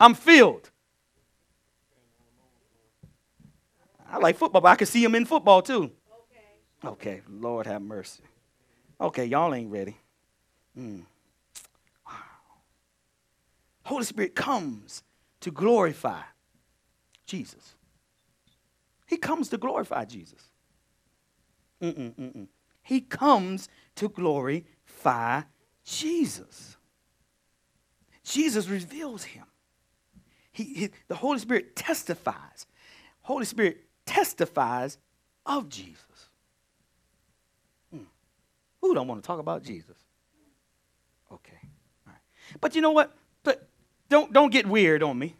[0.00, 0.70] I'm filled.
[4.10, 5.90] I like football, but I can see him in football too.
[6.84, 8.22] Okay, Lord have mercy.
[9.00, 9.96] Okay, y'all ain't ready.
[10.78, 11.02] Mm.
[12.06, 12.12] Wow.
[13.84, 15.02] Holy Spirit comes
[15.46, 16.22] to glorify
[17.24, 17.76] Jesus.
[19.06, 20.42] He comes to glorify Jesus.
[21.80, 22.48] Mm-mm, mm-mm.
[22.82, 25.42] He comes to glorify
[25.84, 26.76] Jesus.
[28.24, 29.44] Jesus reveals him.
[30.50, 32.66] He, he, the Holy Spirit testifies.
[33.22, 34.98] Holy Spirit testifies
[35.44, 36.28] of Jesus.
[37.94, 38.06] Mm.
[38.80, 39.96] Who don't want to talk about Jesus?
[41.30, 41.60] Okay.
[42.04, 42.60] All right.
[42.60, 43.16] But you know what?
[44.08, 45.36] Don't don't get weird on me.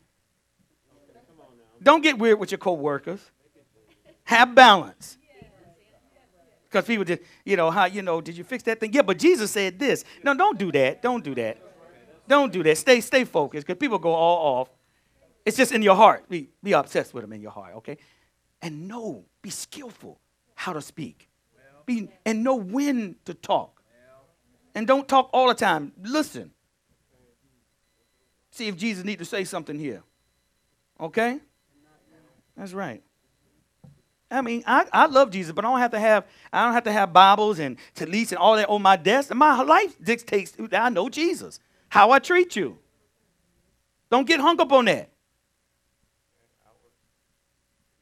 [1.82, 3.20] Don't get weird with your co-workers.
[4.24, 5.18] Have balance.
[6.64, 8.92] Because people just, you know, how, you know, did you fix that thing?
[8.92, 10.04] Yeah, but Jesus said this.
[10.24, 11.00] No, don't do that.
[11.00, 11.58] Don't do that.
[12.26, 12.76] Don't do that.
[12.76, 14.68] Stay, stay focused because people go all off.
[15.44, 16.28] It's just in your heart.
[16.28, 17.98] Be, be obsessed with them in your heart, okay?
[18.60, 20.18] And know, be skillful
[20.56, 21.28] how to speak
[21.86, 23.82] be and know when to talk.
[24.74, 25.92] And don't talk all the time.
[26.02, 26.50] Listen.
[28.56, 30.02] See if Jesus need to say something here.
[30.98, 31.40] Okay?
[32.56, 33.02] That's right.
[34.30, 36.84] I mean, I, I love Jesus, but I don't have to have I don't have
[36.84, 39.34] to have Bibles and tallits and all that on my desk.
[39.34, 41.60] My life dictates that I know Jesus.
[41.90, 42.78] How I treat you.
[44.10, 45.10] Don't get hung up on that.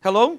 [0.04, 0.38] Hello?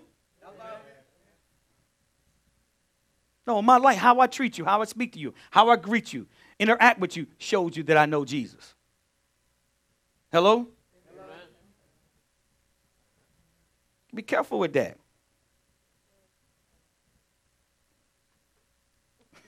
[3.46, 6.14] No, my life, how I treat you, how I speak to you, how I greet
[6.14, 6.26] you,
[6.58, 8.75] interact with you, shows you that I know Jesus.
[10.36, 10.54] Hello?
[10.54, 10.68] Amen.
[14.14, 14.98] Be careful with that.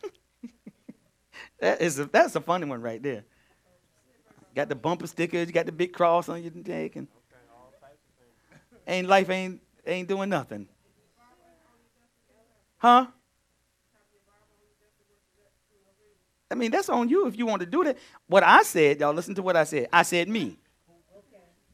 [1.60, 3.26] that is a, that's a funny one right there.
[4.56, 7.10] Got the bumper stickers, you got the big cross on your neck, and
[8.88, 10.70] ain't life ain't ain't doing nothing.
[12.78, 13.08] Huh?
[16.50, 17.98] I mean, that's on you if you want to do that.
[18.28, 19.90] What I said, y'all listen to what I said.
[19.92, 20.58] I said me.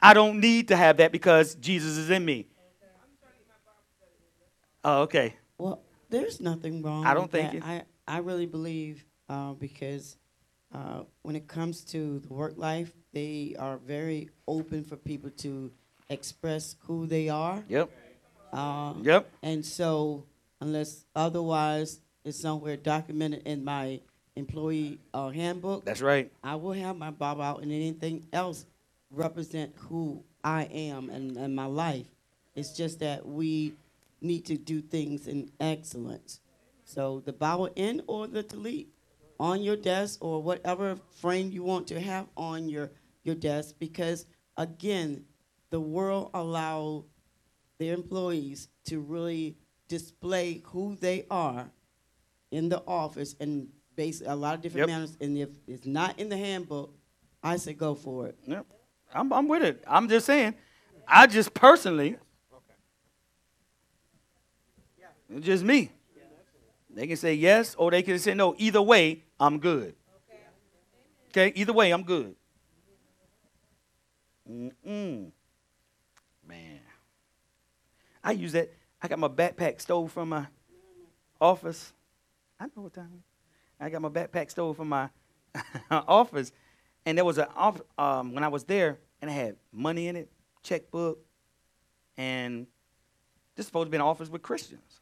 [0.04, 2.46] I don't need to have that because Jesus is in me.
[4.84, 5.34] Oh, okay.
[5.56, 7.06] Well, there's nothing wrong.
[7.06, 10.18] I don't think I I really believe uh, because
[10.74, 15.72] uh, when it comes to the work life, they are very open for people to
[16.10, 17.64] express who they are.
[17.68, 17.90] Yep.
[18.52, 19.30] Um, Yep.
[19.42, 20.26] And so,
[20.60, 24.00] unless otherwise it's somewhere documented in my
[24.36, 26.30] employee uh, handbook, That's right.
[26.42, 28.66] I will have my bob out and anything else
[29.16, 32.06] represent who I am and, and my life.
[32.54, 33.74] It's just that we
[34.20, 36.40] need to do things in excellence.
[36.84, 38.90] So the Bible in or the delete
[39.40, 42.92] on your desk or whatever frame you want to have on your,
[43.24, 44.26] your desk because
[44.56, 45.24] again,
[45.70, 47.04] the world allow
[47.78, 49.56] their employees to really
[49.88, 51.70] display who they are
[52.50, 54.94] in the office and base a lot of different Yep.
[54.94, 55.16] manners.
[55.20, 56.94] And if it's not in the handbook,
[57.42, 58.38] I say go for it.
[58.46, 58.66] Yep.
[59.14, 59.82] I'm, I'm with it.
[59.86, 60.54] I'm just saying.
[61.06, 62.16] I just personally,
[65.30, 65.90] it's just me.
[66.90, 68.54] They can say yes or they can say no.
[68.58, 69.94] Either way, I'm good.
[71.30, 71.52] Okay?
[71.56, 72.34] Either way, I'm good.
[74.48, 75.30] Mm-mm.
[76.46, 76.80] Man.
[78.22, 78.72] I use that.
[79.02, 80.46] I got my backpack stole from my
[81.40, 81.92] office.
[82.60, 83.22] I know what time.
[83.80, 85.08] I got my backpack stole from my
[85.90, 86.52] office.
[87.06, 90.16] And there was an off um, when I was there, and it had money in
[90.16, 90.30] it,
[90.62, 91.18] checkbook,
[92.16, 92.66] and
[93.56, 95.00] this supposed to be an office with Christians.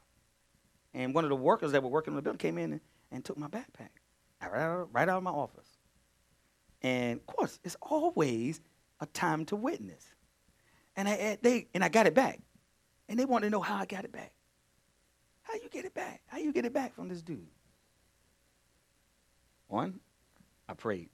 [0.95, 2.81] And one of the workers that were working in the building came in and,
[3.11, 3.89] and took my backpack
[4.43, 5.69] right out, right out of my office.
[6.83, 8.61] And of course, it's always
[9.01, 10.05] a time to witness.
[10.97, 12.41] And I they and I got it back,
[13.09, 14.33] and they wanted to know how I got it back.
[15.43, 16.21] How you get it back?
[16.27, 17.47] How you get it back from this dude?
[19.69, 20.01] One,
[20.69, 21.09] I prayed.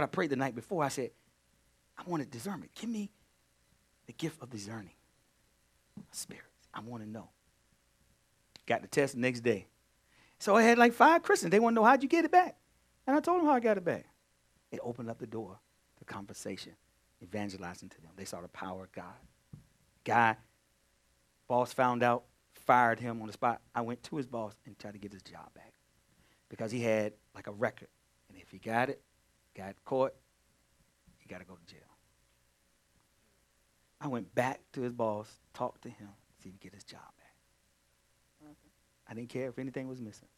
[0.00, 0.82] But I prayed the night before.
[0.82, 1.10] I said,
[1.98, 2.70] I want wanted discernment.
[2.74, 3.10] Give me
[4.06, 4.94] the gift of discerning
[6.10, 6.46] spirits.
[6.72, 7.28] I want to know.
[8.64, 9.66] Got the test the next day.
[10.38, 11.50] So I had like five Christians.
[11.50, 12.56] They want to know how'd you get it back?
[13.06, 14.06] And I told them how I got it back.
[14.72, 15.58] It opened up the door
[15.98, 16.72] to conversation,
[17.22, 18.12] evangelizing to them.
[18.16, 19.04] They saw the power of God.
[20.02, 20.34] Guy,
[21.46, 22.24] boss found out,
[22.54, 23.60] fired him on the spot.
[23.74, 25.74] I went to his boss and tried to get his job back
[26.48, 27.88] because he had like a record.
[28.30, 29.02] And if he got it,
[29.60, 30.14] got caught,
[31.18, 31.80] he got to go to jail.
[34.00, 36.08] I went back to his boss, talked to him,
[36.42, 38.54] see if he get his job back.
[39.08, 40.28] I didn't care if anything was missing.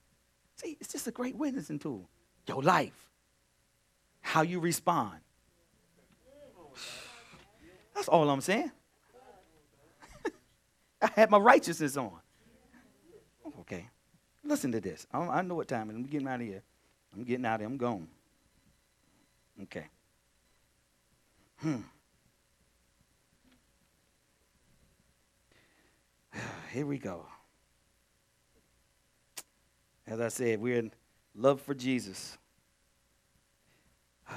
[0.57, 2.09] See, it's just a great witnessing tool.
[2.49, 3.11] Your life,
[4.20, 5.20] how you respond.
[7.94, 8.73] That's all I'm saying.
[11.03, 12.19] I had my righteousness on.
[13.61, 13.89] Okay.
[14.43, 15.07] Listen to this.
[15.12, 15.97] I, I know what time it is.
[15.99, 16.62] I'm getting out of here.
[17.15, 17.69] I'm getting out of here.
[17.69, 18.09] I'm gone.
[19.62, 19.86] Okay.
[21.59, 21.76] Hmm.
[26.72, 27.26] Here we go.
[30.06, 30.93] As I said, we're in
[31.34, 32.39] love for Jesus.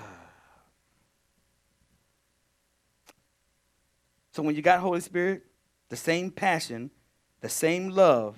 [4.31, 5.43] So when you got Holy Spirit,
[5.87, 6.91] the same passion,
[7.39, 8.37] the same love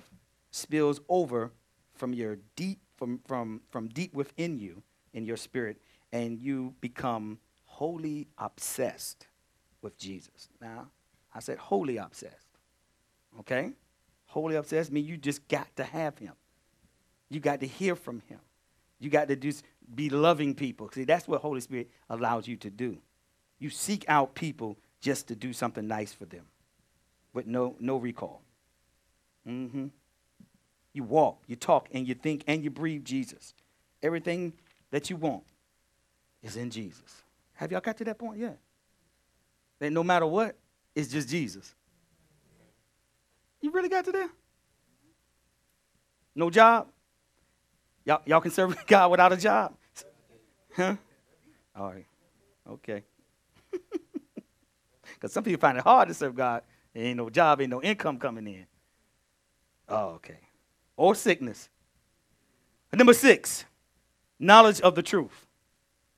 [0.52, 1.50] spills over
[1.92, 5.80] from your deep from from from deep within you in your spirit
[6.12, 9.26] and you become wholly obsessed
[9.82, 10.48] with Jesus.
[10.60, 10.88] Now,
[11.34, 12.48] I said wholly obsessed.
[13.40, 13.72] Okay?
[14.26, 16.32] Wholly obsessed means you just got to have him.
[17.28, 18.40] You got to hear from him.
[18.98, 19.64] You got to just
[19.94, 20.90] be loving people.
[20.92, 22.98] See, that's what Holy Spirit allows you to do.
[23.58, 26.44] You seek out people just to do something nice for them
[27.32, 28.42] with no, no recall.
[29.46, 29.86] Mm-hmm.
[30.92, 33.54] You walk, you talk, and you think, and you breathe Jesus.
[34.02, 34.54] Everything
[34.90, 35.44] that you want
[36.42, 37.22] is in Jesus.
[37.54, 38.58] Have y'all got to that point yet?
[39.78, 40.56] That no matter what,
[40.94, 41.74] it's just Jesus.
[43.60, 44.30] You really got to there?
[46.34, 46.88] No job?
[48.04, 49.74] Y'all, y'all can serve God without a job?
[50.76, 50.96] Huh?
[51.76, 52.06] All right.
[52.68, 53.02] Okay.
[55.18, 56.62] Because some people find it hard to serve God.
[56.94, 58.66] There ain't no job, ain't no income coming in.
[59.88, 60.38] Oh, okay.
[60.96, 61.68] Or sickness.
[62.92, 63.64] Number six,
[64.38, 65.47] knowledge of the truth.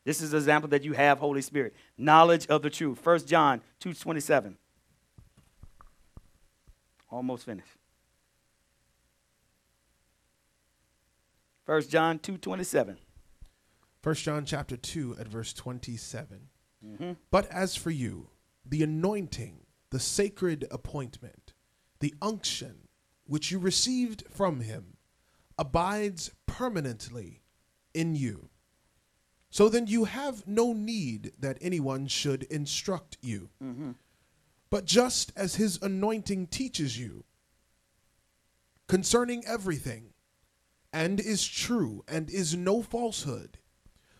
[0.04, 1.74] This is an example that you have Holy Spirit.
[1.98, 3.04] Knowledge of the truth.
[3.04, 4.54] 1 John 2.27.
[7.10, 7.76] Almost finished.
[11.66, 12.98] First John 2 27.
[14.02, 16.48] 1 John chapter 2 at verse 27.
[16.84, 17.12] Mm-hmm.
[17.30, 18.30] But as for you,
[18.64, 19.60] the anointing,
[19.90, 21.52] the sacred appointment,
[22.00, 22.88] the unction
[23.26, 24.96] which you received from him
[25.58, 27.42] abides permanently
[27.94, 28.49] in you.
[29.50, 33.50] So then you have no need that anyone should instruct you.
[33.62, 33.92] Mm-hmm.
[34.70, 37.24] But just as his anointing teaches you
[38.86, 40.12] concerning everything,
[40.92, 43.58] and is true, and is no falsehood,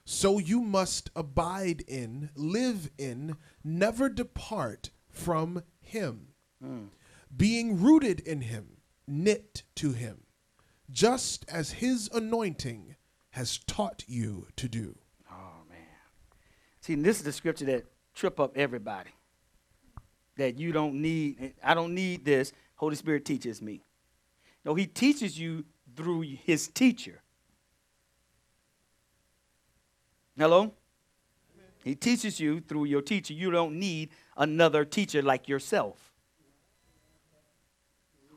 [0.04, 6.28] so you must abide in, live in, never depart from him,
[6.64, 6.88] mm.
[7.36, 10.22] being rooted in him, knit to him,
[10.90, 12.96] just as his anointing
[13.30, 14.98] has taught you to do.
[16.90, 17.84] See, this is the scripture that
[18.16, 19.10] trip up everybody.
[20.38, 22.52] That you don't need I don't need this.
[22.74, 23.84] Holy Spirit teaches me.
[24.64, 25.64] No, he teaches you
[25.94, 27.22] through his teacher.
[30.36, 30.72] Hello?
[31.84, 33.34] He teaches you through your teacher.
[33.34, 36.12] You don't need another teacher like yourself.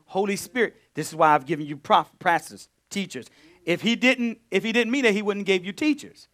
[0.04, 0.76] Holy Spirit.
[0.94, 3.26] This is why I've given you prof- pastors, teachers.
[3.64, 6.28] If he didn't, if he didn't mean that, he wouldn't give you teachers.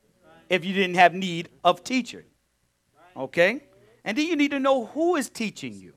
[0.51, 2.25] If you didn't have need of teaching.
[3.17, 3.63] Okay?
[4.05, 5.95] And then you need to know who is teaching you.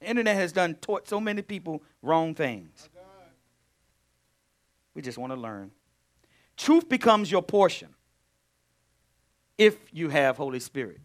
[0.00, 2.88] The internet has done taught so many people wrong things.
[4.94, 5.70] We just want to learn.
[6.56, 7.94] Truth becomes your portion
[9.56, 11.00] if you have Holy Spirit.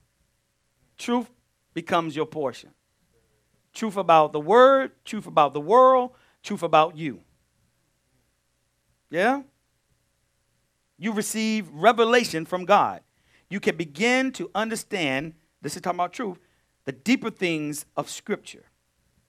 [0.97, 1.29] Truth
[1.73, 2.71] becomes your portion.
[3.73, 7.21] Truth about the word, truth about the world, truth about you.
[9.09, 9.43] Yeah?
[10.97, 13.01] You receive revelation from God.
[13.49, 16.39] You can begin to understand, this is talking about truth,
[16.85, 18.63] the deeper things of Scripture.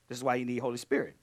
[0.07, 1.15] This is why you need Holy Spirit.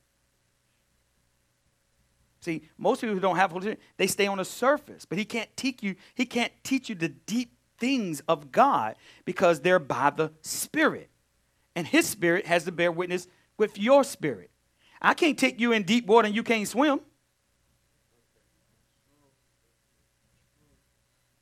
[2.40, 5.24] See, most people who don't have Holy Spirit, they stay on the surface, but He
[5.24, 5.97] can't teach you.
[6.14, 8.94] He can't teach you the deep things of God
[9.24, 11.10] because they're by the Spirit,
[11.74, 13.27] and His Spirit has to bear witness
[13.59, 14.51] with your spirit.
[15.01, 17.01] I can't take you in deep water and you can't swim.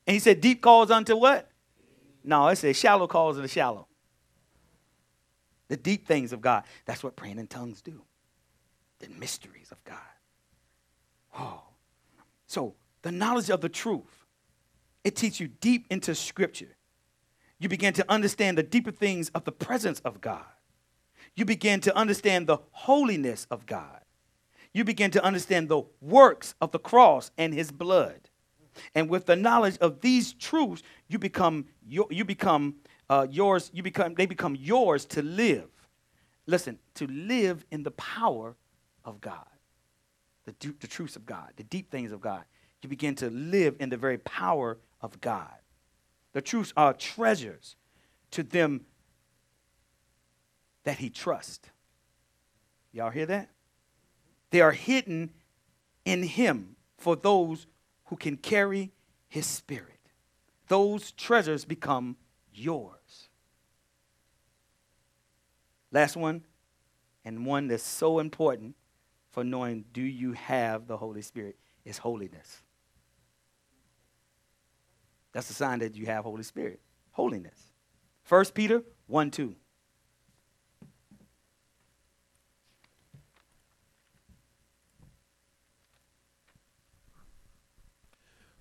[0.07, 1.49] And He said, "Deep calls unto what?"
[2.23, 3.87] No, it says shallow calls to the shallow.
[5.67, 6.63] The deep things of God.
[6.85, 8.03] That's what praying in tongues do.
[8.99, 9.97] The mysteries of God.
[11.37, 11.63] Oh.
[12.47, 14.25] So, the knowledge of the truth,
[15.03, 16.75] it teaches you deep into Scripture.
[17.59, 20.45] You begin to understand the deeper things of the presence of God.
[21.35, 24.01] You begin to understand the holiness of God.
[24.73, 28.29] You begin to understand the works of the cross and his blood.
[28.93, 32.75] And with the knowledge of these truths, you become your, you become
[33.09, 33.71] uh, yours.
[33.73, 35.69] You become they become yours to live.
[36.47, 38.55] Listen, to live in the power
[39.03, 39.47] of God,
[40.45, 42.43] the, the truths of God, the deep things of God.
[42.81, 45.53] You begin to live in the very power of God.
[46.33, 47.75] The truths are treasures
[48.31, 48.85] to them
[50.83, 51.67] that He trusts.
[52.91, 53.49] Y'all hear that?
[54.51, 55.31] They are hidden
[56.05, 57.65] in Him for those
[58.05, 58.91] who can carry
[59.27, 59.99] His Spirit.
[60.67, 62.17] Those treasures become
[62.53, 63.29] yours.
[65.91, 66.43] Last one,
[67.23, 68.75] and one that's so important
[69.29, 72.63] for knowing do you have the Holy Spirit, is holiness.
[75.31, 76.79] That's the sign that you have Holy Spirit.
[77.11, 77.71] Holiness.
[78.27, 79.55] 1 Peter 1 2.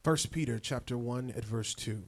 [0.04, 2.02] First Peter chapter 1 at verse 2.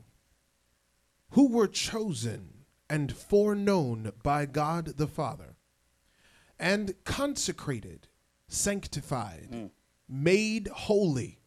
[1.31, 5.57] Who were chosen and foreknown by God the Father,
[6.59, 8.09] and consecrated,
[8.49, 9.71] sanctified, mm.
[10.07, 11.41] made holy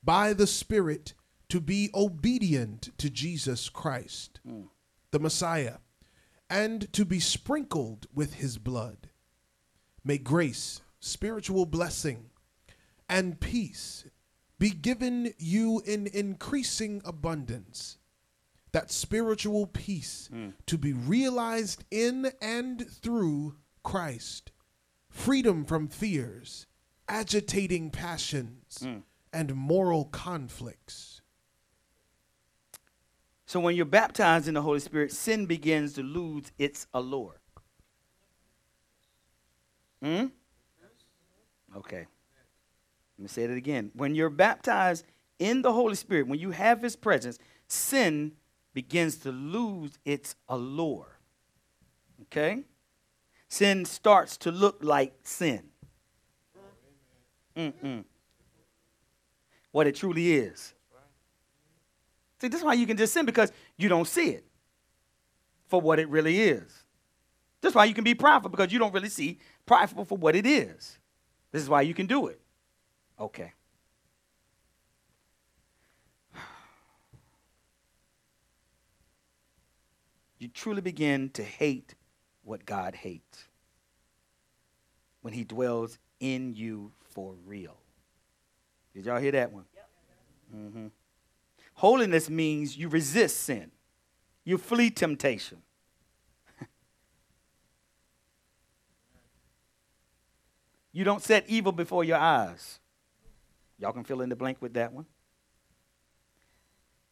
[0.00, 1.14] by the Spirit
[1.48, 4.68] to be obedient to Jesus Christ, mm.
[5.10, 5.78] the Messiah,
[6.48, 9.10] and to be sprinkled with his blood.
[10.04, 12.30] May grace, spiritual blessing,
[13.08, 14.04] and peace
[14.60, 17.96] be given you in increasing abundance.
[18.72, 20.28] That spiritual peace
[20.66, 24.52] to be realized in and through Christ.
[25.08, 26.66] Freedom from fears,
[27.08, 28.86] agitating passions,
[29.32, 31.22] and moral conflicts.
[33.46, 37.40] So when you're baptized in the Holy Spirit, sin begins to lose its allure.
[40.00, 40.26] Hmm?
[41.76, 42.06] Okay.
[43.20, 43.90] Let me say it again.
[43.92, 45.04] When you're baptized
[45.38, 47.38] in the Holy Spirit, when you have His presence,
[47.68, 48.32] sin
[48.72, 51.18] begins to lose its allure.
[52.22, 52.64] Okay?
[53.46, 55.64] Sin starts to look like sin.
[57.54, 58.04] Mm-mm.
[59.70, 60.72] what it truly is.
[62.40, 64.46] See, this is why you can just sin because you don't see it
[65.66, 66.84] for what it really is.
[67.60, 70.34] This is why you can be prideful because you don't really see prideful for what
[70.34, 70.96] it is.
[71.52, 72.40] This is why you can do it.
[73.20, 73.52] Okay.
[80.38, 81.94] You truly begin to hate
[82.42, 83.44] what God hates
[85.20, 87.76] when He dwells in you for real.
[88.94, 89.64] Did y'all hear that one?
[90.56, 90.86] Mm-hmm.
[91.74, 93.70] Holiness means you resist sin,
[94.44, 95.58] you flee temptation.
[100.92, 102.80] you don't set evil before your eyes.
[103.80, 105.06] Y'all can fill in the blank with that one.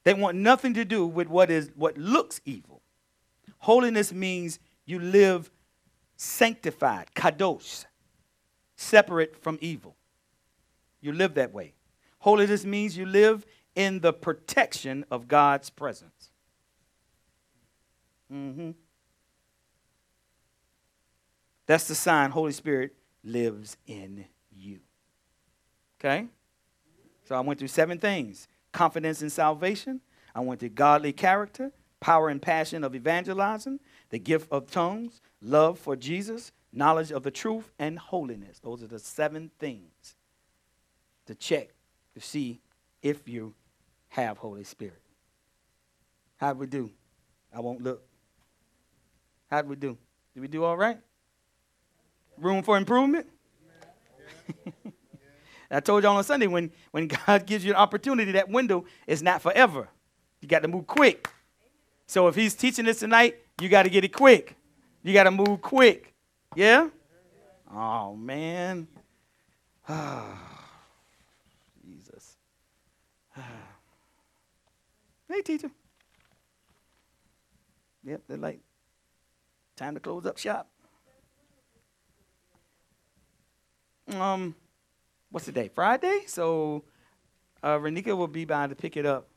[0.05, 2.83] They want nothing to do with what is what looks evil.
[3.59, 5.51] Holiness means you live
[6.17, 7.85] sanctified, kadosh,
[8.77, 9.97] separate from evil.
[11.01, 11.75] You live that way.
[12.21, 16.31] Holiness means you live in the protection of God's presence.
[18.33, 18.73] Mm-hmm.
[21.67, 24.81] That's the sign Holy Spirit lives in you.
[26.01, 26.27] Okay?
[27.29, 30.01] So I went through seven things confidence in salvation,
[30.35, 35.79] I went through godly character, power and passion of evangelizing, the gift of tongues, love
[35.79, 38.61] for Jesus, knowledge of the truth, and holiness.
[38.61, 40.17] Those are the seven things
[41.27, 41.69] to check
[42.15, 42.61] to see
[43.03, 43.55] if you
[44.09, 45.03] have Holy Spirit.
[46.39, 46.91] How'd we do?
[47.55, 48.03] I won't look.
[49.51, 49.99] How'd we do?
[50.33, 50.99] Did we do all right?
[52.39, 53.27] Room for improvement?
[55.71, 59.23] I told you on Sunday when, when God gives you an opportunity, that window is
[59.23, 59.89] not forever.
[60.41, 61.29] You got to move quick.
[62.07, 64.57] So if He's teaching this tonight, you got to get it quick.
[65.03, 66.15] You got to move quick.
[66.55, 66.89] Yeah?
[67.71, 68.89] Oh, man.
[71.85, 72.37] Jesus.
[75.29, 75.71] hey, teacher.
[78.05, 78.61] Yep, they're like,
[79.77, 80.71] time to close up shop.
[84.15, 84.55] Um,
[85.31, 85.69] what's the day?
[85.69, 86.23] Friday.
[86.27, 86.85] So,
[87.63, 89.29] uh, Renika will be by to pick it up.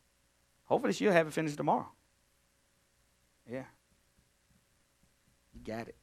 [0.66, 1.90] Hopefully, she'll have it finished tomorrow.
[3.50, 3.64] Yeah.
[5.54, 5.96] You got it.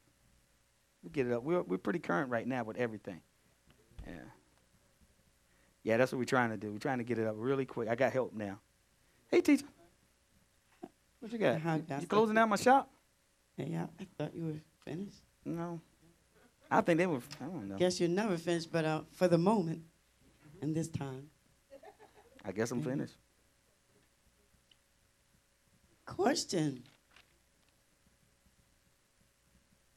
[1.03, 1.43] We get it up.
[1.43, 3.21] We're we're pretty current right now with everything.
[4.07, 4.15] Yeah.
[5.85, 6.71] Yeah, that's what we're trying to do.
[6.73, 7.89] We're trying to get it up really quick.
[7.89, 8.59] I got help now.
[9.31, 9.65] Hey, teacher.
[11.21, 11.65] What you got?
[11.65, 12.91] You- you closing down my shop?
[13.57, 15.23] Yeah, I thought you were finished.
[15.45, 15.81] No.
[16.71, 17.21] I think they were.
[17.41, 17.77] I don't know.
[17.77, 19.83] Guess you're never finished, but uh, for the moment
[20.61, 21.31] and this time.
[22.45, 23.15] I guess I'm finished.
[26.07, 26.83] Question.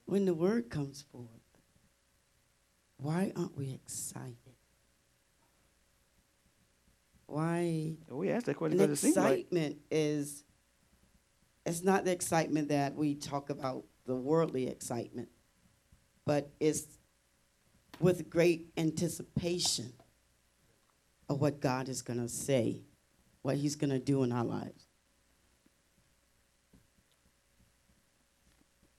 [0.05, 1.27] When the word comes forth,
[2.97, 4.35] why aren't we excited?
[7.27, 7.95] Why?
[8.09, 10.43] We asked that question because it seems like excitement is,
[11.65, 15.29] it's not the excitement that we talk about, the worldly excitement,
[16.31, 16.85] but it's
[17.99, 19.91] with great anticipation
[21.27, 22.83] of what God is going to say,
[23.41, 24.85] what He's going to do in our lives.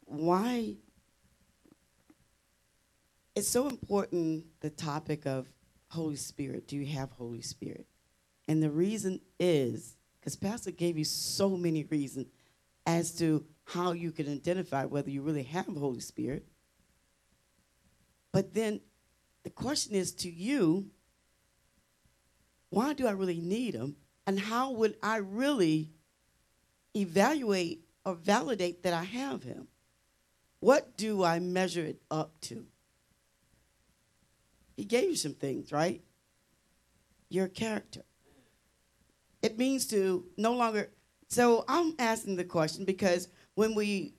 [0.05, 0.75] Why?
[3.35, 5.49] It's so important the topic of
[5.89, 6.69] Holy Spirit.
[6.69, 7.87] Do you have Holy Spirit?
[8.47, 12.27] And the reason is because Pastor gave you so many reasons
[12.85, 16.47] as to how you can identify whether you really have Holy Spirit.
[18.33, 18.81] But then
[19.45, 20.91] the question is to you
[22.71, 23.97] why do I really need him?
[24.27, 25.91] And how would I really
[26.97, 29.69] evaluate or validate that I have him?
[30.61, 32.65] What do I measure it up to?
[34.75, 36.03] He gave you some things, right?
[37.29, 38.05] Your character.
[39.43, 40.91] It means to no longer.
[41.29, 44.15] So I'm asking the question because when we,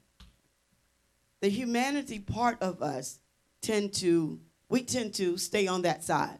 [1.41, 3.19] the humanity part of us,
[3.63, 6.37] tend to, we tend to stay on that side.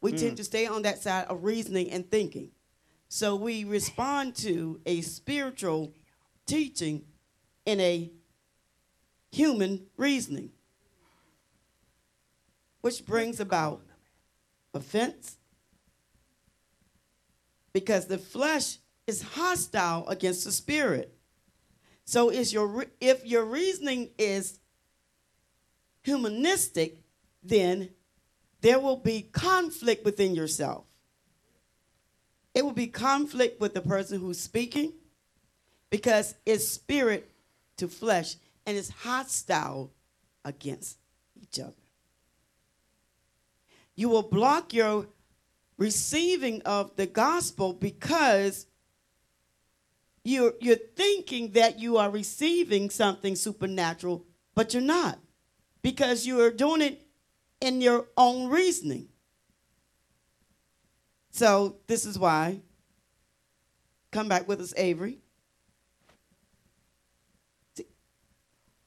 [0.00, 0.36] We tend hmm.
[0.36, 2.52] to stay on that side of reasoning and thinking.
[3.08, 5.92] So we respond to a spiritual
[6.46, 7.04] teaching
[7.66, 8.10] in a
[9.32, 10.50] human reasoning,
[12.80, 13.82] which brings about
[14.72, 15.36] offense
[17.72, 21.14] because the flesh is hostile against the spirit.
[22.04, 24.60] So is your if your reasoning is
[26.02, 27.02] humanistic,
[27.42, 27.90] then
[28.60, 30.84] there will be conflict within yourself.
[32.54, 34.92] It will be conflict with the person who's speaking
[35.90, 37.30] because it's spirit
[37.76, 39.92] to flesh and it's hostile
[40.44, 40.98] against
[41.40, 41.72] each other.
[43.94, 45.06] You will block your
[45.76, 48.66] receiving of the gospel because
[50.24, 55.18] you're, you're thinking that you are receiving something supernatural, but you're not
[55.82, 57.06] because you are doing it
[57.60, 59.08] in your own reasoning.
[61.30, 62.60] So, this is why.
[64.10, 65.18] Come back with us, Avery.
[67.76, 67.86] See,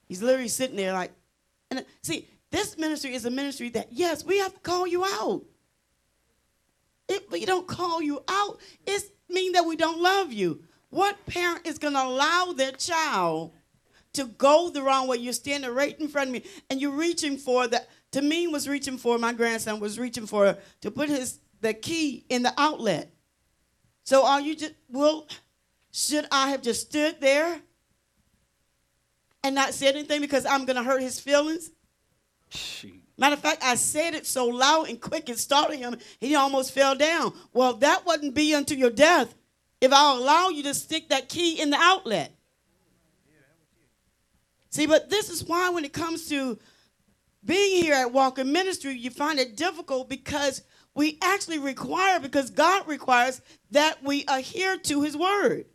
[0.08, 1.12] he's literally sitting there like,
[1.70, 5.06] and uh, see, this ministry is a ministry that, yes, we have to call you
[5.06, 5.44] out.
[7.08, 10.64] If we don't call you out, it means that we don't love you.
[10.90, 13.54] What parent is going to allow their child
[14.14, 15.18] to go the wrong way?
[15.18, 17.82] You're standing right in front of me and you're reaching for the,
[18.12, 22.26] to me was reaching for, my grandson was reaching for, to put his, the key
[22.30, 23.14] in the outlet.
[24.04, 25.28] So are you just, well,
[25.92, 27.60] should I have just stood there
[29.44, 31.72] and not said anything because I'm going to hurt his feelings?
[33.18, 36.74] Matter of fact, I said it so loud and quick it startled him, he almost
[36.74, 37.34] fell down.
[37.54, 39.36] Well, that wouldn't be until your death
[39.80, 42.34] if I allow you to stick that key in the outlet.
[44.72, 46.58] See, but this is why when it comes to
[47.44, 50.64] being here at Walker Ministry, you find it difficult because
[50.96, 53.42] we actually require, because God requires
[53.72, 55.66] that we adhere to his word.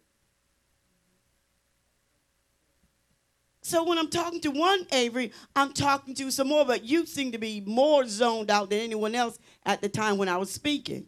[3.62, 7.32] So when I'm talking to one Avery, I'm talking to some more, but you seem
[7.32, 11.06] to be more zoned out than anyone else at the time when I was speaking.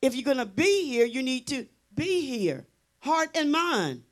[0.00, 2.66] If you're going to be here, you need to be here,
[3.00, 4.04] heart and mind.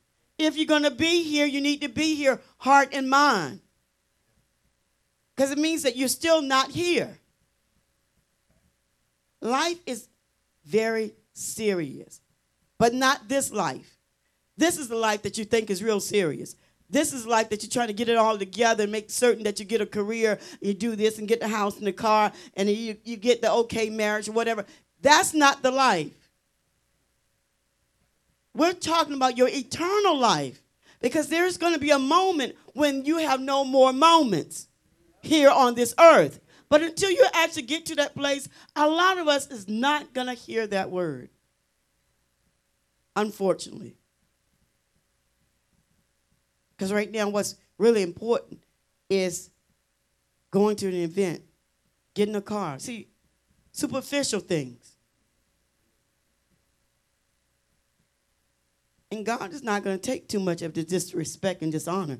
[0.43, 3.61] If you're going to be here, you need to be here, heart and mind.
[5.35, 7.19] Because it means that you're still not here.
[9.41, 10.09] Life is
[10.65, 12.21] very serious,
[12.79, 13.99] but not this life.
[14.57, 16.55] This is the life that you think is real serious.
[16.89, 19.65] This is life that you're trying to get it all together make certain that you
[19.65, 22.97] get a career, you do this and get the house and the car, and you,
[23.03, 24.67] you get the okay marriage or whatever.
[25.01, 26.13] That's not the life.
[28.55, 30.63] We're talking about your eternal life
[31.01, 34.69] because there's going to be a moment when you have no more moments
[35.21, 36.41] here on this earth.
[36.69, 40.27] But until you actually get to that place, a lot of us is not going
[40.27, 41.29] to hear that word.
[43.15, 43.97] Unfortunately.
[46.75, 48.63] Because right now, what's really important
[49.11, 49.51] is
[50.51, 51.43] going to an event,
[52.15, 52.79] getting a car.
[52.79, 53.09] See,
[53.71, 54.82] superficial things.
[59.13, 62.19] And God is not going to take too much of the disrespect and dishonor.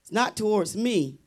[0.00, 1.18] It's not towards me,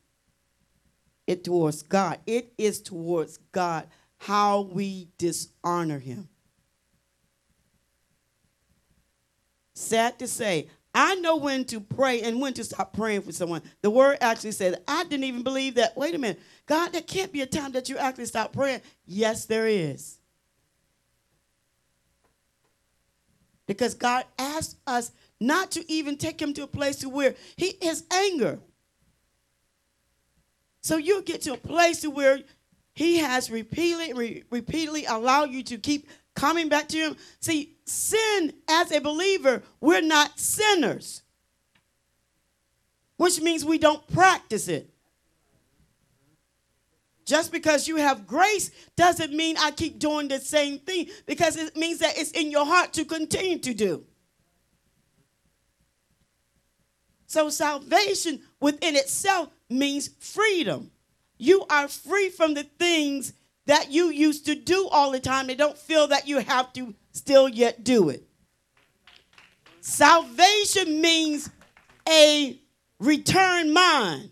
[1.27, 2.19] it towards God.
[2.25, 3.85] It is towards God
[4.17, 6.29] how we dishonor him.
[9.73, 13.61] Sad to say, I know when to pray and when to stop praying for someone.
[13.81, 15.97] The word actually said, I didn't even believe that.
[15.97, 16.39] Wait a minute.
[16.65, 18.79] God, there can't be a time that you actually stop praying.
[19.05, 20.18] Yes, there is.
[23.69, 27.75] Because God asked us not to even take him to a place to where he
[27.79, 28.57] his anger.
[30.81, 32.39] So you get to a place to where
[32.95, 37.15] he has repeatedly re- repeatedly allowed you to keep coming back to him.
[37.41, 41.21] See, sin as a believer, we're not sinners.
[43.17, 44.88] Which means we don't practice it.
[47.29, 51.77] Just because you have grace doesn't mean I keep doing the same thing because it
[51.77, 54.03] means that it's in your heart to continue to do.
[57.27, 60.89] So salvation within itself means freedom.
[61.37, 63.33] You are free from the things
[63.67, 65.45] that you used to do all the time.
[65.45, 68.23] They don't feel that you have to still yet do it.
[69.81, 71.51] Salvation means
[72.09, 72.59] a
[72.99, 74.31] return mind.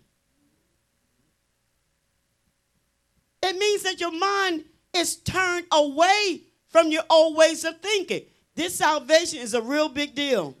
[3.42, 8.22] It means that your mind is turned away from your old ways of thinking.
[8.54, 10.56] This salvation is a real big deal.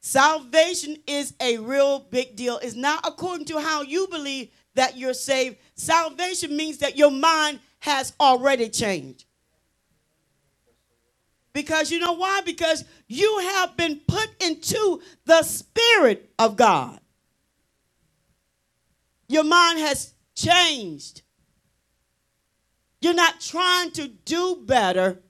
[0.00, 2.58] Salvation is a real big deal.
[2.58, 5.56] It's not according to how you believe that you're saved.
[5.74, 9.24] Salvation means that your mind has already changed.
[11.52, 12.40] Because you know why?
[12.44, 16.98] Because you have been put into the Spirit of God.
[19.28, 21.22] Your mind has changed.
[23.02, 25.20] You're not trying to do better.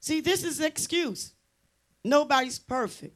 [0.00, 1.34] See, this is an excuse.
[2.02, 3.14] Nobody's perfect.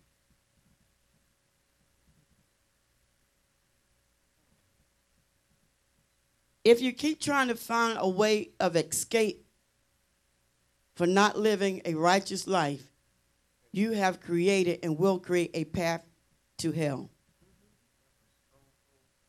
[6.62, 9.47] If you keep trying to find a way of escape
[10.94, 12.85] for not living a righteous life,
[13.72, 16.06] you have created and will create a path
[16.59, 17.10] to hell.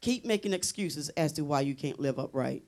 [0.06, 2.62] Keep making excuses as to why you can't live upright.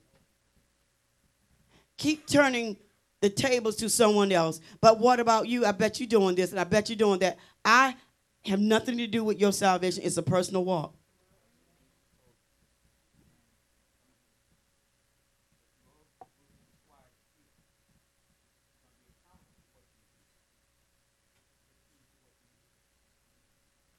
[1.96, 2.76] Keep turning
[3.20, 4.60] the tables to someone else.
[4.80, 5.64] But what about you?
[5.64, 7.38] I bet you're doing this and I bet you're doing that.
[7.64, 7.94] I
[8.44, 10.02] have nothing to do with your salvation.
[10.02, 10.96] It's a personal walk.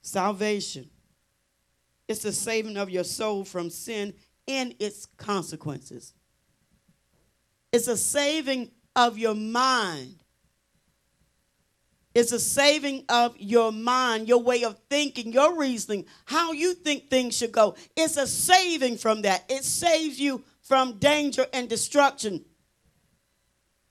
[0.01, 0.89] Salvation.
[2.09, 4.15] It's the saving of your soul from sin
[4.47, 6.13] and its consequences.
[7.71, 10.15] It's a saving of your mind.
[12.15, 17.09] It's a saving of your mind, your way of thinking, your reasoning, how you think
[17.09, 17.75] things should go.
[17.95, 19.45] It's a saving from that.
[19.47, 22.43] It saves you from danger and destruction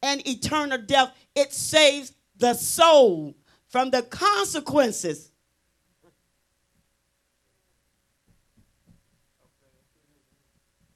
[0.02, 1.14] and eternal death.
[1.36, 3.36] It saves the soul
[3.68, 5.27] from the consequences.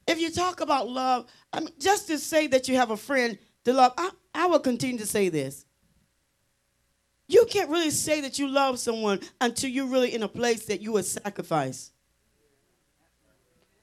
[0.07, 3.39] If you talk about love, I mean, just to say that you have a friend
[3.65, 5.65] to love, I, I will continue to say this.
[7.29, 10.81] You can't really say that you love someone until you're really in a place that
[10.81, 11.93] you would sacrifice.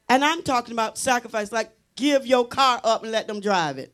[0.10, 3.94] And I'm talking about sacrifice, like give your car up and let them drive it.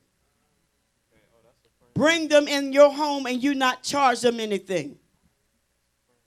[1.94, 4.98] Bring them in your home and you not charge them anything.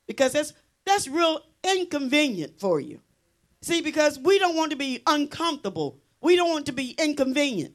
[0.06, 0.54] Because that's
[0.86, 3.00] that's real inconvenient for you.
[3.60, 6.00] See, because we don't want to be uncomfortable.
[6.20, 7.74] We don't want to be inconvenient.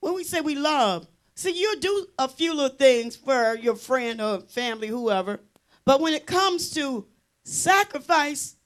[0.00, 4.20] When we say we love, see, you do a few little things for your friend
[4.20, 5.40] or family, whoever.
[5.84, 7.06] But when it comes to
[7.44, 8.56] sacrifice,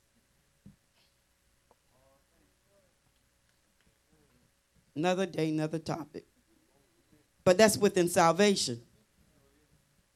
[4.94, 6.24] another day, another topic.
[7.44, 8.80] But that's within salvation.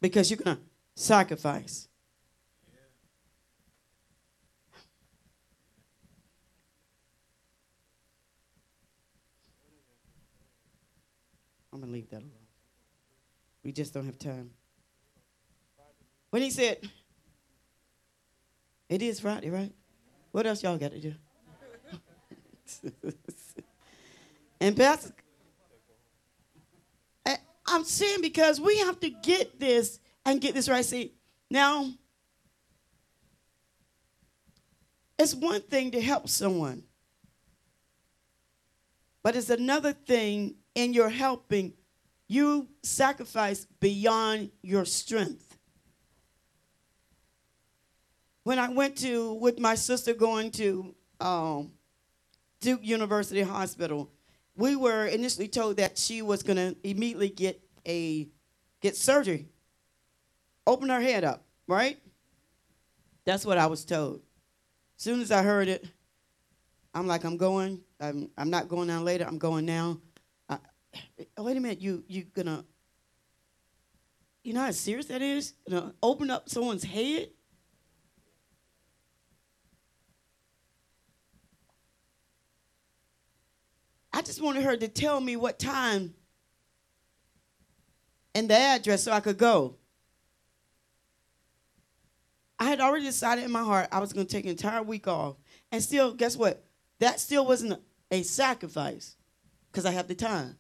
[0.01, 0.63] Because you're going to
[0.97, 1.90] sacrifice.
[11.73, 12.31] I'm going to leave that alone.
[13.63, 14.51] We just don't have time.
[16.31, 16.79] When he said,
[18.89, 19.73] it is Friday, right?
[20.33, 21.15] What else y'all got to do?
[24.61, 25.13] and Pastor,
[27.27, 30.85] I- I'm saying because we have to get this and get this right.
[30.85, 31.13] See,
[31.51, 31.91] now,
[35.19, 36.85] it's one thing to help someone,
[39.23, 41.75] but it's another thing in your helping,
[42.29, 45.59] you sacrifice beyond your strength.
[48.45, 51.73] When I went to, with my sister going to um,
[52.61, 54.11] Duke University Hospital,
[54.57, 58.29] we were initially told that she was going to immediately get a
[58.81, 59.47] get surgery,
[60.67, 61.99] open her head up, right?
[63.25, 64.23] That's what I was told.
[64.97, 65.87] As soon as I heard it,
[66.95, 67.81] I'm like, I'm going.
[68.01, 69.25] I'm, I'm not going down later.
[69.27, 69.99] I'm going now.
[70.95, 71.81] I, wait a minute.
[71.81, 72.65] You you gonna?
[74.43, 75.55] You know how serious that is?
[75.69, 77.29] Gonna open up someone's head?
[84.13, 86.15] I just wanted her to tell me what time
[88.35, 89.77] and the address so I could go.
[92.59, 95.09] I had already decided in my heart I was going to take an entire week
[95.09, 95.37] off.
[95.73, 96.63] And still, guess what?
[96.99, 97.81] That still wasn't
[98.11, 99.17] a sacrifice
[99.73, 100.59] because I have the time.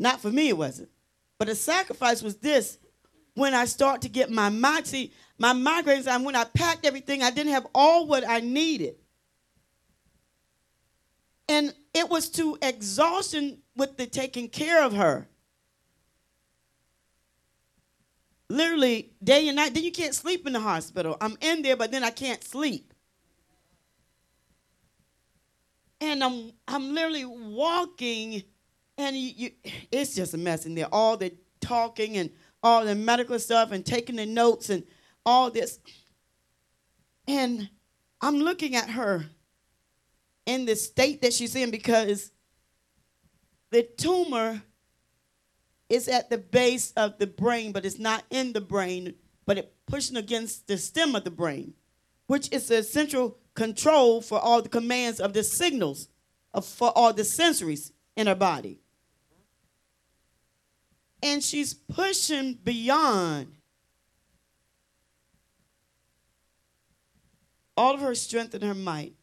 [0.00, 0.88] Not for me, it wasn't.
[1.38, 2.78] But the sacrifice was this
[3.34, 4.50] when I start to get my.
[4.82, 8.96] See, my migraines, and when I packed everything, I didn't have all what I needed.
[11.48, 15.28] And it was to exhaustion with the taking care of her.
[18.48, 19.74] Literally day and night.
[19.74, 21.16] Then you can't sleep in the hospital.
[21.20, 22.94] I'm in there, but then I can't sleep.
[26.00, 28.44] And I'm I'm literally walking,
[28.98, 29.50] and you, you,
[29.90, 30.88] it's just a mess in there.
[30.92, 32.30] All the talking and
[32.62, 34.84] all the medical stuff and taking the notes and
[35.24, 35.78] all this.
[37.26, 37.68] And
[38.20, 39.26] I'm looking at her
[40.46, 42.32] in the state that she's in because
[43.70, 44.62] the tumor
[45.88, 49.14] is at the base of the brain, but it's not in the brain,
[49.46, 51.74] but it pushing against the stem of the brain,
[52.26, 56.08] which is the central control for all the commands of the signals
[56.54, 58.78] of, for all the sensories in her body.
[61.22, 63.54] And she's pushing beyond
[67.78, 69.14] all of her strength and her might.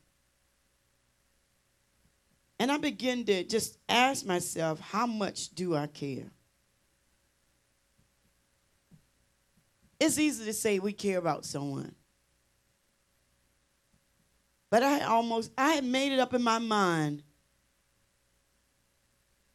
[2.60, 6.32] And I begin to just ask myself, how much do I care?
[10.00, 11.94] It's easy to say we care about someone.
[14.72, 17.22] But I almost, I had made it up in my mind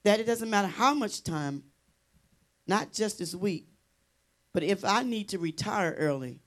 [0.04, 1.62] that it doesn't matter how much time,
[2.66, 3.68] not just this week,
[4.52, 6.40] but if I need to retire early,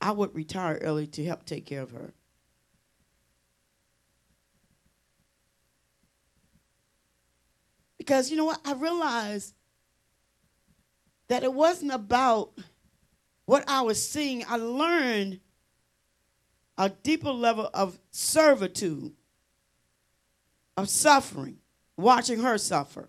[0.00, 2.12] I would retire early to help take care of her.
[7.98, 8.60] Because you know what?
[8.64, 9.54] I realized
[11.28, 12.58] that it wasn't about
[13.44, 14.44] what I was seeing.
[14.48, 15.40] I learned
[16.76, 19.12] a deeper level of servitude,
[20.76, 21.59] of suffering,
[22.00, 23.08] watching her suffer.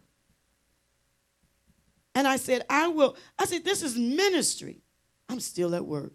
[2.13, 3.15] And I said, I will.
[3.39, 4.81] I said, this is ministry.
[5.29, 6.13] I'm still at work.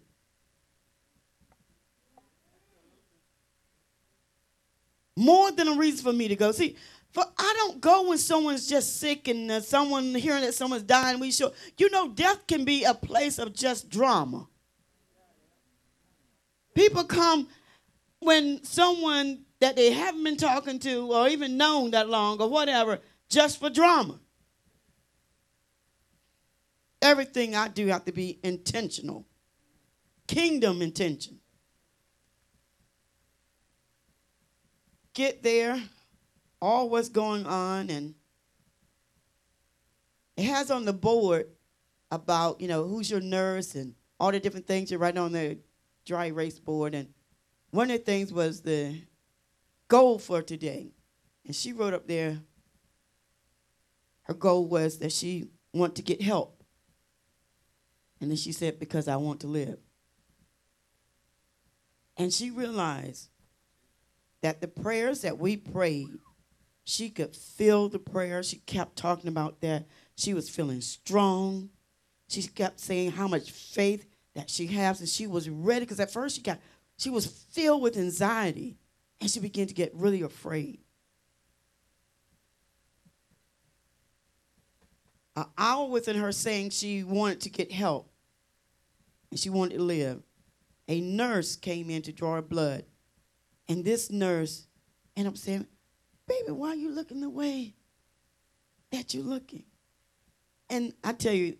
[5.15, 6.51] More than a reason for me to go.
[6.51, 6.75] See,
[7.11, 11.19] for I don't go when someone's just sick and uh, someone hearing that someone's dying.
[11.19, 14.47] We show, you know, death can be a place of just drama.
[16.75, 17.47] People come
[18.19, 22.99] when someone that they haven't been talking to or even known that long or whatever,
[23.29, 24.19] just for drama.
[27.01, 29.25] Everything I do have to be intentional.
[30.27, 31.39] Kingdom intention.
[35.13, 35.81] Get there,
[36.61, 38.13] all what's going on, and
[40.35, 41.47] it has on the board
[42.11, 45.57] about, you know, who's your nurse and all the different things you write on the
[46.05, 46.93] dry erase board.
[46.93, 47.09] And
[47.71, 49.01] one of the things was the
[49.87, 50.91] goal for today.
[51.45, 52.41] And she wrote up there,
[54.23, 56.63] her goal was that she want to get help.
[58.19, 59.77] And then she said, because I want to live.
[62.17, 63.29] And she realized
[64.41, 66.09] that the prayers that we prayed,
[66.83, 68.41] she could feel the prayer.
[68.43, 69.85] She kept talking about that.
[70.15, 71.69] She was feeling strong.
[72.27, 74.05] She kept saying how much faith
[74.35, 75.81] that she has, and she was ready.
[75.81, 76.59] Because at first she got,
[76.97, 78.77] she was filled with anxiety,
[79.19, 80.79] and she began to get really afraid.
[85.35, 88.11] An hour within her saying she wanted to get help,
[89.29, 90.23] and she wanted to live,
[90.87, 92.85] a nurse came in to draw her blood,
[93.67, 94.67] and this nurse
[95.15, 95.67] ended up saying,
[96.27, 97.75] "Baby, why are you looking the way
[98.91, 99.65] that you're looking?"
[100.69, 101.57] And I tell you,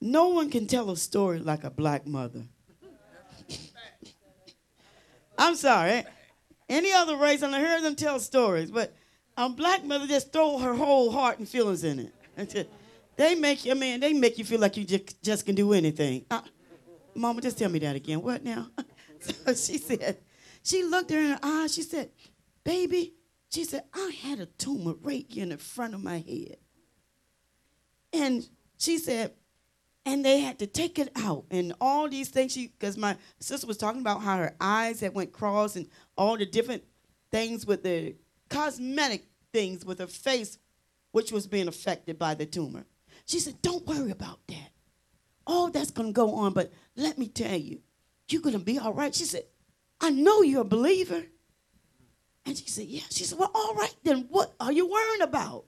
[0.00, 2.48] no one can tell a story like a black mother.
[5.38, 6.04] I'm sorry.
[6.68, 8.94] Any other race, and I hear them tell stories, but
[9.36, 12.70] a black mother just throw her whole heart and feelings in it.
[13.16, 15.72] They make you, I man, they make you feel like you just, just can do
[15.72, 16.24] anything.
[16.30, 16.40] Uh,
[17.14, 18.22] Mama, just tell me that again.
[18.22, 18.68] What now?
[19.20, 20.18] so she said,
[20.62, 21.74] she looked her in her eyes.
[21.74, 22.10] She said,
[22.64, 23.14] baby,
[23.50, 26.56] she said, I had a tumor right in the front of my head.
[28.12, 28.48] And
[28.78, 29.32] she said,
[30.04, 32.52] and they had to take it out and all these things.
[32.52, 36.36] She because my sister was talking about how her eyes had went cross and all
[36.36, 36.82] the different
[37.30, 38.16] things with the
[38.48, 40.58] cosmetic things with her face
[41.12, 42.84] which was being affected by the tumor.
[43.26, 44.70] She said don't worry about that.
[45.46, 47.80] All that's going to go on but let me tell you
[48.28, 49.14] you're going to be all right.
[49.14, 49.44] She said
[50.00, 51.22] i know you're a believer.
[52.44, 53.02] And she said yeah.
[53.10, 54.26] She said well all right then.
[54.30, 55.64] What are you worrying about?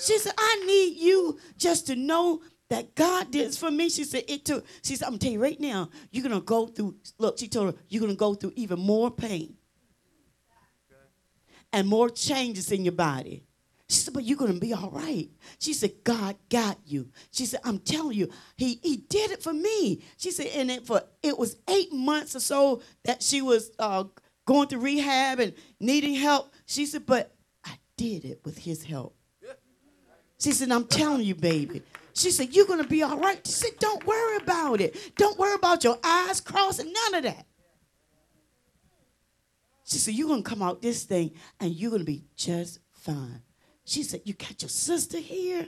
[0.00, 2.40] She said, I need you just to know
[2.70, 3.90] that God did for me.
[3.90, 6.66] She said, it took, she said, I'm gonna tell you right now, you're gonna go
[6.66, 9.56] through, look, she told her, you're gonna go through even more pain
[11.72, 13.44] and more changes in your body.
[13.88, 15.28] She said, but you're gonna be all right.
[15.58, 17.10] She said, God got you.
[17.32, 20.02] She said, I'm telling you, He He did it for me.
[20.16, 24.04] She said, and it for it was eight months or so that she was uh,
[24.44, 26.54] going through rehab and needing help.
[26.66, 27.34] She said, but
[27.64, 29.16] I did it with His help.
[30.38, 31.82] She said, I'm telling you, baby.
[32.14, 33.40] She said, You're going to be all right.
[33.46, 35.16] She said, Don't worry about it.
[35.16, 37.46] Don't worry about your eyes crossing, none of that.
[39.84, 42.80] She said, You're going to come out this thing and you're going to be just
[42.92, 43.42] fine.
[43.84, 45.66] She said, You got your sister here?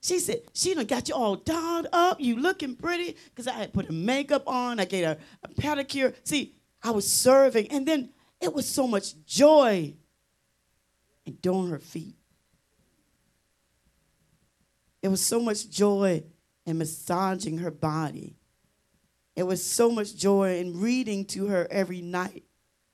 [0.00, 2.20] She said, She done got you all dolled up.
[2.20, 3.16] You looking pretty.
[3.24, 4.80] Because I had put her makeup on.
[4.80, 6.14] I gave her a pedicure.
[6.24, 7.68] See, I was serving.
[7.72, 9.94] And then it was so much joy
[11.26, 12.16] in doing her feet.
[15.02, 16.22] It was so much joy
[16.66, 18.36] in massaging her body.
[19.36, 22.44] It was so much joy in reading to her every night.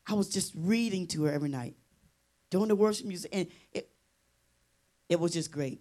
[0.07, 1.75] I was just reading to her every night,
[2.51, 3.91] doing the worship music, and it,
[5.09, 5.81] it was just great.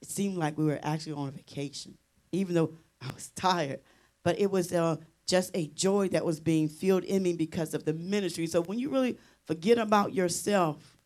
[0.00, 1.98] It seemed like we were actually on a vacation,
[2.30, 3.80] even though I was tired.
[4.22, 4.96] But it was uh,
[5.26, 8.46] just a joy that was being filled in me because of the ministry.
[8.46, 10.96] So when you really forget about yourself,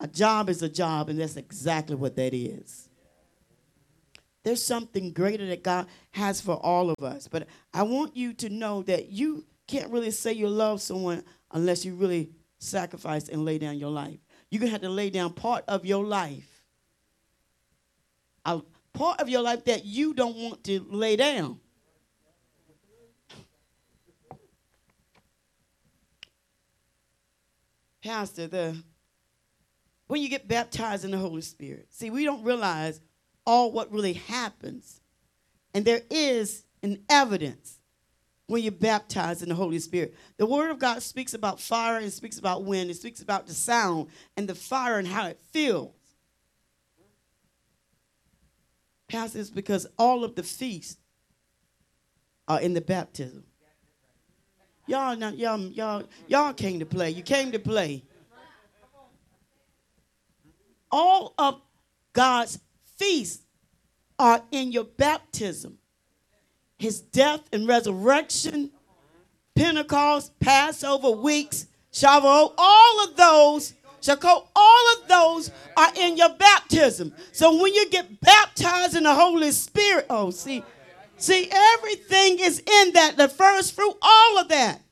[0.00, 2.85] a job is a job, and that's exactly what that is.
[4.46, 7.26] There's something greater that God has for all of us.
[7.26, 11.84] But I want you to know that you can't really say you love someone unless
[11.84, 14.20] you really sacrifice and lay down your life.
[14.48, 16.62] You're going to have to lay down part of your life.
[18.44, 18.60] A
[18.92, 21.58] part of your life that you don't want to lay down.
[28.00, 28.80] Pastor, the
[30.06, 33.00] when you get baptized in the Holy Spirit, see, we don't realize
[33.46, 35.00] all what really happens.
[35.72, 37.78] And there is an evidence
[38.46, 40.14] when you're baptized in the Holy Spirit.
[40.36, 43.54] The Word of God speaks about fire and speaks about wind, it speaks about the
[43.54, 45.92] sound and the fire and how it feels.
[49.08, 50.98] Pastor, it's because all of the feasts
[52.48, 53.44] are in the baptism.
[54.86, 57.10] Y'all, not, y'all, y'all, y'all came to play.
[57.10, 58.04] You came to play.
[60.90, 61.60] All of
[62.12, 62.58] God's
[62.96, 63.44] feasts
[64.18, 65.78] are in your baptism.
[66.78, 68.70] His death and resurrection,
[69.54, 77.14] Pentecost, Passover weeks, Shavuot, all of those, Shavuot, all of those are in your baptism.
[77.32, 80.62] So when you get baptized in the Holy Spirit, oh, see,
[81.16, 83.16] see, everything is in that.
[83.16, 84.82] The first fruit, all of that.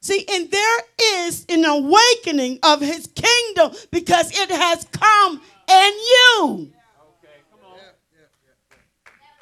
[0.00, 0.80] See, and there
[1.24, 6.72] is an awakening of his kingdom because it has come in you.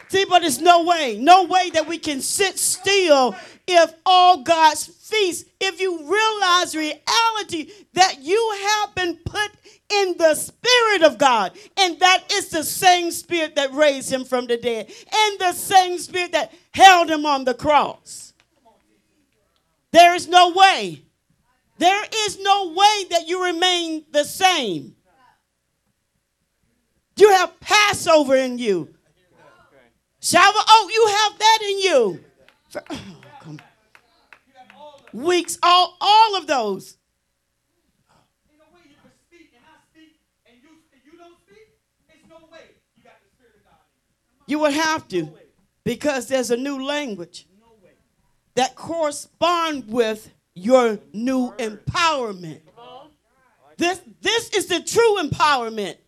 [0.08, 3.34] See, but there's no way, no way that we can sit still
[3.66, 9.50] if all God's feast, if you realize reality that you have been put
[9.90, 14.46] in the Spirit of God, and that is the same Spirit that raised him from
[14.46, 18.34] the dead, and the same Spirit that held him on the cross.
[19.92, 21.02] There is no way.
[21.78, 24.94] There is no way that you remain the same.
[27.22, 28.92] You have Passover in you.
[30.20, 32.24] Shower, oh, you have that in you.
[32.68, 33.56] For, oh.
[35.12, 36.96] Weeks, all, all of those.
[44.48, 45.32] You would have to
[45.84, 47.46] because there's a new language
[48.56, 52.62] that correspond with your new empowerment.
[53.76, 55.98] This, this is the true empowerment.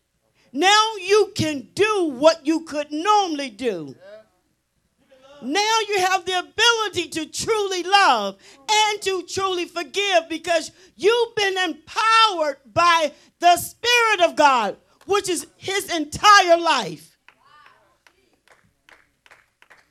[0.55, 3.97] Now you can do what you could normally do.
[5.43, 8.39] Now you have the ability to truly love
[8.71, 14.77] and to truly forgive because you've been empowered by the Spirit of God,
[15.07, 17.19] which is His entire life.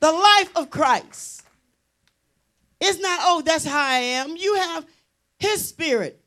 [0.00, 1.42] The life of Christ.
[2.80, 4.34] It's not, oh, that's how I am.
[4.38, 4.86] You have
[5.38, 6.23] His Spirit.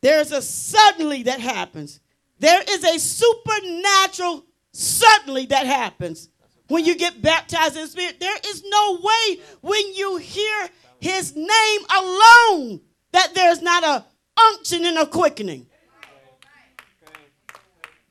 [0.00, 2.00] There's a suddenly that happens.
[2.38, 6.28] There is a supernatural suddenly that happens
[6.68, 8.20] when you get baptized in the Spirit.
[8.20, 10.68] There is no way when you hear
[11.00, 12.80] His name alone
[13.12, 14.04] that there's not a
[14.52, 15.66] unction and a quickening.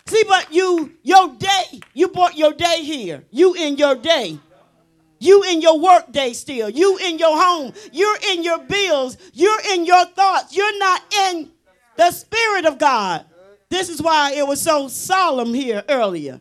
[0.07, 3.25] See, but you, your day, you brought your day here.
[3.29, 4.39] You in your day.
[5.19, 6.69] You in your work day still.
[6.69, 7.73] You in your home.
[7.91, 9.17] You're in your bills.
[9.33, 10.55] You're in your thoughts.
[10.55, 11.51] You're not in
[11.97, 13.25] the Spirit of God.
[13.69, 16.39] This is why it was so solemn here earlier.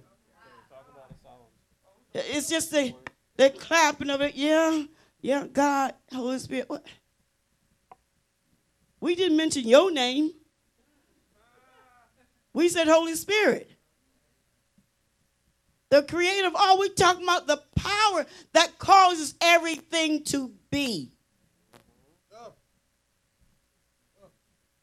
[2.15, 2.95] It's just the,
[3.37, 4.35] the clapping of it.
[4.37, 4.85] Yeah,
[5.20, 6.70] yeah, God, Holy Spirit.
[6.70, 6.85] What?
[9.01, 10.33] We didn't mention your name.
[12.53, 13.70] We said Holy Spirit.
[15.91, 21.12] The creator of all, we talking about the power that causes everything to be.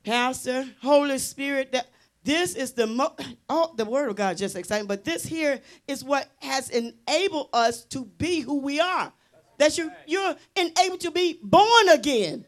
[0.04, 1.88] Pastor, Holy Spirit, that
[2.24, 3.16] this is the mo-
[3.50, 7.84] oh, the word of God just exciting, but this here is what has enabled us
[7.86, 9.12] to be who we are.
[9.58, 12.46] That you you're enabled to be born again.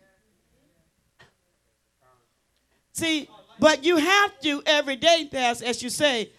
[2.93, 3.29] See,
[3.59, 6.31] but you have to every day, Pastor, as you say,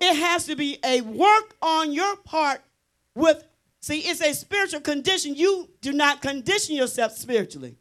[0.00, 2.60] it has to be a work on your part
[3.14, 3.44] with
[3.80, 5.36] see, it's a spiritual condition.
[5.36, 7.76] You do not condition yourself spiritually.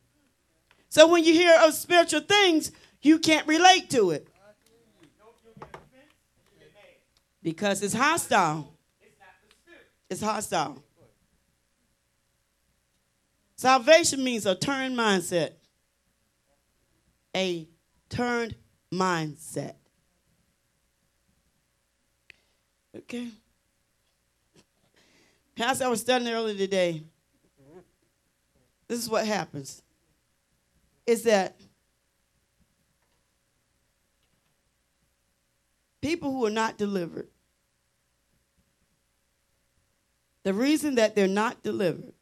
[0.92, 2.70] So when you hear of spiritual things,
[3.02, 4.28] you can't relate to it.
[7.42, 8.74] Because it's hostile.
[10.10, 10.84] It's hostile.
[13.56, 15.52] Salvation means a turned mindset.
[17.38, 17.70] A
[18.10, 18.56] turned
[18.94, 19.76] mindset.
[22.94, 23.30] Okay.
[25.56, 27.02] Pastor, I was studying earlier today.
[28.90, 29.82] This is what happens.
[31.08, 31.60] Is that
[36.02, 37.28] people who are not delivered,
[40.44, 42.14] the reason that they're not delivered,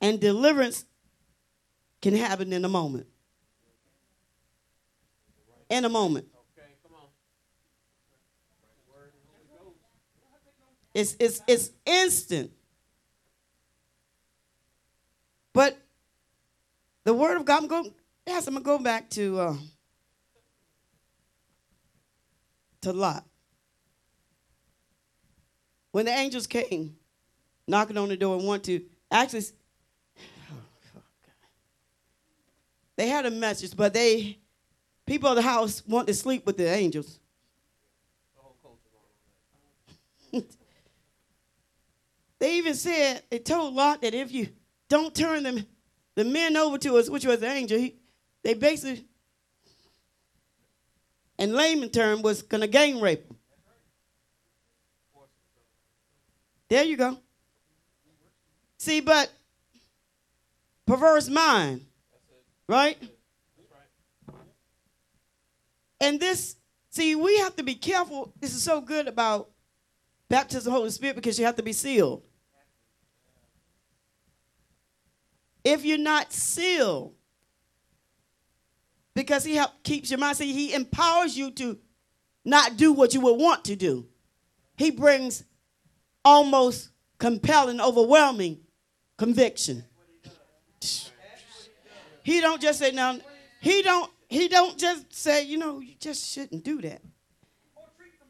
[0.00, 0.84] and deliverance
[2.00, 3.06] can happen in a moment.
[5.70, 6.26] In a moment.
[10.94, 12.50] It's, it's, it's instant.
[15.54, 15.81] But
[17.04, 17.92] the word of God, I'm going,
[18.26, 19.56] yes, I'm going to go back to, uh,
[22.82, 23.24] to Lot.
[25.90, 26.96] When the angels came
[27.66, 29.44] knocking on the door and want to, actually,
[32.96, 34.38] they had a message, but they,
[35.06, 37.18] people of the house want to sleep with the angels.
[42.42, 44.48] They even said, they told Lot that if you
[44.88, 45.64] don't turn them,
[46.14, 47.96] the men over to us, which was the angel, he,
[48.42, 49.06] they basically,
[51.38, 53.24] in layman term, was going to gang rape.
[56.68, 57.18] There you go.
[58.78, 59.30] See, but
[60.86, 61.84] perverse mind,
[62.66, 62.98] right?
[66.00, 66.56] And this,
[66.90, 68.32] see, we have to be careful.
[68.40, 69.50] This is so good about
[70.28, 72.22] baptism of the Holy Spirit because you have to be sealed.
[75.64, 77.14] If you're not sealed.
[79.14, 80.38] Because he help, keeps your mind.
[80.38, 81.78] See, he empowers you to
[82.44, 84.06] not do what you would want to do.
[84.76, 85.44] He brings
[86.24, 88.60] almost compelling, overwhelming
[89.18, 89.84] conviction.
[92.24, 93.18] He don't just say now.
[93.60, 94.10] He don't.
[94.28, 97.02] He don't just say, you know, you just shouldn't do that.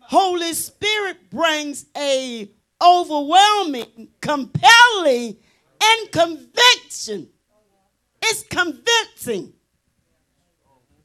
[0.00, 2.50] Holy Spirit brings a
[2.82, 5.36] overwhelming, compelling
[5.82, 7.28] and conviction.
[8.22, 9.52] It's convincing.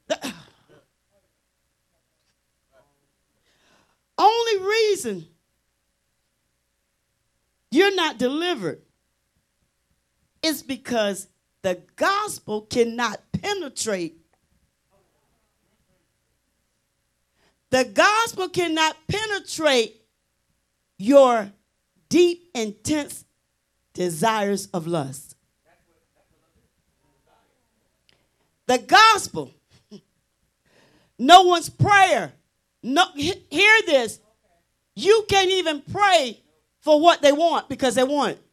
[0.06, 0.32] The
[4.18, 5.26] only reason
[7.70, 8.80] you're not delivered
[10.42, 11.28] is because
[11.62, 14.16] the gospel cannot penetrate.
[17.70, 20.00] The gospel cannot penetrate
[20.96, 21.52] your
[22.08, 23.24] deep, intense
[23.98, 25.34] desires of lust.
[28.66, 29.50] The gospel,
[31.18, 32.32] no one's prayer.
[32.80, 34.20] No, hear this.
[34.94, 36.40] You can't even pray
[36.80, 38.44] for what they want because they want it.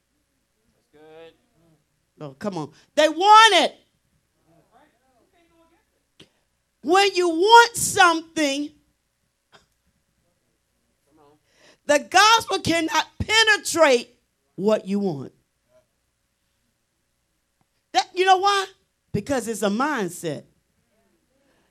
[2.19, 2.71] Oh, come on.
[2.95, 3.75] They want it.
[6.81, 8.71] When you want something,
[11.85, 14.15] the gospel cannot penetrate
[14.55, 15.34] what you want.
[17.95, 18.65] That you know why?
[19.13, 20.43] Because it's a mindset.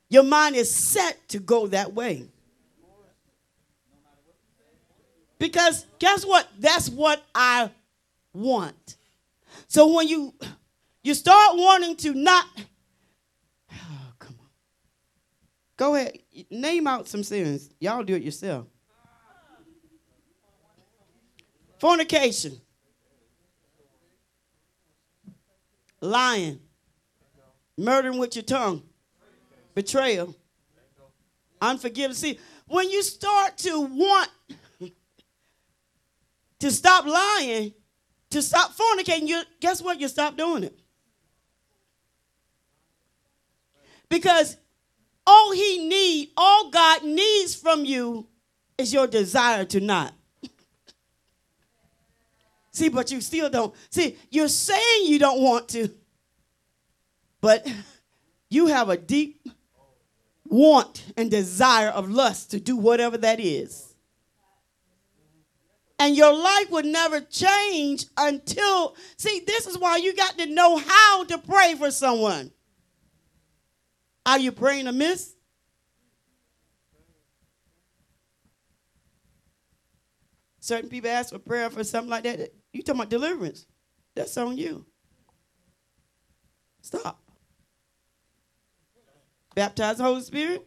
[0.08, 2.24] Your mind is set to go that way.
[5.38, 6.48] Because guess what?
[6.58, 7.68] That's what I
[8.32, 8.96] want.
[9.68, 10.32] So when you
[11.02, 12.46] you start wanting to not
[13.74, 14.48] oh, come on.
[15.76, 16.18] Go ahead.
[16.50, 17.68] Name out some sins.
[17.80, 18.66] Y'all do it yourself.
[21.78, 22.62] Fornication.
[26.04, 26.60] Lying,
[27.76, 28.82] murdering with your tongue,
[29.74, 30.34] betrayal,
[31.60, 32.18] unforgiveness.
[32.18, 34.30] See, when you start to want
[36.60, 37.72] to stop lying,
[38.30, 40.00] to stop fornicating, you guess what?
[40.00, 40.78] You stop doing it.
[44.08, 44.56] Because
[45.26, 48.28] all he need, all God needs from you
[48.76, 50.12] is your desire to not.
[52.74, 53.72] See, but you still don't.
[53.88, 55.90] See, you're saying you don't want to,
[57.40, 57.64] but
[58.50, 59.48] you have a deep
[60.44, 63.94] want and desire of lust to do whatever that is.
[66.00, 70.76] And your life would never change until, see, this is why you got to know
[70.76, 72.50] how to pray for someone.
[74.26, 75.32] Are you praying amiss?
[80.58, 82.52] Certain people ask for prayer for something like that.
[82.74, 83.66] You talking about deliverance.
[84.16, 84.84] That's on you.
[86.82, 87.22] Stop.
[89.54, 90.66] Baptize the Holy Spirit.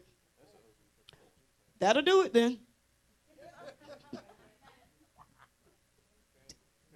[1.80, 2.60] That'll do it then.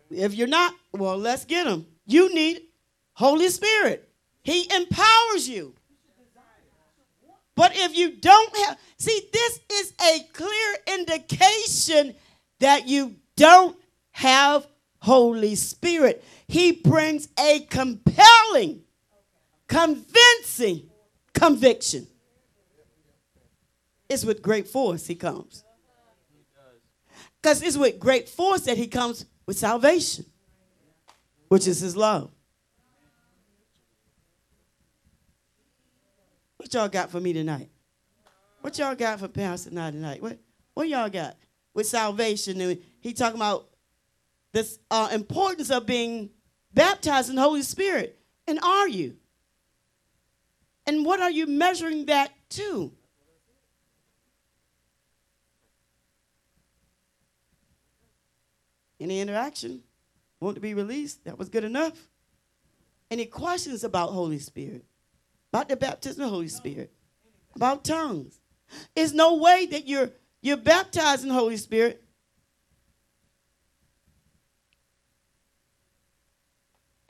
[0.10, 1.86] if you're not, well, let's get them.
[2.06, 2.62] You need
[3.14, 4.10] Holy Spirit.
[4.44, 5.76] He empowers you.
[7.56, 12.16] But if you don't have, see, this is a clear indication
[12.60, 13.78] that you don't
[14.12, 14.66] have
[15.02, 16.24] Holy Spirit.
[16.48, 18.82] He brings a compelling,
[19.68, 20.90] convincing
[21.34, 22.08] conviction.
[24.10, 25.64] it's with great force he comes.
[27.42, 30.26] Because it's with great force that he comes with salvation,
[31.48, 32.30] which is his love.
[36.58, 37.70] What y'all got for me tonight?
[38.62, 40.22] What y'all got for Pastor tonight?
[40.22, 40.38] What
[40.76, 41.36] what y'all got
[41.74, 42.62] with salvation?
[42.62, 43.71] And he talking about
[44.52, 46.30] this uh, importance of being
[46.74, 48.20] baptized in the Holy Spirit.
[48.48, 49.18] And are you?
[50.86, 52.92] And what are you measuring that to?
[59.00, 59.82] Any interaction?
[60.40, 61.24] Want to be released?
[61.26, 62.10] That was good enough.
[63.10, 64.86] Any questions about Holy Spirit?
[65.52, 66.92] About the baptism of the Holy Spirit?
[67.56, 68.40] About tongues?
[68.96, 70.12] There's no way that you're
[70.42, 72.04] you're baptized in the Holy Spirit.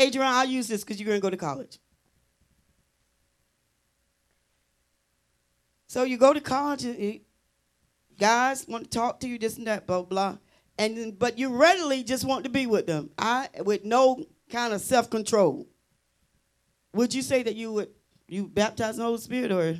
[0.01, 1.77] Adrian, I'll use this because you're going to go to college.
[5.87, 7.21] So you go to college,
[8.17, 10.37] guys want to talk to you, this and that, blah blah,
[10.77, 13.09] and but you readily just want to be with them.
[13.17, 15.67] I with no kind of self control.
[16.93, 17.89] Would you say that you would
[18.27, 19.79] you baptize the Holy Spirit or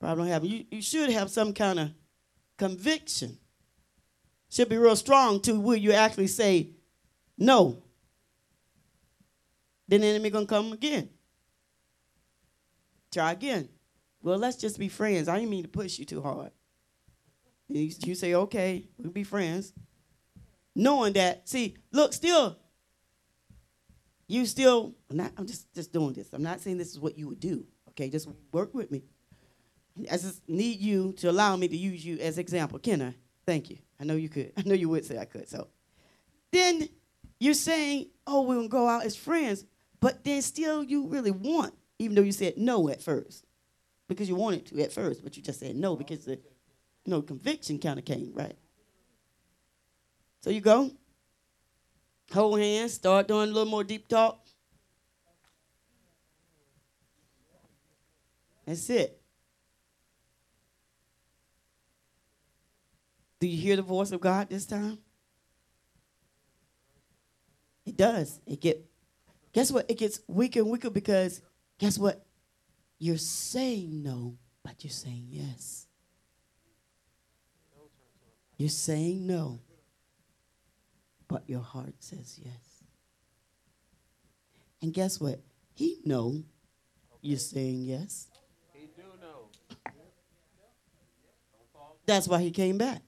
[0.00, 0.44] probably don't have?
[0.44, 1.90] You you should have some kind of
[2.56, 3.38] conviction.
[4.50, 6.70] Should be real strong to will you actually say
[7.36, 7.82] no.
[9.92, 11.10] Then the enemy gonna come again.
[13.12, 13.68] Try again.
[14.22, 15.28] Well, let's just be friends.
[15.28, 16.50] I didn't mean to push you too hard.
[17.68, 19.74] You, say, okay, we'll be friends.
[20.74, 22.56] Knowing that, see, look, still,
[24.28, 26.30] you still, I'm, not, I'm just, just doing this.
[26.32, 27.66] I'm not saying this is what you would do.
[27.90, 29.02] Okay, just work with me.
[30.10, 32.78] I just need you to allow me to use you as example.
[32.78, 33.14] Can I?
[33.44, 33.76] Thank you.
[34.00, 34.54] I know you could.
[34.56, 35.50] I know you would say I could.
[35.50, 35.68] So
[36.50, 36.88] then
[37.38, 39.66] you're saying, oh, we're going to go out as friends,
[40.02, 43.46] but then still you really want, even though you said no at first
[44.08, 46.40] because you wanted to at first, but you just said no because the
[47.06, 48.56] know conviction kind of came, right?
[50.40, 50.90] So you go,
[52.32, 54.44] hold hands, start doing a little more deep talk.
[58.66, 59.20] That's it.
[63.38, 64.98] Do you hear the voice of God this time?
[67.86, 68.40] It does.
[68.46, 68.84] It get
[69.52, 69.90] guess what?
[69.90, 71.42] It gets weaker and weaker because
[71.78, 72.24] guess what?
[72.98, 75.86] You're saying no, but you're saying yes.
[78.56, 79.60] You're saying no,
[81.26, 82.84] but your heart says yes.
[84.80, 85.40] And guess what?
[85.74, 86.44] He know
[87.20, 88.28] you're saying yes.
[88.72, 89.48] He do know.
[92.04, 93.02] That's why he came back.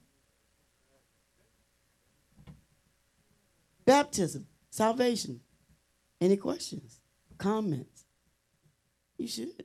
[3.85, 5.41] Baptism, salvation.
[6.25, 7.01] Any questions,
[7.37, 8.03] comments?
[9.19, 9.63] You should.